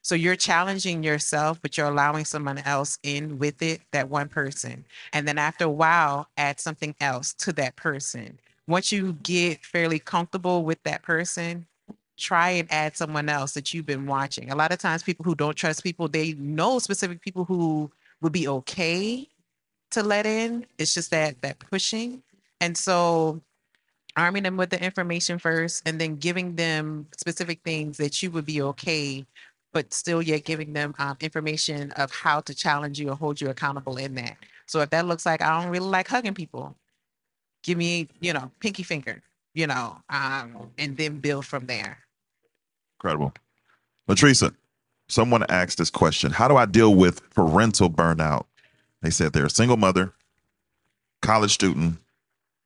So 0.02 0.14
you're 0.14 0.36
challenging 0.36 1.02
yourself, 1.02 1.62
but 1.62 1.78
you're 1.78 1.86
allowing 1.86 2.26
someone 2.26 2.58
else 2.58 2.98
in 3.02 3.38
with 3.38 3.62
it, 3.62 3.80
that 3.92 4.10
one 4.10 4.28
person. 4.28 4.84
And 5.14 5.26
then 5.26 5.38
after 5.38 5.64
a 5.64 5.70
while, 5.70 6.28
add 6.36 6.60
something 6.60 6.94
else 7.00 7.32
to 7.34 7.54
that 7.54 7.76
person. 7.76 8.38
Once 8.66 8.92
you 8.92 9.14
get 9.22 9.64
fairly 9.64 9.98
comfortable 9.98 10.62
with 10.62 10.82
that 10.82 11.02
person, 11.02 11.66
try 12.16 12.50
and 12.50 12.70
add 12.70 12.96
someone 12.96 13.28
else 13.28 13.52
that 13.52 13.74
you've 13.74 13.86
been 13.86 14.06
watching. 14.06 14.50
A 14.50 14.56
lot 14.56 14.72
of 14.72 14.78
times 14.78 15.02
people 15.02 15.24
who 15.24 15.34
don't 15.34 15.56
trust 15.56 15.82
people, 15.82 16.08
they 16.08 16.32
know 16.34 16.78
specific 16.78 17.20
people 17.20 17.44
who 17.44 17.90
would 18.20 18.32
be 18.32 18.48
okay 18.48 19.28
to 19.90 20.02
let 20.02 20.26
in. 20.26 20.66
It's 20.78 20.94
just 20.94 21.10
that 21.10 21.40
that 21.42 21.58
pushing. 21.58 22.22
And 22.60 22.76
so 22.76 23.40
arming 24.16 24.44
them 24.44 24.56
with 24.56 24.70
the 24.70 24.82
information 24.82 25.38
first 25.38 25.82
and 25.86 26.00
then 26.00 26.16
giving 26.16 26.54
them 26.54 27.06
specific 27.18 27.60
things 27.64 27.96
that 27.96 28.22
you 28.22 28.30
would 28.30 28.46
be 28.46 28.62
okay, 28.62 29.26
but 29.72 29.92
still 29.92 30.22
yet 30.22 30.44
giving 30.44 30.72
them 30.72 30.94
um, 30.98 31.16
information 31.20 31.90
of 31.92 32.12
how 32.12 32.40
to 32.40 32.54
challenge 32.54 33.00
you 33.00 33.10
or 33.10 33.16
hold 33.16 33.40
you 33.40 33.50
accountable 33.50 33.96
in 33.96 34.14
that. 34.14 34.36
So 34.66 34.80
if 34.80 34.90
that 34.90 35.06
looks 35.06 35.26
like 35.26 35.42
I 35.42 35.60
don't 35.60 35.70
really 35.70 35.88
like 35.88 36.08
hugging 36.08 36.34
people, 36.34 36.76
give 37.64 37.76
me, 37.76 38.08
you 38.20 38.32
know, 38.32 38.50
pinky 38.60 38.84
finger, 38.84 39.20
you 39.54 39.66
know, 39.68 39.98
um, 40.10 40.70
and 40.78 40.96
then 40.96 41.20
build 41.20 41.46
from 41.46 41.66
there. 41.66 41.98
Incredible. 42.98 43.32
LaTreasa, 44.08 44.54
someone 45.08 45.44
asked 45.50 45.78
this 45.78 45.90
question 45.90 46.32
How 46.32 46.48
do 46.48 46.56
I 46.56 46.66
deal 46.66 46.94
with 46.94 47.28
parental 47.30 47.90
burnout? 47.90 48.46
They 49.02 49.10
said 49.10 49.32
they're 49.32 49.46
a 49.46 49.50
single 49.50 49.76
mother, 49.78 50.12
college 51.22 51.52
student, 51.52 51.98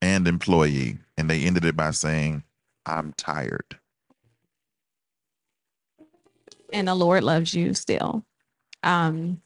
and 0.02 0.28
employee. 0.28 0.98
And 1.18 1.30
they 1.30 1.42
ended 1.44 1.64
it 1.64 1.76
by 1.76 1.92
saying, 1.92 2.44
I'm 2.86 3.12
tired. 3.14 3.64
and 6.72 6.88
the 6.88 6.94
Lord 6.94 7.24
loves 7.24 7.54
you 7.54 7.74
still. 7.74 8.24
Um, 8.82 9.40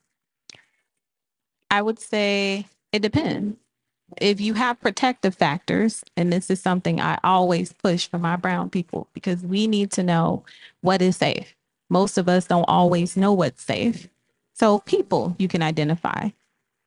I 1.70 1.82
would 1.82 1.98
say 1.98 2.66
it 2.92 3.00
depends. 3.02 3.56
If 4.20 4.40
you 4.40 4.54
have 4.54 4.80
protective 4.80 5.34
factors, 5.34 6.04
and 6.16 6.32
this 6.32 6.50
is 6.50 6.60
something 6.60 7.00
I 7.00 7.18
always 7.24 7.72
push 7.72 8.08
for 8.08 8.18
my 8.18 8.36
brown 8.36 8.70
people 8.70 9.08
because 9.14 9.42
we 9.42 9.66
need 9.66 9.90
to 9.92 10.02
know 10.02 10.44
what 10.80 11.02
is 11.02 11.16
safe. 11.16 11.54
Most 11.88 12.18
of 12.18 12.28
us 12.28 12.46
don't 12.46 12.68
always 12.68 13.16
know 13.16 13.32
what's 13.32 13.62
safe. 13.62 14.08
So, 14.54 14.80
people 14.80 15.34
you 15.38 15.48
can 15.48 15.62
identify 15.62 16.30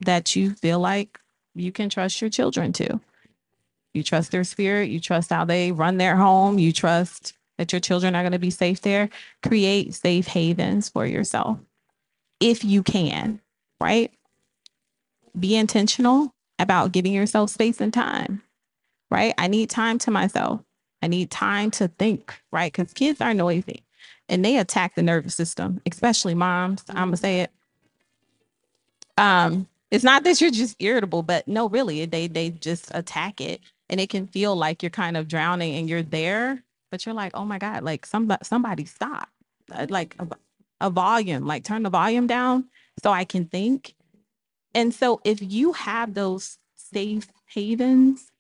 that 0.02 0.36
you 0.36 0.52
feel 0.52 0.80
like 0.80 1.20
you 1.56 1.72
can 1.72 1.90
trust 1.90 2.22
your 2.22 2.30
children 2.30 2.74
to. 2.74 3.00
You 3.94 4.04
trust 4.04 4.32
their 4.32 4.44
spirit, 4.44 4.90
you 4.90 5.00
trust 5.00 5.30
how 5.30 5.46
they 5.46 5.72
run 5.72 5.98
their 5.98 6.18
home, 6.18 6.60
you 6.60 6.74
trust 6.74 7.34
that 7.58 7.72
your 7.72 7.80
children 7.80 8.16
are 8.16 8.24
going 8.24 8.34
to 8.34 8.40
be 8.40 8.50
safe 8.50 8.82
there. 8.82 9.10
Create 9.42 9.96
safe 9.96 10.28
havens 10.28 10.90
for 10.90 11.06
yourself 11.06 11.60
if 12.40 12.64
you 12.64 12.84
can, 12.84 13.40
right? 13.80 14.12
Be 15.40 15.56
intentional 15.56 16.35
about 16.60 16.92
giving 16.94 17.14
yourself 17.14 17.50
space 17.52 17.82
and 17.82 17.94
time, 17.94 18.44
right? 19.12 19.34
I 19.38 19.48
need 19.48 19.70
time 19.70 20.00
to 20.00 20.12
myself. 20.12 20.62
I 21.04 21.08
need 21.08 21.32
time 21.32 21.72
to 21.72 21.90
think, 21.90 22.34
right? 22.52 22.72
Because 22.72 22.94
kids 22.94 23.22
are 23.22 23.34
noisy 23.34 23.84
and 24.30 24.46
they 24.46 24.58
attack 24.58 24.96
the 24.96 25.04
nervous 25.04 25.36
system, 25.36 25.82
especially 25.86 26.36
moms. 26.36 26.84
I'm 26.90 27.08
gonna 27.08 27.18
say 27.18 27.42
it. 27.42 27.52
Um, 29.18 29.68
it's 29.92 30.06
not 30.06 30.26
that 30.26 30.42
you're 30.42 30.52
just 30.52 30.78
irritable, 30.80 31.24
but 31.24 31.48
no, 31.48 31.70
really, 31.70 32.06
they 32.06 32.28
they 32.28 32.52
just 32.52 32.92
attack 32.96 33.42
it, 33.42 33.62
and 33.90 34.02
it 34.02 34.10
can 34.12 34.28
feel 34.28 34.56
like 34.58 34.84
you're 34.84 34.92
kind 34.92 35.18
of 35.18 35.30
drowning 35.30 35.76
and 35.78 35.90
you're 35.90 36.04
there, 36.04 36.64
but 36.92 37.06
you're 37.06 37.16
like, 37.16 37.34
oh 37.36 37.46
my 37.46 37.60
god, 37.60 37.84
like 37.84 38.06
somebody 38.06 38.46
somebody 38.46 38.86
stop, 38.86 39.30
Uh, 39.74 39.88
like 39.90 40.16
a, 40.20 40.28
a 40.82 40.92
volume, 40.92 41.48
like 41.48 41.66
turn 41.66 41.84
the 41.84 41.92
volume 41.92 42.28
down 42.28 42.66
so 43.04 43.12
I 43.12 43.26
can 43.26 43.46
think. 43.48 43.95
And 44.76 44.94
so 44.94 45.22
if 45.24 45.42
you 45.42 45.72
have 45.74 46.14
those 46.14 46.60
safe 46.76 47.30
havens, 47.48 48.32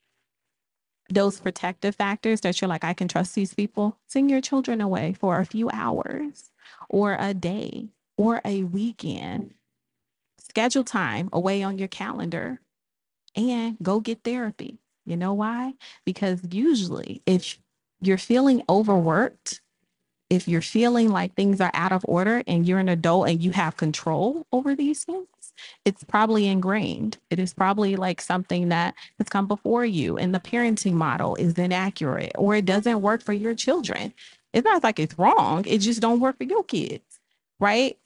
those 1.09 1.39
protective 1.39 1.95
factors 1.95 2.41
that 2.41 2.59
you're 2.59 2.67
like, 2.67 2.83
I 2.83 2.93
can 2.93 3.07
trust 3.07 3.35
these 3.35 3.53
people, 3.53 3.97
send 4.05 4.29
your 4.29 4.41
children 4.41 4.81
away 4.81 5.13
for 5.13 5.39
a 5.39 5.45
few 5.45 5.69
hours 5.71 6.51
or 6.89 7.15
a 7.19 7.33
day 7.33 7.87
or 8.17 8.41
a 8.43 8.63
weekend. 8.63 9.53
Schedule 10.39 10.83
time 10.83 11.29
away 11.31 11.63
on 11.63 11.77
your 11.77 11.87
calendar 11.87 12.59
and 13.35 13.77
go 13.81 14.01
get 14.01 14.23
therapy. 14.23 14.79
You 15.05 15.15
know 15.15 15.33
why? 15.33 15.75
Because 16.05 16.41
usually, 16.51 17.21
if 17.25 17.59
you're 18.01 18.17
feeling 18.17 18.63
overworked, 18.67 19.61
if 20.29 20.47
you're 20.47 20.61
feeling 20.61 21.09
like 21.09 21.35
things 21.35 21.61
are 21.61 21.71
out 21.73 21.91
of 21.91 22.03
order 22.07 22.43
and 22.47 22.67
you're 22.67 22.79
an 22.79 22.89
adult 22.89 23.29
and 23.29 23.41
you 23.41 23.51
have 23.51 23.77
control 23.77 24.47
over 24.51 24.75
these 24.75 25.03
things, 25.03 25.27
it's 25.85 26.03
probably 26.03 26.47
ingrained. 26.47 27.17
It 27.29 27.39
is 27.39 27.53
probably 27.53 27.95
like 27.95 28.21
something 28.21 28.69
that 28.69 28.95
has 29.17 29.29
come 29.29 29.47
before 29.47 29.85
you, 29.85 30.17
and 30.17 30.33
the 30.33 30.39
parenting 30.39 30.93
model 30.93 31.35
is 31.35 31.53
inaccurate 31.57 32.31
or 32.37 32.55
it 32.55 32.65
doesn't 32.65 33.01
work 33.01 33.21
for 33.21 33.33
your 33.33 33.55
children. 33.55 34.13
It's 34.53 34.65
not 34.65 34.83
like 34.83 34.99
it's 34.99 35.19
wrong, 35.19 35.65
it 35.67 35.79
just 35.79 36.01
don't 36.01 36.19
work 36.21 36.37
for 36.37 36.45
your 36.45 36.63
kids, 36.63 37.19
right? 37.59 37.97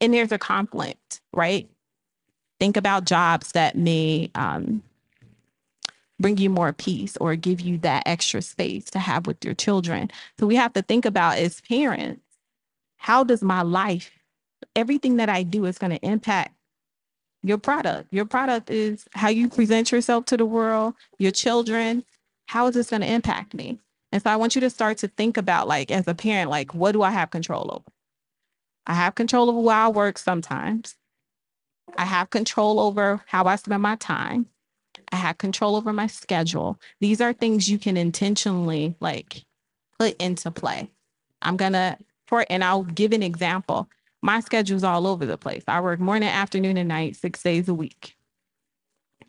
And 0.00 0.12
there's 0.12 0.32
a 0.32 0.38
conflict, 0.38 1.20
right? 1.32 1.68
Think 2.58 2.76
about 2.76 3.04
jobs 3.04 3.52
that 3.52 3.76
may 3.76 4.30
um, 4.34 4.82
bring 6.20 6.36
you 6.36 6.50
more 6.50 6.72
peace 6.72 7.16
or 7.18 7.36
give 7.36 7.60
you 7.60 7.78
that 7.78 8.02
extra 8.06 8.42
space 8.42 8.86
to 8.86 8.98
have 8.98 9.26
with 9.26 9.44
your 9.44 9.54
children. 9.54 10.10
So 10.38 10.46
we 10.46 10.56
have 10.56 10.72
to 10.72 10.82
think 10.82 11.04
about 11.04 11.38
as 11.38 11.60
parents, 11.60 12.22
how 12.96 13.22
does 13.22 13.42
my 13.42 13.62
life, 13.62 14.10
everything 14.74 15.16
that 15.16 15.28
I 15.28 15.44
do 15.44 15.64
is 15.66 15.78
going 15.78 15.92
to 15.92 16.04
impact 16.04 16.52
your 17.42 17.58
product. 17.58 18.12
Your 18.12 18.24
product 18.24 18.70
is 18.70 19.06
how 19.12 19.28
you 19.28 19.48
present 19.48 19.92
yourself 19.92 20.24
to 20.26 20.36
the 20.36 20.46
world, 20.46 20.94
your 21.18 21.32
children. 21.32 22.04
How 22.46 22.66
is 22.66 22.74
this 22.74 22.90
going 22.90 23.02
to 23.02 23.12
impact 23.12 23.54
me? 23.54 23.78
And 24.10 24.22
so 24.22 24.30
I 24.30 24.36
want 24.36 24.54
you 24.54 24.60
to 24.62 24.70
start 24.70 24.98
to 24.98 25.08
think 25.08 25.36
about, 25.36 25.68
like, 25.68 25.90
as 25.90 26.08
a 26.08 26.14
parent, 26.14 26.50
like, 26.50 26.74
what 26.74 26.92
do 26.92 27.02
I 27.02 27.10
have 27.10 27.30
control 27.30 27.70
over? 27.72 27.84
I 28.86 28.94
have 28.94 29.14
control 29.14 29.50
over 29.50 29.60
where 29.60 29.76
I 29.76 29.88
work 29.88 30.16
sometimes. 30.16 30.96
I 31.96 32.04
have 32.04 32.30
control 32.30 32.80
over 32.80 33.22
how 33.26 33.44
I 33.44 33.56
spend 33.56 33.82
my 33.82 33.96
time. 33.96 34.46
I 35.12 35.16
have 35.16 35.38
control 35.38 35.76
over 35.76 35.92
my 35.92 36.06
schedule. 36.06 36.78
These 37.00 37.20
are 37.20 37.32
things 37.32 37.70
you 37.70 37.78
can 37.78 37.96
intentionally 37.96 38.94
like 39.00 39.44
put 39.98 40.16
into 40.20 40.50
play. 40.50 40.90
I'm 41.42 41.56
gonna 41.56 41.98
for 42.26 42.44
and 42.50 42.62
I'll 42.62 42.84
give 42.84 43.12
an 43.12 43.22
example. 43.22 43.88
My 44.22 44.40
schedule's 44.40 44.84
all 44.84 45.06
over 45.06 45.26
the 45.26 45.38
place. 45.38 45.64
I 45.68 45.80
work 45.80 46.00
morning, 46.00 46.28
afternoon, 46.28 46.76
and 46.76 46.88
night, 46.88 47.16
six 47.16 47.42
days 47.42 47.68
a 47.68 47.74
week. 47.74 48.16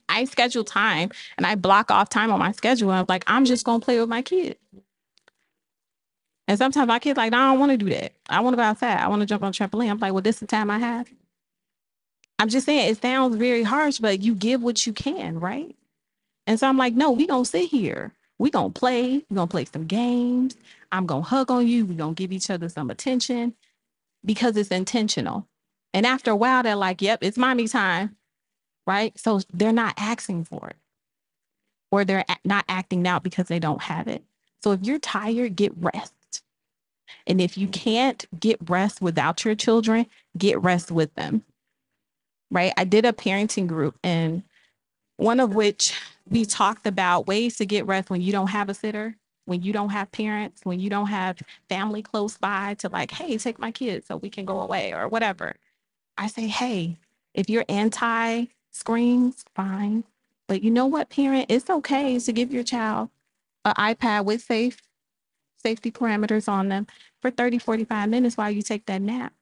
I 0.10 0.26
schedule 0.26 0.64
time 0.64 1.12
and 1.38 1.46
I 1.46 1.56
block 1.56 1.92
off 1.92 2.10
time 2.10 2.32
on 2.32 2.40
my 2.40 2.52
schedule. 2.52 2.92
I'm 2.92 3.06
like, 3.08 3.24
I'm 3.28 3.46
just 3.46 3.66
gonna 3.66 3.80
play 3.80 4.00
with 4.00 4.10
my 4.10 4.22
kid. 4.22 4.58
And 6.48 6.58
sometimes 6.58 6.88
my 6.88 7.00
kids 7.00 7.18
like, 7.18 7.34
I 7.34 7.38
don't 7.38 7.60
want 7.60 7.72
to 7.72 7.78
do 7.78 7.90
that. 7.92 8.14
I 8.30 8.42
want 8.42 8.54
to 8.56 8.58
go 8.58 8.64
outside. 8.64 9.00
I 9.00 9.08
want 9.08 9.22
to 9.22 9.28
jump 9.28 9.44
on 9.44 9.54
trampoline. 9.54 9.90
I'm 9.90 10.00
like, 10.00 10.14
well, 10.14 10.22
this 10.24 10.38
is 10.38 10.42
the 10.42 10.48
time 10.48 10.72
I 10.72 10.80
have. 10.80 11.10
I'm 12.40 12.50
just 12.50 12.66
saying 12.66 12.92
it 12.92 13.02
sounds 13.02 13.36
very 13.36 13.64
harsh, 13.64 14.00
but 14.00 14.22
you 14.22 14.36
give 14.36 14.64
what 14.64 14.88
you 14.88 14.94
can, 14.94 15.40
right? 15.40 15.76
And 16.48 16.60
so 16.60 16.68
I'm 16.68 16.78
like, 16.78 16.96
no, 16.96 17.12
we 17.12 17.28
gonna 17.28 17.46
sit 17.46 17.70
here. 17.70 18.14
We 18.40 18.50
gonna 18.52 18.72
play. 18.72 19.24
We 19.30 19.36
gonna 19.36 19.48
play 19.48 19.66
some 19.66 19.86
games. 19.86 20.56
I'm 20.92 21.06
gonna 21.06 21.24
hug 21.24 21.52
on 21.52 21.68
you. 21.68 21.86
We 21.86 21.96
gonna 21.96 22.14
give 22.14 22.32
each 22.32 22.50
other 22.50 22.70
some 22.70 22.90
attention 22.90 23.54
because 24.26 24.58
it's 24.58 24.70
intentional. 24.70 25.48
And 25.94 26.06
after 26.06 26.32
a 26.32 26.36
while, 26.36 26.64
they're 26.64 26.76
like, 26.76 27.02
yep, 27.02 27.20
it's 27.22 27.38
mommy 27.38 27.68
time, 27.68 28.16
right? 28.88 29.18
So 29.18 29.42
they're 29.54 29.72
not 29.72 29.96
asking 29.98 30.46
for 30.46 30.70
it, 30.70 30.78
or 31.92 32.06
they're 32.06 32.26
not 32.46 32.66
acting 32.70 33.08
out 33.08 33.24
because 33.24 33.48
they 33.48 33.60
don't 33.60 33.84
have 33.84 34.08
it. 34.08 34.24
So 34.64 34.72
if 34.72 34.82
you're 34.84 35.00
tired, 35.00 35.56
get 35.56 35.74
rest. 35.78 36.14
And 37.26 37.42
if 37.42 37.58
you 37.58 37.68
can't 37.68 38.26
get 38.40 38.60
rest 38.70 39.02
without 39.02 39.46
your 39.46 39.56
children, 39.56 40.06
get 40.38 40.62
rest 40.62 40.92
with 40.92 41.14
them 41.16 41.44
right? 42.52 42.74
I 42.78 42.84
did 42.84 43.06
a 43.06 43.14
parenting 43.14 43.68
group, 43.68 43.98
and 44.04 44.44
one 45.18 45.40
of 45.40 45.56
which 45.56 45.94
we 46.30 46.46
talked 46.46 46.88
about 46.88 47.28
ways 47.28 47.58
to 47.58 47.66
get 47.66 47.86
rest 47.86 48.10
when 48.10 48.22
you 48.22 48.32
don't 48.32 48.48
have 48.48 48.70
a 48.70 48.74
sitter, 48.74 49.16
when 49.50 49.64
you 49.64 49.74
don't 49.74 49.89
have 49.91 50.12
parents, 50.14 50.62
when 50.66 50.80
you 50.80 50.89
don't 50.89 51.08
have 51.08 51.41
family 51.70 52.04
close 52.04 52.38
by 52.38 52.76
to 52.76 52.89
like, 52.89 53.12
hey, 53.12 53.38
take 53.38 53.60
my 53.60 53.72
kids 53.72 54.08
so 54.08 54.18
we 54.18 54.30
can 54.30 54.45
go 54.45 54.62
away 54.62 54.93
or 54.93 55.10
whatever. 55.10 55.56
I 56.18 56.28
say, 56.28 56.47
hey, 56.47 56.97
if 57.34 57.50
you're 57.50 57.66
anti 57.70 58.45
screens, 58.72 59.45
fine. 59.56 60.06
But 60.47 60.64
you 60.64 60.72
know 60.72 60.88
what, 60.88 61.10
parent? 61.10 61.47
It's 61.50 61.70
okay 61.70 62.20
to 62.20 62.34
give 62.34 62.54
your 62.54 62.64
child 62.64 63.10
an 63.66 63.76
iPad 63.76 64.26
with 64.26 64.43
safe 64.43 64.82
safety 65.64 65.91
parameters 65.91 66.50
on 66.50 66.70
them 66.70 66.88
for 67.22 67.32
30, 67.32 67.60
45 67.60 68.10
minutes 68.10 68.38
while 68.38 68.52
you 68.52 68.62
take 68.64 68.86
that 68.88 69.02
nap. 69.02 69.34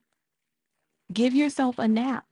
Give 1.14 1.34
yourself 1.36 1.80
a 1.80 1.88
nap 1.88 2.26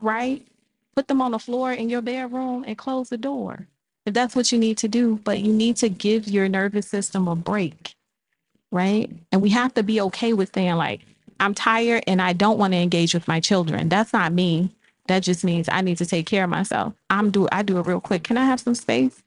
right? 0.00 0.46
Put 0.94 1.08
them 1.08 1.22
on 1.22 1.32
the 1.32 1.38
floor 1.38 1.72
in 1.72 1.88
your 1.88 2.02
bedroom 2.02 2.64
and 2.66 2.78
close 2.78 3.10
the 3.10 3.18
door 3.18 3.68
if 4.06 4.14
that's 4.14 4.36
what 4.36 4.52
you 4.52 4.58
need 4.58 4.78
to 4.80 4.88
do. 4.88 5.20
But 5.24 5.40
you 5.40 5.52
need 5.52 5.76
to 5.78 5.90
give 5.90 6.28
your 6.28 6.48
nervous 6.48 6.88
system 6.88 7.28
a 7.28 7.36
break, 7.36 7.94
right? 8.72 9.10
And 9.32 9.42
we 9.42 9.50
have 9.50 9.74
to 9.74 9.82
be 9.84 10.00
okay 10.02 10.32
with 10.34 10.52
saying, 10.54 10.76
like, 10.76 11.02
I'm 11.40 11.54
tired 11.54 12.04
and 12.06 12.22
I 12.22 12.34
don't 12.34 12.58
want 12.58 12.74
to 12.74 12.78
engage 12.78 13.14
with 13.14 13.28
my 13.28 13.40
children. 13.40 13.88
That's 13.90 14.12
not 14.12 14.32
me. 14.32 14.70
That 15.08 15.20
just 15.24 15.44
means 15.44 15.68
I 15.70 15.82
need 15.82 15.98
to 15.98 16.06
take 16.06 16.26
care 16.26 16.44
of 16.44 16.50
myself. 16.50 16.94
I'm 17.10 17.30
do 17.30 17.48
I 17.52 17.62
do 17.62 17.78
it 17.78 17.86
real 17.86 18.00
quick. 18.00 18.24
Can 18.24 18.38
I 18.38 18.44
have 18.46 18.60
some 18.60 18.74
space? 18.76 19.22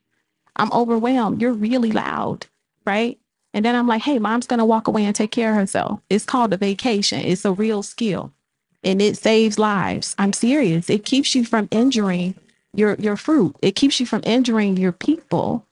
I'm 0.58 0.72
overwhelmed. 0.74 1.42
You're 1.42 1.54
really 1.54 1.92
loud, 1.94 2.48
right? 2.86 3.20
And 3.54 3.66
then 3.66 3.76
I'm 3.76 3.88
like, 3.88 4.04
hey, 4.04 4.20
mom's 4.20 4.48
gonna 4.48 4.66
walk 4.66 4.88
away 4.88 5.06
and 5.06 5.16
take 5.16 5.32
care 5.32 5.52
of 5.52 5.58
herself. 5.58 6.02
It's 6.10 6.26
called 6.26 6.54
a 6.54 6.58
vacation. 6.58 7.22
It's 7.22 7.46
a 7.46 7.54
real 7.54 7.84
skill. 7.84 8.32
and 8.84 9.02
it 9.02 9.18
saves 9.18 9.60
lives. 9.60 10.16
I'm 10.20 10.34
serious. 10.34 10.90
It 10.90 11.06
keeps 11.06 11.36
you 11.36 11.46
from 11.46 11.70
injuring 11.72 12.36
your 12.74 12.96
your 12.96 13.18
fruit. 13.18 13.56
It 13.62 13.76
keeps 13.76 14.00
you 14.00 14.06
from 14.06 14.22
injuring 14.26 14.78
your 14.78 14.92
people, 14.92 15.66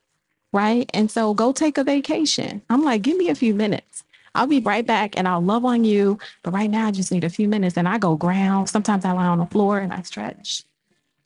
right? 0.54 0.90
And 0.94 1.10
so 1.12 1.34
go 1.34 1.52
take 1.52 1.78
a 1.78 1.84
vacation. 1.84 2.62
I'm 2.70 2.84
like, 2.84 3.02
give 3.02 3.18
me 3.18 3.30
a 3.30 3.36
few 3.36 3.54
minutes. 3.54 4.04
I'll 4.36 4.48
be 4.48 4.60
right 4.60 4.86
back 4.86 5.18
and 5.18 5.28
I'll 5.28 5.42
love 5.42 5.66
on 5.66 5.84
you. 5.84 6.20
But 6.44 6.54
right 6.54 6.70
now 6.70 6.88
I 6.88 6.92
just 6.92 7.12
need 7.12 7.24
a 7.24 7.30
few 7.30 7.48
minutes 7.48 7.78
and 7.78 7.88
I 7.88 7.98
go 7.98 8.16
ground. 8.16 8.70
Sometimes 8.70 9.04
I 9.04 9.12
lie 9.12 9.26
on 9.26 9.40
the 9.40 9.48
floor 9.48 9.80
and 9.80 9.92
I 9.92 10.04
stretch 10.04 10.64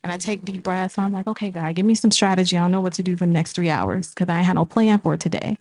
and 0.02 0.12
I 0.12 0.16
take 0.16 0.44
deep 0.44 0.62
breaths. 0.62 0.94
So 0.94 1.02
I'm 1.02 1.12
like, 1.12 1.26
okay, 1.26 1.50
God, 1.50 1.74
give 1.74 1.86
me 1.86 1.94
some 1.94 2.10
strategy. 2.10 2.56
I 2.56 2.60
don't 2.60 2.72
know 2.72 2.80
what 2.80 2.94
to 2.94 3.02
do 3.02 3.16
for 3.16 3.26
the 3.26 3.32
next 3.32 3.52
three 3.52 3.70
hours 3.70 4.10
because 4.10 4.28
I 4.28 4.40
had 4.40 4.54
no 4.54 4.64
plan 4.64 4.98
for 4.98 5.16
today. 5.16 5.58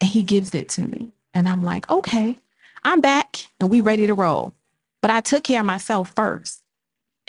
And 0.00 0.10
he 0.10 0.22
gives 0.22 0.54
it 0.54 0.68
to 0.70 0.82
me. 0.82 1.12
And 1.34 1.48
I'm 1.48 1.62
like, 1.62 1.90
okay, 1.90 2.38
I'm 2.84 3.00
back 3.00 3.36
and 3.60 3.68
we 3.68 3.80
ready 3.80 4.06
to 4.06 4.14
roll. 4.14 4.54
But 5.02 5.10
I 5.10 5.20
took 5.20 5.44
care 5.44 5.60
of 5.60 5.66
myself 5.66 6.12
first. 6.14 6.62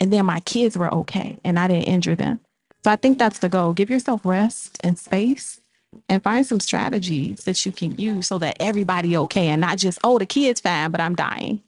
And 0.02 0.12
then 0.12 0.26
my 0.26 0.40
kids 0.40 0.76
were 0.76 0.92
okay 0.92 1.38
and 1.44 1.60
I 1.60 1.68
didn't 1.68 1.84
injure 1.84 2.16
them. 2.16 2.40
So 2.82 2.90
I 2.90 2.96
think 2.96 3.20
that's 3.20 3.38
the 3.38 3.48
goal. 3.48 3.72
Give 3.72 3.88
yourself 3.88 4.22
rest 4.24 4.76
and 4.82 4.98
space 4.98 5.60
and 6.08 6.20
find 6.20 6.44
some 6.44 6.58
strategies 6.58 7.44
that 7.44 7.64
you 7.64 7.70
can 7.70 7.96
use 7.96 8.26
so 8.26 8.38
that 8.38 8.56
everybody 8.58 9.16
okay 9.16 9.46
and 9.46 9.60
not 9.60 9.78
just, 9.78 10.00
oh, 10.02 10.18
the 10.18 10.26
kid's 10.26 10.60
fine, 10.60 10.90
but 10.90 11.00
I'm 11.00 11.14
dying. 11.14 11.62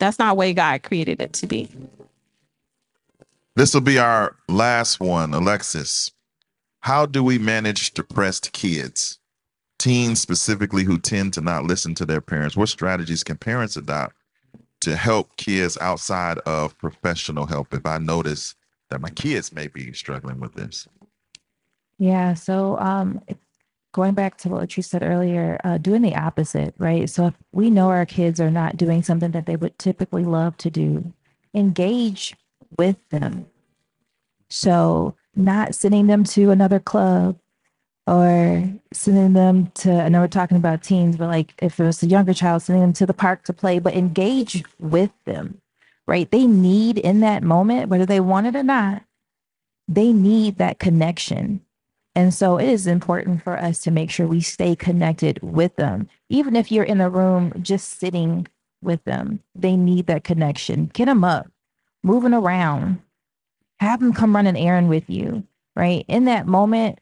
That's 0.00 0.18
not 0.18 0.30
the 0.30 0.34
way 0.34 0.54
God 0.54 0.82
created 0.82 1.22
it 1.22 1.32
to 1.34 1.46
be. 1.46 1.68
This 3.54 3.74
will 3.74 3.80
be 3.80 4.00
our 4.00 4.34
last 4.48 4.98
one, 4.98 5.32
Alexis. 5.32 6.10
How 6.80 7.06
do 7.06 7.22
we 7.22 7.38
manage 7.38 7.94
depressed 7.94 8.50
kids, 8.52 9.20
teens 9.78 10.20
specifically 10.20 10.82
who 10.82 10.98
tend 10.98 11.32
to 11.34 11.40
not 11.40 11.62
listen 11.62 11.94
to 11.94 12.04
their 12.04 12.20
parents? 12.20 12.56
What 12.56 12.70
strategies 12.70 13.22
can 13.22 13.36
parents 13.36 13.76
adopt 13.76 14.16
to 14.80 14.96
help 14.96 15.36
kids 15.36 15.76
outside 15.80 16.38
of 16.40 16.76
professional 16.78 17.46
help 17.46 17.74
if 17.74 17.84
I 17.84 17.98
notice 17.98 18.54
that 18.90 19.00
my 19.00 19.10
kids 19.10 19.52
may 19.52 19.68
be 19.68 19.92
struggling 19.92 20.40
with 20.40 20.54
this? 20.54 20.86
Yeah. 21.98 22.34
So, 22.34 22.78
um, 22.78 23.20
going 23.92 24.14
back 24.14 24.38
to 24.38 24.48
what 24.48 24.68
LaTreasa 24.68 24.84
said 24.84 25.02
earlier, 25.02 25.60
uh, 25.64 25.78
doing 25.78 26.02
the 26.02 26.14
opposite, 26.14 26.74
right? 26.78 27.10
So, 27.10 27.26
if 27.28 27.34
we 27.52 27.70
know 27.70 27.88
our 27.88 28.06
kids 28.06 28.40
are 28.40 28.50
not 28.50 28.76
doing 28.76 29.02
something 29.02 29.32
that 29.32 29.46
they 29.46 29.56
would 29.56 29.78
typically 29.78 30.24
love 30.24 30.56
to 30.58 30.70
do, 30.70 31.12
engage 31.54 32.36
with 32.76 32.96
them. 33.10 33.46
So, 34.48 35.16
not 35.34 35.74
sending 35.74 36.06
them 36.06 36.24
to 36.24 36.50
another 36.50 36.80
club 36.80 37.38
or 38.08 38.66
sending 38.90 39.34
them 39.34 39.70
to, 39.74 39.92
I 39.92 40.08
know 40.08 40.22
we're 40.22 40.28
talking 40.28 40.56
about 40.56 40.82
teens, 40.82 41.18
but 41.18 41.26
like 41.26 41.52
if 41.58 41.78
it 41.78 41.84
was 41.84 42.02
a 42.02 42.06
younger 42.06 42.32
child, 42.32 42.62
sending 42.62 42.80
them 42.80 42.94
to 42.94 43.06
the 43.06 43.12
park 43.12 43.44
to 43.44 43.52
play, 43.52 43.78
but 43.78 43.94
engage 43.94 44.64
with 44.78 45.10
them, 45.26 45.60
right? 46.06 46.30
They 46.30 46.46
need 46.46 46.96
in 46.96 47.20
that 47.20 47.42
moment, 47.42 47.90
whether 47.90 48.06
they 48.06 48.20
want 48.20 48.46
it 48.46 48.56
or 48.56 48.62
not, 48.62 49.02
they 49.86 50.14
need 50.14 50.56
that 50.56 50.78
connection. 50.78 51.60
And 52.14 52.32
so 52.32 52.56
it 52.56 52.68
is 52.68 52.86
important 52.86 53.42
for 53.42 53.58
us 53.58 53.80
to 53.82 53.90
make 53.90 54.10
sure 54.10 54.26
we 54.26 54.40
stay 54.40 54.74
connected 54.74 55.38
with 55.42 55.76
them. 55.76 56.08
Even 56.30 56.56
if 56.56 56.72
you're 56.72 56.84
in 56.84 56.98
the 56.98 57.10
room 57.10 57.52
just 57.60 58.00
sitting 58.00 58.48
with 58.82 59.04
them, 59.04 59.40
they 59.54 59.76
need 59.76 60.06
that 60.06 60.24
connection. 60.24 60.86
Get 60.94 61.04
them 61.04 61.24
up, 61.24 61.46
moving 62.02 62.32
around, 62.32 63.02
have 63.80 64.00
them 64.00 64.14
come 64.14 64.34
run 64.34 64.46
an 64.46 64.56
errand 64.56 64.88
with 64.88 65.10
you, 65.10 65.44
right? 65.76 66.06
In 66.08 66.24
that 66.24 66.46
moment, 66.46 67.00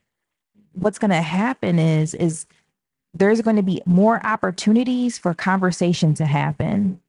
what's 0.76 0.98
going 0.98 1.10
to 1.10 1.22
happen 1.22 1.78
is 1.78 2.14
is 2.14 2.46
there's 3.14 3.40
going 3.40 3.56
to 3.56 3.62
be 3.62 3.82
more 3.86 4.24
opportunities 4.24 5.16
for 5.18 5.32
conversation 5.34 6.14
to 6.14 6.26
happen. 6.26 7.00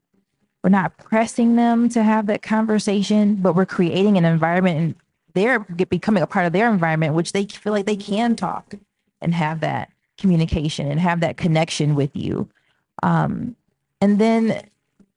We're 0.63 0.69
not 0.69 0.97
pressing 0.97 1.55
them 1.55 1.89
to 1.89 2.01
have 2.01 2.27
that 2.27 2.41
conversation, 2.41 3.35
but 3.35 3.55
we're 3.55 3.65
creating 3.65 4.17
an 4.17 4.25
environment 4.25 4.77
and 4.79 4.95
they're 5.33 5.59
becoming 5.59 6.23
a 6.23 6.27
part 6.27 6.45
of 6.45 6.53
their 6.53 6.71
environment, 6.71 7.13
which 7.13 7.33
they 7.33 7.45
feel 7.45 7.73
like 7.73 7.85
they 7.85 7.95
can 7.95 8.35
talk 8.35 8.73
and 9.21 9.35
have 9.35 9.59
that 9.59 9.91
communication 10.17 10.89
and 10.89 10.99
have 10.99 11.19
that 11.19 11.37
connection 11.37 11.93
with 11.93 12.15
you. 12.15 12.49
Um, 13.03 13.55
and 14.01 14.17
then 14.19 14.63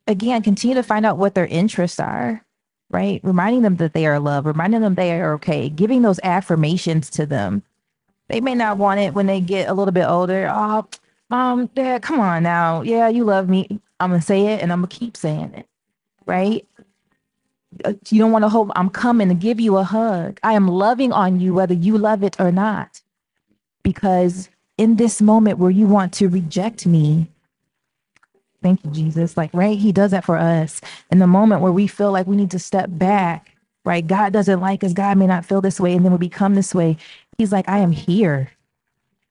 again, 0.06 0.42
continue 0.42 0.74
to 0.74 0.82
find 0.82 1.06
out 1.06 1.18
what 1.18 1.34
their 1.34 1.46
interests 1.46 2.00
are, 2.00 2.44
right? 2.90 3.20
Reminding 3.22 3.62
them 3.62 3.76
that 3.76 3.94
they 3.94 4.06
are 4.06 4.18
loved, 4.18 4.46
reminding 4.46 4.80
them 4.82 4.96
they 4.96 5.20
are 5.20 5.34
okay, 5.34 5.68
giving 5.68 6.02
those 6.02 6.20
affirmations 6.22 7.08
to 7.10 7.24
them 7.24 7.62
they 8.30 8.40
may 8.40 8.54
not 8.54 8.78
want 8.78 9.00
it 9.00 9.14
when 9.14 9.26
they 9.26 9.40
get 9.40 9.68
a 9.68 9.74
little 9.74 9.92
bit 9.92 10.06
older. 10.06 10.50
Oh, 10.52 10.86
mom, 11.28 11.66
dad, 11.74 12.02
come 12.02 12.20
on 12.20 12.42
now. 12.42 12.82
Yeah, 12.82 13.08
you 13.08 13.24
love 13.24 13.48
me. 13.48 13.80
I'm 13.98 14.10
gonna 14.10 14.22
say 14.22 14.46
it 14.46 14.62
and 14.62 14.72
I'm 14.72 14.80
gonna 14.80 14.88
keep 14.88 15.16
saying 15.16 15.52
it. 15.54 15.66
Right? 16.26 16.66
Uh, 17.84 17.94
you 18.08 18.18
don't 18.18 18.32
want 18.32 18.44
to 18.44 18.48
hope 18.48 18.70
I'm 18.74 18.90
coming 18.90 19.28
to 19.28 19.34
give 19.34 19.60
you 19.60 19.76
a 19.76 19.84
hug. 19.84 20.40
I 20.42 20.54
am 20.54 20.68
loving 20.68 21.12
on 21.12 21.40
you 21.40 21.54
whether 21.54 21.74
you 21.74 21.98
love 21.98 22.22
it 22.22 22.40
or 22.40 22.50
not. 22.52 23.00
Because 23.82 24.48
in 24.76 24.96
this 24.96 25.20
moment 25.22 25.58
where 25.58 25.70
you 25.70 25.86
want 25.86 26.12
to 26.14 26.28
reject 26.28 26.86
me, 26.86 27.28
thank 28.62 28.84
you, 28.84 28.90
Jesus. 28.90 29.36
Like, 29.36 29.50
right? 29.52 29.78
He 29.78 29.92
does 29.92 30.10
that 30.10 30.24
for 30.24 30.36
us. 30.36 30.80
In 31.10 31.18
the 31.18 31.26
moment 31.26 31.62
where 31.62 31.72
we 31.72 31.86
feel 31.86 32.12
like 32.12 32.26
we 32.26 32.36
need 32.36 32.50
to 32.50 32.58
step 32.58 32.88
back, 32.90 33.56
right? 33.84 34.06
God 34.06 34.32
doesn't 34.32 34.60
like 34.60 34.84
us. 34.84 34.92
God 34.92 35.18
may 35.18 35.26
not 35.26 35.44
feel 35.44 35.60
this 35.60 35.80
way. 35.80 35.94
And 35.94 36.04
then 36.04 36.12
we 36.12 36.18
become 36.18 36.54
this 36.54 36.74
way. 36.74 36.96
He's 37.40 37.52
like, 37.52 37.70
I 37.70 37.78
am 37.78 37.92
here. 37.92 38.50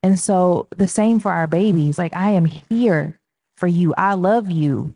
And 0.02 0.20
so 0.20 0.68
the 0.76 0.88
same 0.88 1.20
for 1.20 1.32
our 1.32 1.46
babies. 1.46 2.00
Like, 2.00 2.16
I 2.16 2.32
am 2.32 2.46
here 2.46 3.20
for 3.56 3.68
you. 3.68 3.94
I 4.00 4.16
love 4.16 4.50
you. 4.50 4.96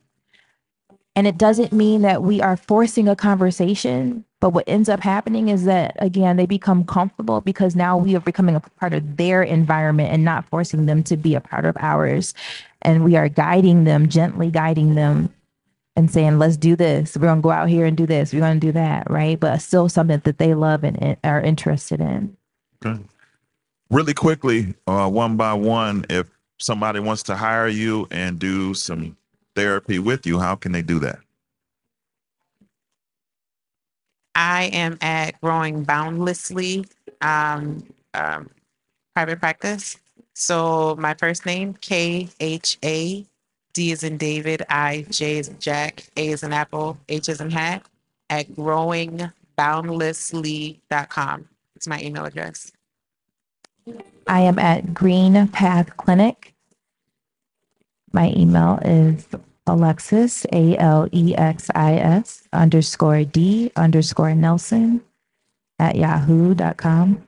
And 1.16 1.28
it 1.28 1.38
doesn't 1.38 1.72
mean 1.72 2.02
that 2.02 2.24
we 2.24 2.42
are 2.42 2.58
forcing 2.58 3.08
a 3.08 3.16
conversation, 3.16 4.26
but 4.40 4.50
what 4.50 4.68
ends 4.68 4.90
up 4.90 5.02
happening 5.02 5.50
is 5.50 5.66
that, 5.66 5.96
again, 6.00 6.38
they 6.38 6.48
become 6.48 6.86
comfortable 6.86 7.40
because 7.40 7.76
now 7.76 7.98
we 7.98 8.16
are 8.16 8.20
becoming 8.20 8.56
a 8.56 8.62
part 8.62 8.96
of 8.96 9.18
their 9.18 9.44
environment 9.44 10.12
and 10.12 10.26
not 10.26 10.50
forcing 10.50 10.88
them 10.88 11.04
to 11.04 11.16
be 11.16 11.36
a 11.36 11.40
part 11.40 11.66
of 11.66 11.78
ours. 11.80 12.34
And 12.82 13.06
we 13.06 13.16
are 13.16 13.30
guiding 13.30 13.84
them, 13.84 14.10
gently 14.10 14.50
guiding 14.50 14.96
them 14.96 15.32
and 15.96 16.10
saying, 16.10 16.40
let's 16.40 16.58
do 16.58 16.76
this. 16.76 17.16
We're 17.16 17.28
going 17.28 17.44
to 17.44 17.44
go 17.44 17.52
out 17.52 17.70
here 17.70 17.86
and 17.86 17.96
do 17.96 18.08
this. 18.08 18.34
We're 18.34 18.40
going 18.40 18.60
to 18.60 18.68
do 18.68 18.72
that. 18.72 19.08
Right. 19.08 19.40
But 19.40 19.62
still 19.62 19.88
something 19.88 20.20
that 20.24 20.40
they 20.40 20.56
love 20.56 20.84
and 20.84 21.16
are 21.24 21.42
interested 21.42 22.02
in. 22.02 22.36
Okay. 22.86 23.02
Really 23.90 24.14
quickly, 24.14 24.74
uh, 24.88 25.10
one 25.10 25.38
by 25.38 25.54
one, 25.54 26.06
if 26.10 26.30
somebody 26.60 27.00
wants 27.00 27.24
to 27.24 27.36
hire 27.36 27.68
you 27.68 28.08
and 28.12 28.40
do 28.40 28.74
some 28.74 29.16
therapy 29.56 30.00
with 30.00 30.26
you, 30.26 30.40
how 30.40 30.56
can 30.56 30.72
they 30.72 30.82
do 30.82 31.00
that? 31.00 31.20
I 34.36 34.64
am 34.74 34.98
at 35.02 35.40
Growing 35.42 35.84
Boundlessly 35.84 36.86
um, 37.22 37.84
um, 38.14 38.50
private 39.14 39.40
practice. 39.40 39.98
So 40.34 40.96
my 40.98 41.14
first 41.14 41.46
name 41.46 41.76
K 41.76 42.30
H 42.40 42.80
A 42.84 43.24
D 43.74 43.92
is 43.92 44.04
in 44.04 44.18
David, 44.18 44.64
I 44.70 45.06
J 45.10 45.38
is 45.38 45.50
in 45.50 45.60
Jack, 45.60 46.08
A 46.18 46.30
is 46.30 46.42
in 46.42 46.52
Apple, 46.52 46.98
H 47.10 47.30
is 47.30 47.42
in 47.42 47.52
Hat 47.52 47.86
at 48.30 48.48
growingboundlessly.com. 48.50 51.50
It's 51.84 51.88
my 51.90 52.02
email 52.02 52.24
address. 52.24 52.72
I 54.26 54.40
am 54.40 54.58
at 54.58 54.94
Green 54.94 55.50
Path 55.50 55.98
Clinic. 55.98 56.54
My 58.14 58.32
email 58.38 58.80
is 58.86 59.28
Alexis, 59.68 60.46
A 60.54 60.78
L 60.78 61.10
E 61.12 61.36
X 61.36 61.70
I 61.76 61.96
S 61.96 62.48
underscore 62.54 63.26
D 63.26 63.70
underscore 63.76 64.34
Nelson 64.34 65.02
at 65.78 65.98
yahoo.com. 65.98 67.22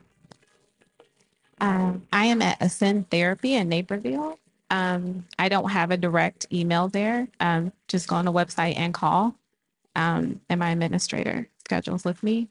Um, 1.60 2.06
I 2.10 2.24
am 2.24 2.40
at 2.40 2.56
Ascend 2.62 3.10
Therapy 3.10 3.56
in 3.56 3.68
Naperville. 3.68 4.38
Um, 4.70 5.26
I 5.38 5.50
don't 5.50 5.68
have 5.68 5.90
a 5.90 5.98
direct 5.98 6.46
email 6.50 6.88
there. 6.88 7.28
Um, 7.40 7.74
just 7.88 8.08
go 8.08 8.16
on 8.16 8.24
the 8.24 8.32
website 8.32 8.78
and 8.78 8.94
call. 8.94 9.34
Um, 9.94 10.40
and 10.48 10.60
my 10.60 10.70
administrator 10.70 11.46
schedules 11.66 12.06
with 12.06 12.22
me. 12.22 12.48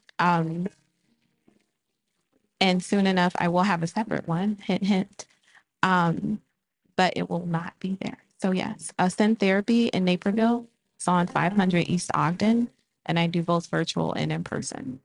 And 2.61 2.83
soon 2.83 3.05
enough, 3.07 3.35
I 3.37 3.47
will 3.47 3.63
have 3.63 3.83
a 3.83 3.87
separate 3.87 4.27
one. 4.27 4.57
Hint, 4.63 4.83
hint. 4.83 5.25
Um, 5.83 6.41
but 6.95 7.13
it 7.15 7.29
will 7.29 7.45
not 7.45 7.73
be 7.79 7.97
there. 8.01 8.17
So 8.41 8.51
yes, 8.51 8.91
Ascend 8.97 9.39
Therapy 9.39 9.87
in 9.87 10.05
Naperville. 10.05 10.67
It's 10.95 11.07
on 11.07 11.27
500 11.27 11.89
East 11.89 12.11
Ogden, 12.13 12.69
and 13.05 13.19
I 13.19 13.27
do 13.27 13.41
both 13.41 13.67
virtual 13.67 14.13
and 14.13 14.31
in 14.31 14.43
person, 14.43 14.99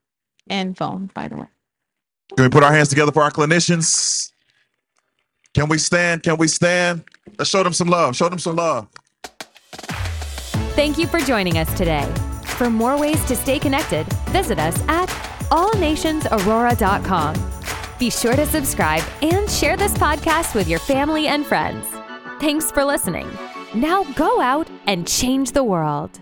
and 0.48 0.76
phone, 0.76 1.10
by 1.14 1.28
the 1.28 1.36
way. 1.36 1.46
Can 2.36 2.44
we 2.44 2.48
put 2.48 2.62
our 2.62 2.72
hands 2.72 2.88
together 2.88 3.12
for 3.12 3.22
our 3.22 3.30
clinicians? 3.30 4.32
Can 5.52 5.68
we 5.68 5.78
stand? 5.78 6.22
Can 6.22 6.36
we 6.36 6.46
stand? 6.48 7.04
Let's 7.38 7.50
show 7.50 7.62
them 7.62 7.72
some 7.72 7.88
love. 7.88 8.14
Show 8.14 8.28
them 8.28 8.38
some 8.38 8.56
love. 8.56 8.88
Thank 10.74 10.96
you 10.96 11.06
for 11.06 11.18
joining 11.20 11.58
us 11.58 11.72
today. 11.76 12.10
For 12.42 12.70
more 12.70 12.96
ways 12.98 13.22
to 13.24 13.34
stay 13.34 13.58
connected, 13.58 14.06
visit 14.30 14.58
us 14.58 14.80
at 14.88 15.08
allnationsaurora.com. 15.50 17.34
Be 17.98 18.10
sure 18.10 18.34
to 18.34 18.46
subscribe 18.46 19.02
and 19.22 19.50
share 19.50 19.76
this 19.76 19.92
podcast 19.94 20.54
with 20.54 20.68
your 20.68 20.78
family 20.78 21.28
and 21.28 21.44
friends. 21.44 21.86
Thanks 22.40 22.72
for 22.72 22.84
listening. 22.84 23.28
Now 23.74 24.04
go 24.14 24.40
out 24.40 24.68
and 24.86 25.06
change 25.06 25.52
the 25.52 25.62
world. 25.62 26.18